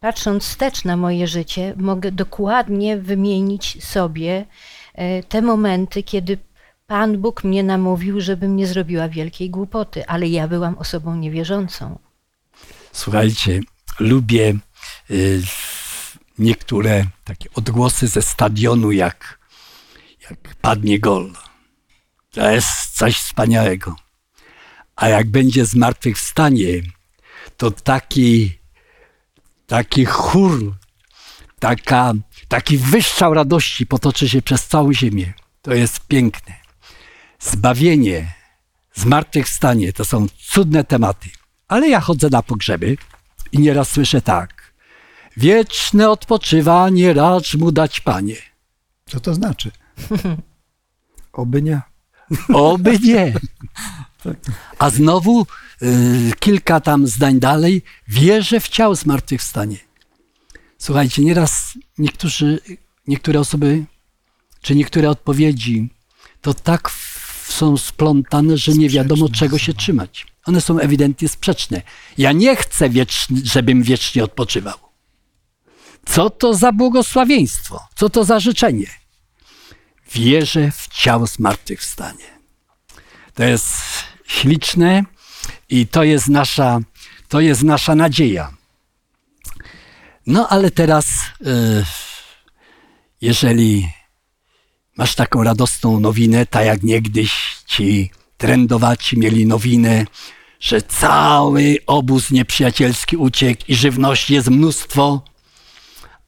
patrząc 0.00 0.44
wstecz 0.44 0.84
na 0.84 0.96
moje 0.96 1.26
życie, 1.26 1.74
mogę 1.76 2.12
dokładnie 2.12 2.96
wymienić 2.96 3.84
sobie 3.84 4.46
e, 4.94 5.22
te 5.22 5.42
momenty, 5.42 6.02
kiedy 6.02 6.38
Pan 6.86 7.18
Bóg 7.18 7.44
mnie 7.44 7.62
namówił, 7.62 8.20
żebym 8.20 8.56
nie 8.56 8.66
zrobiła 8.66 9.08
wielkiej 9.08 9.50
głupoty, 9.50 10.06
ale 10.06 10.28
ja 10.28 10.48
byłam 10.48 10.78
osobą 10.78 11.16
niewierzącą. 11.16 11.98
słuchajcie, 12.92 13.60
lubię 14.00 14.54
niektóre 16.38 17.06
takie 17.24 17.48
odgłosy 17.54 18.08
ze 18.08 18.22
stadionu, 18.22 18.92
jak, 18.92 19.38
jak 20.30 20.54
padnie 20.54 21.00
gol. 21.00 21.32
To 22.30 22.50
jest 22.50 22.96
coś 22.96 23.16
wspaniałego. 23.16 23.96
A 24.96 25.08
jak 25.08 25.30
będzie 25.30 25.66
zmartwychwstanie, 25.66 26.82
to 27.56 27.70
taki, 27.70 28.58
taki 29.66 30.04
chór, 30.04 30.74
taka, 31.58 32.12
taki 32.48 32.78
wyszczał 32.78 33.34
radości 33.34 33.86
potoczy 33.86 34.28
się 34.28 34.42
przez 34.42 34.66
całą 34.66 34.92
ziemię. 34.92 35.32
To 35.62 35.74
jest 35.74 36.00
piękne. 36.00 36.54
Zbawienie, 37.40 38.34
zmartwychwstanie 38.94 39.92
to 39.92 40.04
są 40.04 40.26
cudne 40.38 40.84
tematy. 40.84 41.28
Ale 41.68 41.88
ja 41.88 42.00
chodzę 42.00 42.28
na 42.30 42.42
pogrzeby 42.42 42.96
i 43.52 43.58
nieraz 43.58 43.90
słyszę 43.90 44.22
tak. 44.22 44.63
Wieczne 45.36 46.10
odpoczywanie 46.10 47.12
racz 47.12 47.54
mu 47.54 47.72
dać, 47.72 48.00
panie. 48.00 48.36
Co 49.06 49.20
to 49.20 49.34
znaczy? 49.34 49.70
Oby 51.32 51.62
nie. 51.62 51.80
Oby 52.54 52.98
nie. 52.98 53.34
A 54.78 54.90
znowu 54.90 55.46
y, 55.82 56.32
kilka 56.40 56.80
tam 56.80 57.06
zdań 57.06 57.40
dalej, 57.40 57.82
wierzę 58.08 58.60
w 58.60 58.68
ciało 58.68 58.94
zmartwychwstanie. 58.94 59.76
Słuchajcie, 60.78 61.22
nieraz 61.22 61.78
niektórzy, 61.98 62.60
niektóre 63.06 63.40
osoby, 63.40 63.84
czy 64.60 64.74
niektóre 64.74 65.10
odpowiedzi, 65.10 65.88
to 66.40 66.54
tak 66.54 66.90
są 67.48 67.76
splątane, 67.76 68.56
że 68.56 68.72
nie 68.72 68.88
wiadomo 68.88 69.28
czego 69.28 69.58
się 69.58 69.74
trzymać. 69.74 70.26
One 70.44 70.60
są 70.60 70.78
ewidentnie 70.78 71.28
sprzeczne. 71.28 71.82
Ja 72.18 72.32
nie 72.32 72.56
chcę, 72.56 72.90
wieczni, 72.90 73.42
żebym 73.44 73.82
wiecznie 73.82 74.24
odpoczywał. 74.24 74.83
Co 76.06 76.30
to 76.30 76.54
za 76.54 76.72
błogosławieństwo? 76.72 77.80
Co 77.94 78.10
to 78.10 78.24
za 78.24 78.40
życzenie? 78.40 78.86
Wierzę 80.12 80.70
w 80.70 80.88
ciało 80.88 81.26
zmartwychwstanie. 81.26 82.24
To 83.34 83.44
jest 83.44 83.72
śliczne 84.26 85.02
i 85.68 85.86
to 85.86 86.04
jest 86.04 86.28
nasza, 86.28 86.80
to 87.28 87.40
jest 87.40 87.62
nasza 87.62 87.94
nadzieja. 87.94 88.50
No 90.26 90.48
ale 90.48 90.70
teraz, 90.70 91.06
e, 91.46 91.84
jeżeli 93.20 93.88
masz 94.96 95.14
taką 95.14 95.44
radosną 95.44 96.00
nowinę, 96.00 96.46
tak 96.46 96.66
jak 96.66 96.82
niegdyś 96.82 97.56
ci 97.66 98.10
trendowaci 98.36 99.18
mieli 99.18 99.46
nowinę, 99.46 100.04
że 100.60 100.82
cały 100.82 101.78
obóz 101.86 102.30
nieprzyjacielski 102.30 103.16
uciekł 103.16 103.62
i 103.68 103.74
żywności 103.74 104.34
jest 104.34 104.50
mnóstwo, 104.50 105.22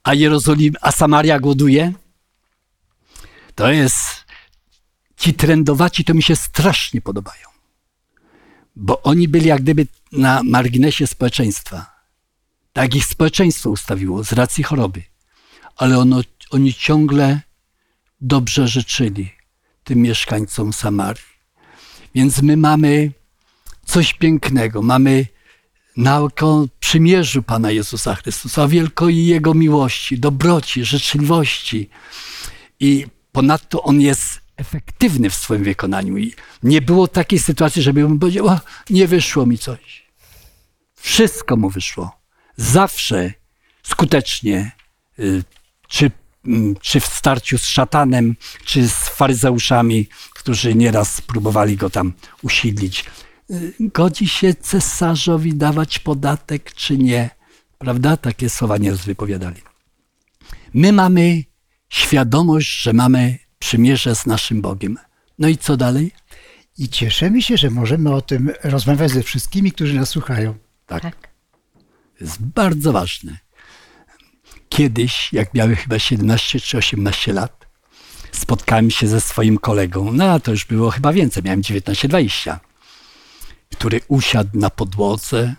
a 0.06 0.14
Jerozolim, 0.14 0.74
a 0.80 0.92
Samaria 0.92 1.40
głoduje, 1.40 1.92
to 3.54 3.72
jest 3.72 4.24
ci 5.16 5.34
trendowaci 5.34 6.04
to 6.04 6.14
mi 6.14 6.22
się 6.22 6.36
strasznie 6.36 7.00
podobają. 7.00 7.48
Bo 8.76 9.02
oni 9.02 9.28
byli 9.28 9.46
jak 9.48 9.62
gdyby 9.62 9.86
na 10.12 10.42
marginesie 10.42 11.06
społeczeństwa. 11.06 11.96
Tak 12.72 12.94
ich 12.94 13.04
społeczeństwo 13.04 13.70
ustawiło 13.70 14.24
z 14.24 14.32
racji 14.32 14.64
choroby. 14.64 15.02
Ale 15.76 15.98
ono, 15.98 16.20
oni 16.50 16.74
ciągle 16.74 17.40
dobrze 18.20 18.68
życzyli 18.68 19.32
tym 19.84 19.98
mieszkańcom 19.98 20.72
Samarii. 20.72 21.36
Więc 22.14 22.42
my 22.42 22.56
mamy 22.56 23.12
coś 23.84 24.14
pięknego. 24.14 24.82
Mamy 24.82 25.26
o 26.42 26.66
przymierzu 26.80 27.42
Pana 27.42 27.70
Jezusa 27.70 28.14
Chrystusa, 28.14 28.62
o 28.62 28.68
wielkiej 28.68 29.26
Jego 29.26 29.54
miłości, 29.54 30.18
dobroci, 30.18 30.84
życzliwości. 30.84 31.90
I 32.80 33.06
ponadto 33.32 33.82
on 33.82 34.00
jest 34.00 34.40
efektywny 34.56 35.30
w 35.30 35.34
swoim 35.34 35.64
wykonaniu. 35.64 36.16
I 36.16 36.34
nie 36.62 36.82
było 36.82 37.08
takiej 37.08 37.38
sytuacji, 37.38 37.82
żeby 37.82 38.08
mu 38.08 38.18
powiedział, 38.18 38.46
o, 38.46 38.60
nie 38.90 39.06
wyszło 39.06 39.46
mi 39.46 39.58
coś. 39.58 40.06
Wszystko 41.00 41.56
mu 41.56 41.70
wyszło. 41.70 42.20
Zawsze 42.56 43.32
skutecznie, 43.82 44.72
y, 45.18 45.44
czy, 45.88 46.10
mm, 46.46 46.76
czy 46.80 47.00
w 47.00 47.06
starciu 47.06 47.58
z 47.58 47.64
szatanem, 47.64 48.36
czy 48.64 48.88
z 48.88 48.94
faryzeuszami, 48.94 50.08
którzy 50.34 50.74
nieraz 50.74 51.20
próbowali 51.20 51.76
go 51.76 51.90
tam 51.90 52.12
usidlić. 52.42 53.04
Y, 53.50 53.74
Godzi 53.80 54.28
się 54.28 54.54
cesarzowi 54.54 55.54
dawać 55.54 55.98
podatek, 55.98 56.72
czy 56.74 56.98
nie? 56.98 57.30
Prawda? 57.78 58.16
Takie 58.16 58.50
słowa 58.50 58.76
nieraz 58.76 59.04
wypowiadali. 59.04 59.62
My 60.74 60.92
mamy 60.92 61.44
świadomość, 61.88 62.82
że 62.82 62.92
mamy 62.92 63.38
przymierze 63.58 64.14
z 64.14 64.26
naszym 64.26 64.62
Bogiem. 64.62 64.98
No 65.38 65.48
i 65.48 65.56
co 65.56 65.76
dalej? 65.76 66.12
I 66.78 66.88
cieszymy 66.88 67.42
się, 67.42 67.56
że 67.56 67.70
możemy 67.70 68.14
o 68.14 68.20
tym 68.20 68.50
rozmawiać 68.64 69.10
ze 69.10 69.22
wszystkimi, 69.22 69.72
którzy 69.72 69.94
nas 69.94 70.08
słuchają. 70.08 70.54
Tak. 70.86 71.02
Tak. 71.02 71.28
To 72.18 72.24
jest 72.24 72.42
bardzo 72.42 72.92
ważne. 72.92 73.38
Kiedyś, 74.68 75.32
jak 75.32 75.54
miałem 75.54 75.76
chyba 75.76 75.98
17 75.98 76.60
czy 76.60 76.78
18 76.78 77.32
lat, 77.32 77.66
spotkałem 78.32 78.90
się 78.90 79.06
ze 79.06 79.20
swoim 79.20 79.58
kolegą, 79.58 80.12
no 80.12 80.24
a 80.32 80.40
to 80.40 80.50
już 80.50 80.64
było 80.64 80.90
chyba 80.90 81.12
więcej, 81.12 81.42
miałem 81.42 81.62
19-20, 81.62 82.58
który 83.78 84.00
usiadł 84.08 84.50
na 84.54 84.70
podłodze 84.70 85.54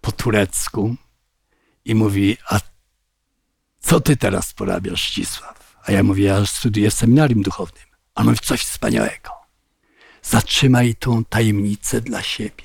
po 0.00 0.12
turecku 0.12 0.96
i 1.84 1.94
mówi, 1.94 2.36
a 2.50 2.60
co 3.80 4.00
ty 4.00 4.16
teraz 4.16 4.52
porabiasz, 4.52 5.02
Ścisław? 5.02 5.76
A 5.84 5.92
ja 5.92 6.02
mówię, 6.02 6.24
ja 6.24 6.46
studiuję 6.46 6.90
w 6.90 6.94
seminarium 6.94 7.42
duchownym. 7.42 7.84
A 8.14 8.20
on 8.20 8.26
mówi, 8.26 8.38
coś 8.42 8.60
wspaniałego. 8.60 9.30
Zatrzymaj 10.22 10.94
tą 10.94 11.24
tajemnicę 11.24 12.00
dla 12.00 12.22
siebie. 12.22 12.64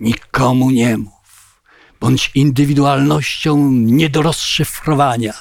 Nikomu 0.00 0.70
nie 0.70 0.98
mów. 0.98 1.60
Bądź 2.00 2.30
indywidualnością 2.34 3.70
nie 3.72 4.08
do 4.10 4.22
rozszyfrowania. 4.22 5.32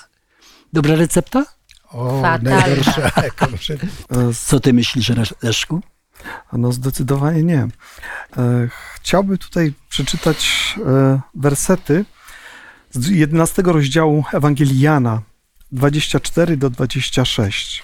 Dobra 0.74 0.96
recepta? 0.96 1.46
O, 1.90 2.22
Fatalna. 2.22 2.60
najgorsza. 2.60 3.12
Co 4.48 4.60
ty 4.60 4.74
myślisz, 4.74 5.10
Lesz- 5.10 5.34
Leszku? 5.44 5.82
No 6.54 6.72
zdecydowanie 6.72 7.44
nie. 7.44 7.68
E, 8.38 8.70
Chciałbym 8.96 9.38
tutaj 9.38 9.74
przeczytać 9.90 10.76
e, 10.86 11.20
wersety 11.36 12.06
z 12.92 13.08
11 13.08 13.62
rozdziału 13.62 14.24
Ewangelii 14.34 14.80
Jana 14.80 15.22
24 15.72 16.58
do 16.58 16.70
26. 16.70 17.84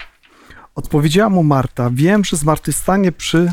Odpowiedziała 0.76 1.30
mu 1.30 1.44
Marta: 1.44 1.90
Wiem, 1.94 2.26
że 2.26 2.38
zmartwychwstanie 2.38 3.12
przy 3.12 3.52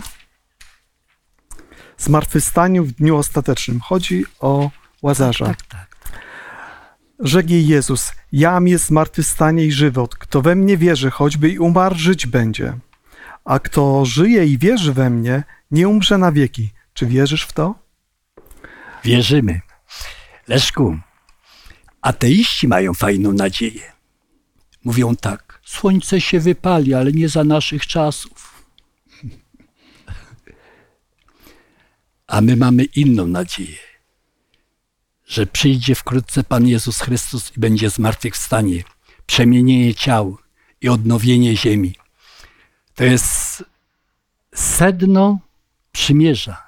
zmartwychwstaniu 1.98 2.84
w 2.84 2.92
dniu 2.92 3.16
ostatecznym. 3.16 3.80
Chodzi 3.80 4.24
o 4.40 4.70
Łazarza. 5.02 5.46
Tak, 5.46 5.62
tak. 5.62 5.90
Rzekł 7.18 7.48
jej 7.48 7.66
Jezus, 7.66 8.12
jam 8.32 8.68
jest 8.68 8.86
zmartwychwstanie 8.86 9.64
i 9.64 9.72
żywot. 9.72 10.14
Kto 10.14 10.42
we 10.42 10.54
mnie 10.54 10.76
wierzy, 10.76 11.10
choćby 11.10 11.48
i 11.48 11.58
umarł, 11.58 11.94
żyć 11.94 12.26
będzie. 12.26 12.78
A 13.44 13.58
kto 13.58 14.04
żyje 14.04 14.46
i 14.46 14.58
wierzy 14.58 14.92
we 14.92 15.10
mnie, 15.10 15.42
nie 15.70 15.88
umrze 15.88 16.18
na 16.18 16.32
wieki. 16.32 16.70
Czy 16.94 17.06
wierzysz 17.06 17.42
w 17.42 17.52
to? 17.52 17.74
Wierzymy. 19.04 19.60
Leszku, 20.48 20.98
ateiści 22.02 22.68
mają 22.68 22.94
fajną 22.94 23.32
nadzieję. 23.32 23.92
Mówią 24.84 25.16
tak, 25.16 25.60
słońce 25.64 26.20
się 26.20 26.40
wypali, 26.40 26.94
ale 26.94 27.12
nie 27.12 27.28
za 27.28 27.44
naszych 27.44 27.86
czasów. 27.86 28.64
A 32.26 32.40
my 32.40 32.56
mamy 32.56 32.84
inną 32.84 33.26
nadzieję, 33.26 33.78
że 35.26 35.46
przyjdzie 35.46 35.94
wkrótce 35.94 36.44
Pan 36.44 36.66
Jezus 36.68 37.00
Chrystus 37.00 37.56
i 37.56 37.60
będzie 37.60 37.90
zmartwychwstanie, 37.90 38.84
przemienienie 39.26 39.94
ciał 39.94 40.38
i 40.80 40.88
odnowienie 40.88 41.56
ziemi. 41.56 41.94
To 43.00 43.04
jest 43.04 43.64
sedno 44.54 45.38
przymierza. 45.92 46.62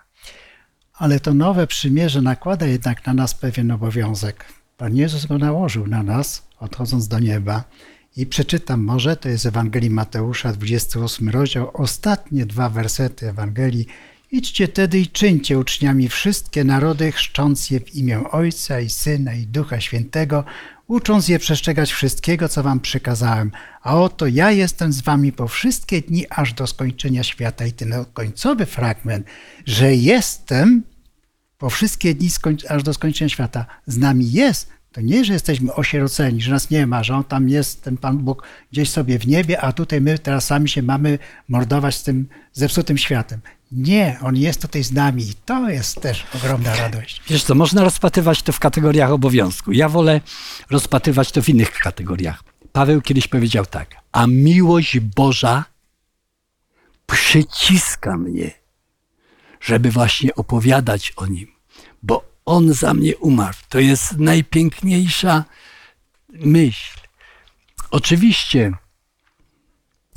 Ale 0.95 1.21
to 1.21 1.35
nowe 1.35 1.67
przymierze 1.67 2.23
nakłada 2.23 2.67
jednak 2.67 3.07
na 3.07 3.15
nas 3.15 3.35
pewien 3.35 3.71
obowiązek. 3.71 4.45
Pan 4.77 4.97
Jezus 4.97 5.27
go 5.27 5.39
nałożył 5.39 5.87
na 5.87 6.03
nas, 6.03 6.47
odchodząc 6.59 7.09
do 7.09 7.19
nieba. 7.19 7.65
I 8.17 8.27
przeczytam 8.27 8.81
może, 8.81 9.17
to 9.17 9.29
jest 9.29 9.47
Ewangelii 9.47 9.91
Mateusza, 9.91 10.53
28 10.53 11.29
rozdział, 11.29 11.71
ostatnie 11.75 12.47
dwa 12.47 12.69
wersety 12.69 13.29
Ewangelii. 13.29 13.87
Idźcie 14.31 14.69
tedy 14.69 14.99
i 14.99 15.07
czyńcie 15.07 15.59
uczniami 15.59 16.09
wszystkie 16.09 16.65
narody, 16.65 17.13
chrzcząc 17.13 17.71
je 17.71 17.81
w 17.81 17.95
imię 17.95 18.31
Ojca 18.31 18.81
i 18.81 18.91
Syna 18.91 19.35
i 19.35 19.47
Ducha 19.47 19.81
Świętego, 19.81 20.45
ucząc 20.93 21.29
je 21.29 21.39
przestrzegać 21.39 21.93
wszystkiego, 21.93 22.49
co 22.49 22.63
wam 22.63 22.81
przykazałem. 22.81 23.51
A 23.83 24.01
oto 24.01 24.27
ja 24.27 24.51
jestem 24.51 24.93
z 24.93 25.01
wami 25.01 25.33
po 25.33 25.49
wszystkie 25.49 26.03
dni, 26.03 26.27
aż 26.31 26.53
do 26.53 26.67
skończenia 26.67 27.23
świata. 27.23 27.67
I 27.67 27.73
ten 27.73 27.95
końcowy 28.15 28.67
fragment, 28.67 29.27
że 29.67 29.95
jestem 29.95 30.83
po 31.59 31.71
wszystkie 31.71 32.15
dni 32.15 32.29
aż 32.69 32.83
do 32.83 32.95
skończenia 32.95 33.29
świata 33.29 33.67
z 33.87 33.99
nami 33.99 34.33
jest, 34.33 34.71
to 34.93 35.01
nie, 35.01 35.25
że 35.25 35.33
jesteśmy 35.33 35.75
osieroceni, 35.75 36.43
że 36.43 36.51
nas 36.51 36.71
nie 36.71 36.87
ma, 36.87 37.03
że 37.03 37.15
on 37.15 37.25
tam 37.25 37.49
jest, 37.49 37.83
ten 37.83 37.97
Pan 37.97 38.19
Bóg 38.19 38.43
gdzieś 38.73 38.91
sobie 38.91 39.19
w 39.19 39.27
niebie, 39.27 39.61
a 39.61 39.73
tutaj 39.73 40.01
my 40.01 40.19
teraz 40.19 40.47
sami 40.47 40.69
się 40.69 40.83
mamy 40.83 41.19
mordować 41.49 41.95
z 41.95 42.03
tym 42.03 42.29
zepsutym 42.53 42.99
światem. 42.99 43.41
Nie, 43.73 44.19
on 44.23 44.37
jest 44.37 44.63
tutaj 44.63 44.85
z 44.85 44.93
nami 44.93 45.23
i 45.23 45.35
to 45.35 45.71
jest 45.71 46.01
też 46.01 46.27
ogromna 46.35 46.77
radość. 46.77 47.23
Wiesz 47.29 47.45
co, 47.45 47.55
można 47.55 47.85
rozpatrywać 47.85 48.43
to 48.43 48.53
w 48.53 48.59
kategoriach 48.59 49.11
obowiązku. 49.11 49.73
Ja 49.73 49.89
wolę 49.89 50.21
rozpatrywać 50.71 51.33
to 51.33 51.43
w 51.43 51.49
innych 51.49 51.73
kategoriach. 51.73 52.45
Paweł 52.73 53.01
kiedyś 53.01 53.29
powiedział 53.29 53.67
tak, 53.67 53.97
a 54.13 54.27
miłość 54.27 55.01
Boża 55.01 55.65
przyciska 57.07 58.17
mnie, 58.17 58.51
żeby 59.61 59.91
właśnie 59.91 60.35
opowiadać 60.35 61.13
o 61.17 61.27
Nim, 61.27 61.47
bo 62.03 62.32
On 62.45 62.73
za 62.75 62.95
mnie 62.95 63.17
umarł. 63.17 63.57
To 63.69 63.79
jest 63.79 64.19
najpiękniejsza 64.19 65.45
myśl. 66.29 67.01
Oczywiście 67.91 68.73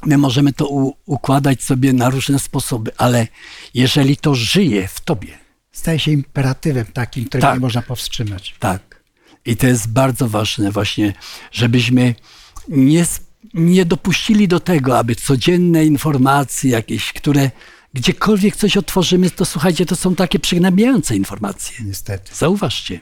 my 0.05 0.17
możemy 0.17 0.53
to 0.53 0.67
układać 1.05 1.63
sobie 1.63 1.93
na 1.93 2.09
różne 2.09 2.39
sposoby, 2.39 2.91
ale 2.97 3.27
jeżeli 3.73 4.17
to 4.17 4.35
żyje 4.35 4.87
w 4.87 5.01
Tobie, 5.01 5.45
Staje 5.75 5.99
się 5.99 6.11
imperatywem 6.11 6.85
takim, 6.85 7.25
którego 7.25 7.47
Tak. 7.47 7.55
nie 7.55 7.59
można 7.59 7.81
powstrzymać. 7.81 8.55
Tak. 8.59 9.03
I 9.45 9.57
to 9.57 9.67
jest 9.67 9.87
bardzo 9.87 10.29
ważne 10.29 10.71
właśnie, 10.71 11.13
żebyśmy 11.51 12.15
nie, 12.67 13.05
nie 13.53 13.85
dopuścili 13.85 14.47
do 14.47 14.59
tego, 14.59 14.97
aby 14.97 15.15
codzienne 15.15 15.85
informacje 15.85 16.71
jakieś, 16.71 17.13
które 17.13 17.51
gdziekolwiek 17.95 18.55
coś 18.55 18.77
otworzymy, 18.77 19.31
to 19.31 19.45
słuchajcie, 19.45 19.85
to 19.85 19.95
są 19.95 20.15
takie 20.15 20.39
przygnębiające 20.39 21.15
informacje. 21.15 21.85
Niestety. 21.85 22.35
Zauważcie, 22.35 22.99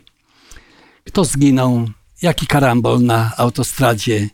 kto 1.04 1.26
zginął, 1.26 1.90
jaki 2.22 2.48
karambol 2.48 3.02
na 3.02 3.32
autostradzie, 3.38 4.30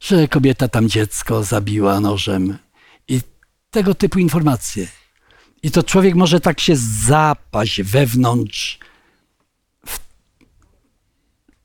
że 0.00 0.28
kobieta 0.28 0.68
tam 0.68 0.88
dziecko 0.88 1.44
zabiła 1.44 2.00
nożem 2.00 2.58
i 3.08 3.20
tego 3.70 3.94
typu 3.94 4.18
informacje. 4.18 4.86
I 5.62 5.70
to 5.70 5.82
człowiek 5.82 6.14
może 6.14 6.40
tak 6.40 6.60
się 6.60 6.76
zapaść 7.06 7.82
wewnątrz, 7.82 8.78
w, 9.86 9.98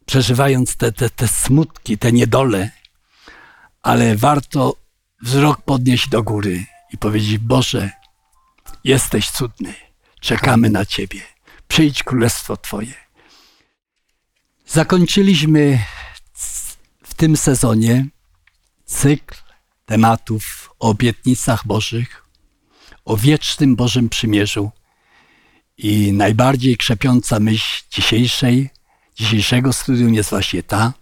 przeżywając 0.05 0.75
te, 0.75 0.91
te, 0.91 1.09
te 1.09 1.27
smutki, 1.27 1.97
te 1.97 2.11
niedole, 2.11 2.71
ale 3.81 4.15
warto 4.15 4.75
wzrok 5.21 5.61
podnieść 5.61 6.09
do 6.09 6.23
góry 6.23 6.65
i 6.93 6.97
powiedzieć: 6.97 7.37
Boże, 7.37 8.02
jesteś 8.83 9.31
cudny, 9.31 9.73
czekamy 10.19 10.69
na 10.69 10.85
Ciebie, 10.85 11.21
przyjdź 11.67 12.03
królestwo 12.03 12.57
Twoje. 12.57 12.93
Zakończyliśmy 14.67 15.79
w 17.03 17.13
tym 17.13 17.37
sezonie 17.37 18.05
cykl 18.85 19.35
tematów 19.85 20.69
o 20.79 20.89
obietnicach 20.89 21.67
Bożych, 21.67 22.25
o 23.05 23.17
wiecznym 23.17 23.75
Bożym 23.75 24.09
Przymierzu. 24.09 24.71
I 25.77 26.13
najbardziej 26.13 26.77
krzepiąca 26.77 27.39
myśl 27.39 27.83
dzisiejszej, 27.91 28.69
dzisiejszego 29.15 29.73
studium 29.73 30.13
jest 30.13 30.29
właśnie 30.29 30.63
ta, 30.63 30.93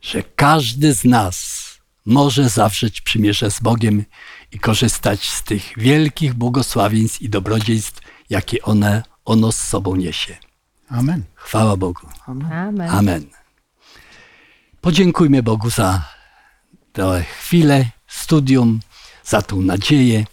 że 0.00 0.22
każdy 0.22 0.94
z 0.94 1.04
nas 1.04 1.64
może 2.06 2.48
zawrzeć 2.48 3.00
przymierze 3.00 3.50
z 3.50 3.60
Bogiem 3.60 4.04
i 4.52 4.58
korzystać 4.58 5.28
z 5.28 5.42
tych 5.42 5.72
wielkich 5.76 6.34
błogosławieństw 6.34 7.22
i 7.22 7.28
dobrodziejstw, 7.28 8.00
jakie 8.30 8.62
one, 8.62 9.02
ono 9.24 9.52
z 9.52 9.58
sobą 9.58 9.96
niesie. 9.96 10.36
Amen. 10.88 11.24
Chwała 11.34 11.76
Bogu. 11.76 12.06
Amen. 12.26 12.80
Amen. 12.80 13.26
Podziękujmy 14.80 15.42
Bogu 15.42 15.70
za 15.70 16.04
tę 16.92 17.24
chwilę, 17.38 17.86
studium, 18.06 18.80
za 19.24 19.42
tą 19.42 19.62
nadzieję 19.62 20.24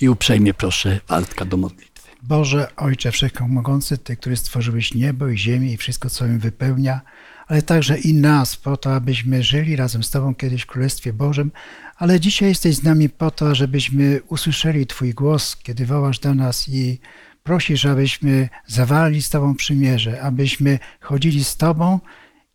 i 0.00 0.08
uprzejmie 0.08 0.54
proszę 0.54 1.00
Waldka 1.08 1.44
do 1.44 1.56
modlitwy. 1.56 1.94
Boże, 2.22 2.76
Ojcze 2.76 3.12
Wszechmogący, 3.12 3.98
Ty, 3.98 4.16
który 4.16 4.36
stworzyłeś 4.36 4.94
niebo 4.94 5.28
i 5.28 5.38
ziemię 5.38 5.72
i 5.72 5.76
wszystko, 5.76 6.10
co 6.10 6.26
im 6.26 6.38
wypełnia, 6.38 7.00
ale 7.46 7.62
także 7.62 7.98
i 7.98 8.14
nas 8.14 8.56
po 8.56 8.76
to, 8.76 8.94
abyśmy 8.94 9.42
żyli 9.42 9.76
razem 9.76 10.02
z 10.02 10.10
Tobą 10.10 10.34
kiedyś 10.34 10.62
w 10.62 10.66
Królestwie 10.66 11.12
Bożym, 11.12 11.52
ale 11.96 12.20
dzisiaj 12.20 12.48
jesteś 12.48 12.76
z 12.76 12.82
nami 12.82 13.08
po 13.08 13.30
to, 13.30 13.54
żebyśmy 13.54 14.20
usłyszeli 14.28 14.86
Twój 14.86 15.14
głos, 15.14 15.56
kiedy 15.56 15.86
wołasz 15.86 16.18
do 16.18 16.34
nas 16.34 16.68
i 16.68 16.98
prosisz, 17.42 17.86
abyśmy 17.86 18.48
zawali 18.66 19.22
z 19.22 19.30
Tobą 19.30 19.54
przymierze, 19.54 20.22
abyśmy 20.22 20.78
chodzili 21.00 21.44
z 21.44 21.56
Tobą 21.56 22.00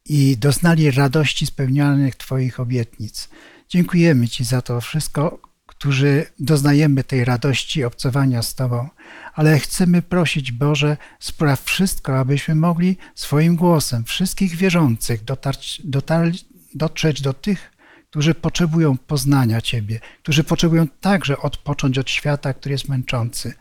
i 0.05 0.37
doznali 0.37 0.91
radości 0.91 1.45
spełnianych 1.45 2.15
Twoich 2.15 2.59
obietnic. 2.59 3.29
Dziękujemy 3.69 4.27
Ci 4.27 4.43
za 4.43 4.61
to 4.61 4.81
wszystko, 4.81 5.48
którzy 5.79 6.25
doznajemy 6.39 7.03
tej 7.03 7.25
radości 7.25 7.83
obcowania 7.83 8.41
z 8.41 8.55
Tobą, 8.55 8.89
ale 9.33 9.59
chcemy 9.59 10.01
prosić 10.01 10.51
Boże, 10.51 10.97
spraw 11.19 11.63
wszystko, 11.63 12.19
abyśmy 12.19 12.55
mogli 12.55 12.97
swoim 13.15 13.55
głosem 13.55 14.03
wszystkich 14.03 14.55
wierzących 14.55 15.23
dotarć, 15.23 15.81
dotarć, 15.85 16.45
dotrzeć 16.75 17.21
do 17.21 17.33
tych, 17.33 17.71
którzy 18.09 18.35
potrzebują 18.35 18.97
poznania 18.97 19.61
Ciebie, 19.61 19.99
którzy 20.23 20.43
potrzebują 20.43 20.87
także 20.87 21.37
odpocząć 21.37 21.97
od 21.97 22.09
świata, 22.09 22.53
który 22.53 22.73
jest 22.73 22.89
męczący. 22.89 23.53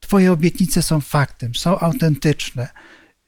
Twoje 0.00 0.32
obietnice 0.32 0.82
są 0.82 1.00
faktem, 1.00 1.54
są 1.54 1.78
autentyczne 1.78 2.68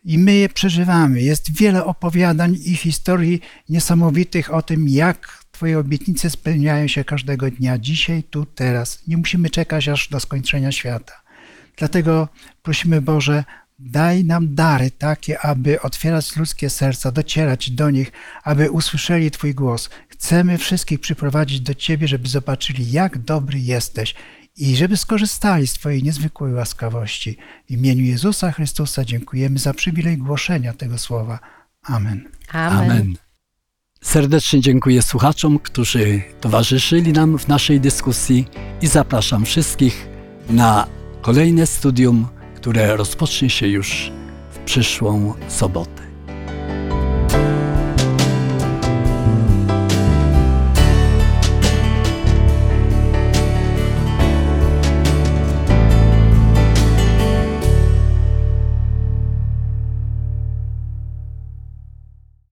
i 0.04 0.18
my 0.18 0.34
je 0.34 0.48
przeżywamy. 0.48 1.22
Jest 1.22 1.58
wiele 1.58 1.84
opowiadań 1.84 2.56
i 2.64 2.76
historii 2.76 3.40
niesamowitych 3.68 4.54
o 4.54 4.62
tym, 4.62 4.88
jak 4.88 5.37
Twoje 5.58 5.78
obietnice 5.78 6.30
spełniają 6.30 6.88
się 6.88 7.04
każdego 7.04 7.50
dnia, 7.50 7.78
dzisiaj, 7.78 8.22
tu, 8.22 8.46
teraz. 8.46 9.02
Nie 9.06 9.16
musimy 9.16 9.50
czekać 9.50 9.88
aż 9.88 10.08
do 10.08 10.20
skończenia 10.20 10.72
świata. 10.72 11.12
Dlatego 11.76 12.28
prosimy 12.62 13.02
Boże, 13.02 13.44
daj 13.78 14.24
nam 14.24 14.54
dary 14.54 14.90
takie, 14.90 15.40
aby 15.40 15.80
otwierać 15.80 16.36
ludzkie 16.36 16.70
serca, 16.70 17.12
docierać 17.12 17.70
do 17.70 17.90
nich, 17.90 18.12
aby 18.44 18.70
usłyszeli 18.70 19.30
Twój 19.30 19.54
głos. 19.54 19.90
Chcemy 20.08 20.58
wszystkich 20.58 21.00
przyprowadzić 21.00 21.60
do 21.60 21.74
Ciebie, 21.74 22.08
żeby 22.08 22.28
zobaczyli, 22.28 22.92
jak 22.92 23.18
dobry 23.18 23.58
jesteś 23.58 24.14
i 24.56 24.76
żeby 24.76 24.96
skorzystali 24.96 25.66
z 25.66 25.72
Twojej 25.72 26.02
niezwykłej 26.02 26.52
łaskawości. 26.52 27.36
W 27.66 27.70
imieniu 27.70 28.04
Jezusa 28.04 28.52
Chrystusa 28.52 29.04
dziękujemy 29.04 29.58
za 29.58 29.74
przywilej 29.74 30.18
głoszenia 30.18 30.72
tego 30.72 30.98
słowa. 30.98 31.38
Amen. 31.82 32.28
Amen. 32.52 32.90
Amen. 32.90 33.27
Serdecznie 34.00 34.60
dziękuję 34.60 35.02
słuchaczom, 35.02 35.58
którzy 35.58 36.22
towarzyszyli 36.40 37.12
nam 37.12 37.38
w 37.38 37.48
naszej 37.48 37.80
dyskusji 37.80 38.46
i 38.82 38.86
zapraszam 38.86 39.44
wszystkich 39.44 40.08
na 40.50 40.86
kolejne 41.22 41.66
studium, 41.66 42.26
które 42.56 42.96
rozpocznie 42.96 43.50
się 43.50 43.66
już 43.66 44.12
w 44.50 44.58
przyszłą 44.58 45.34
sobotę. 45.48 46.07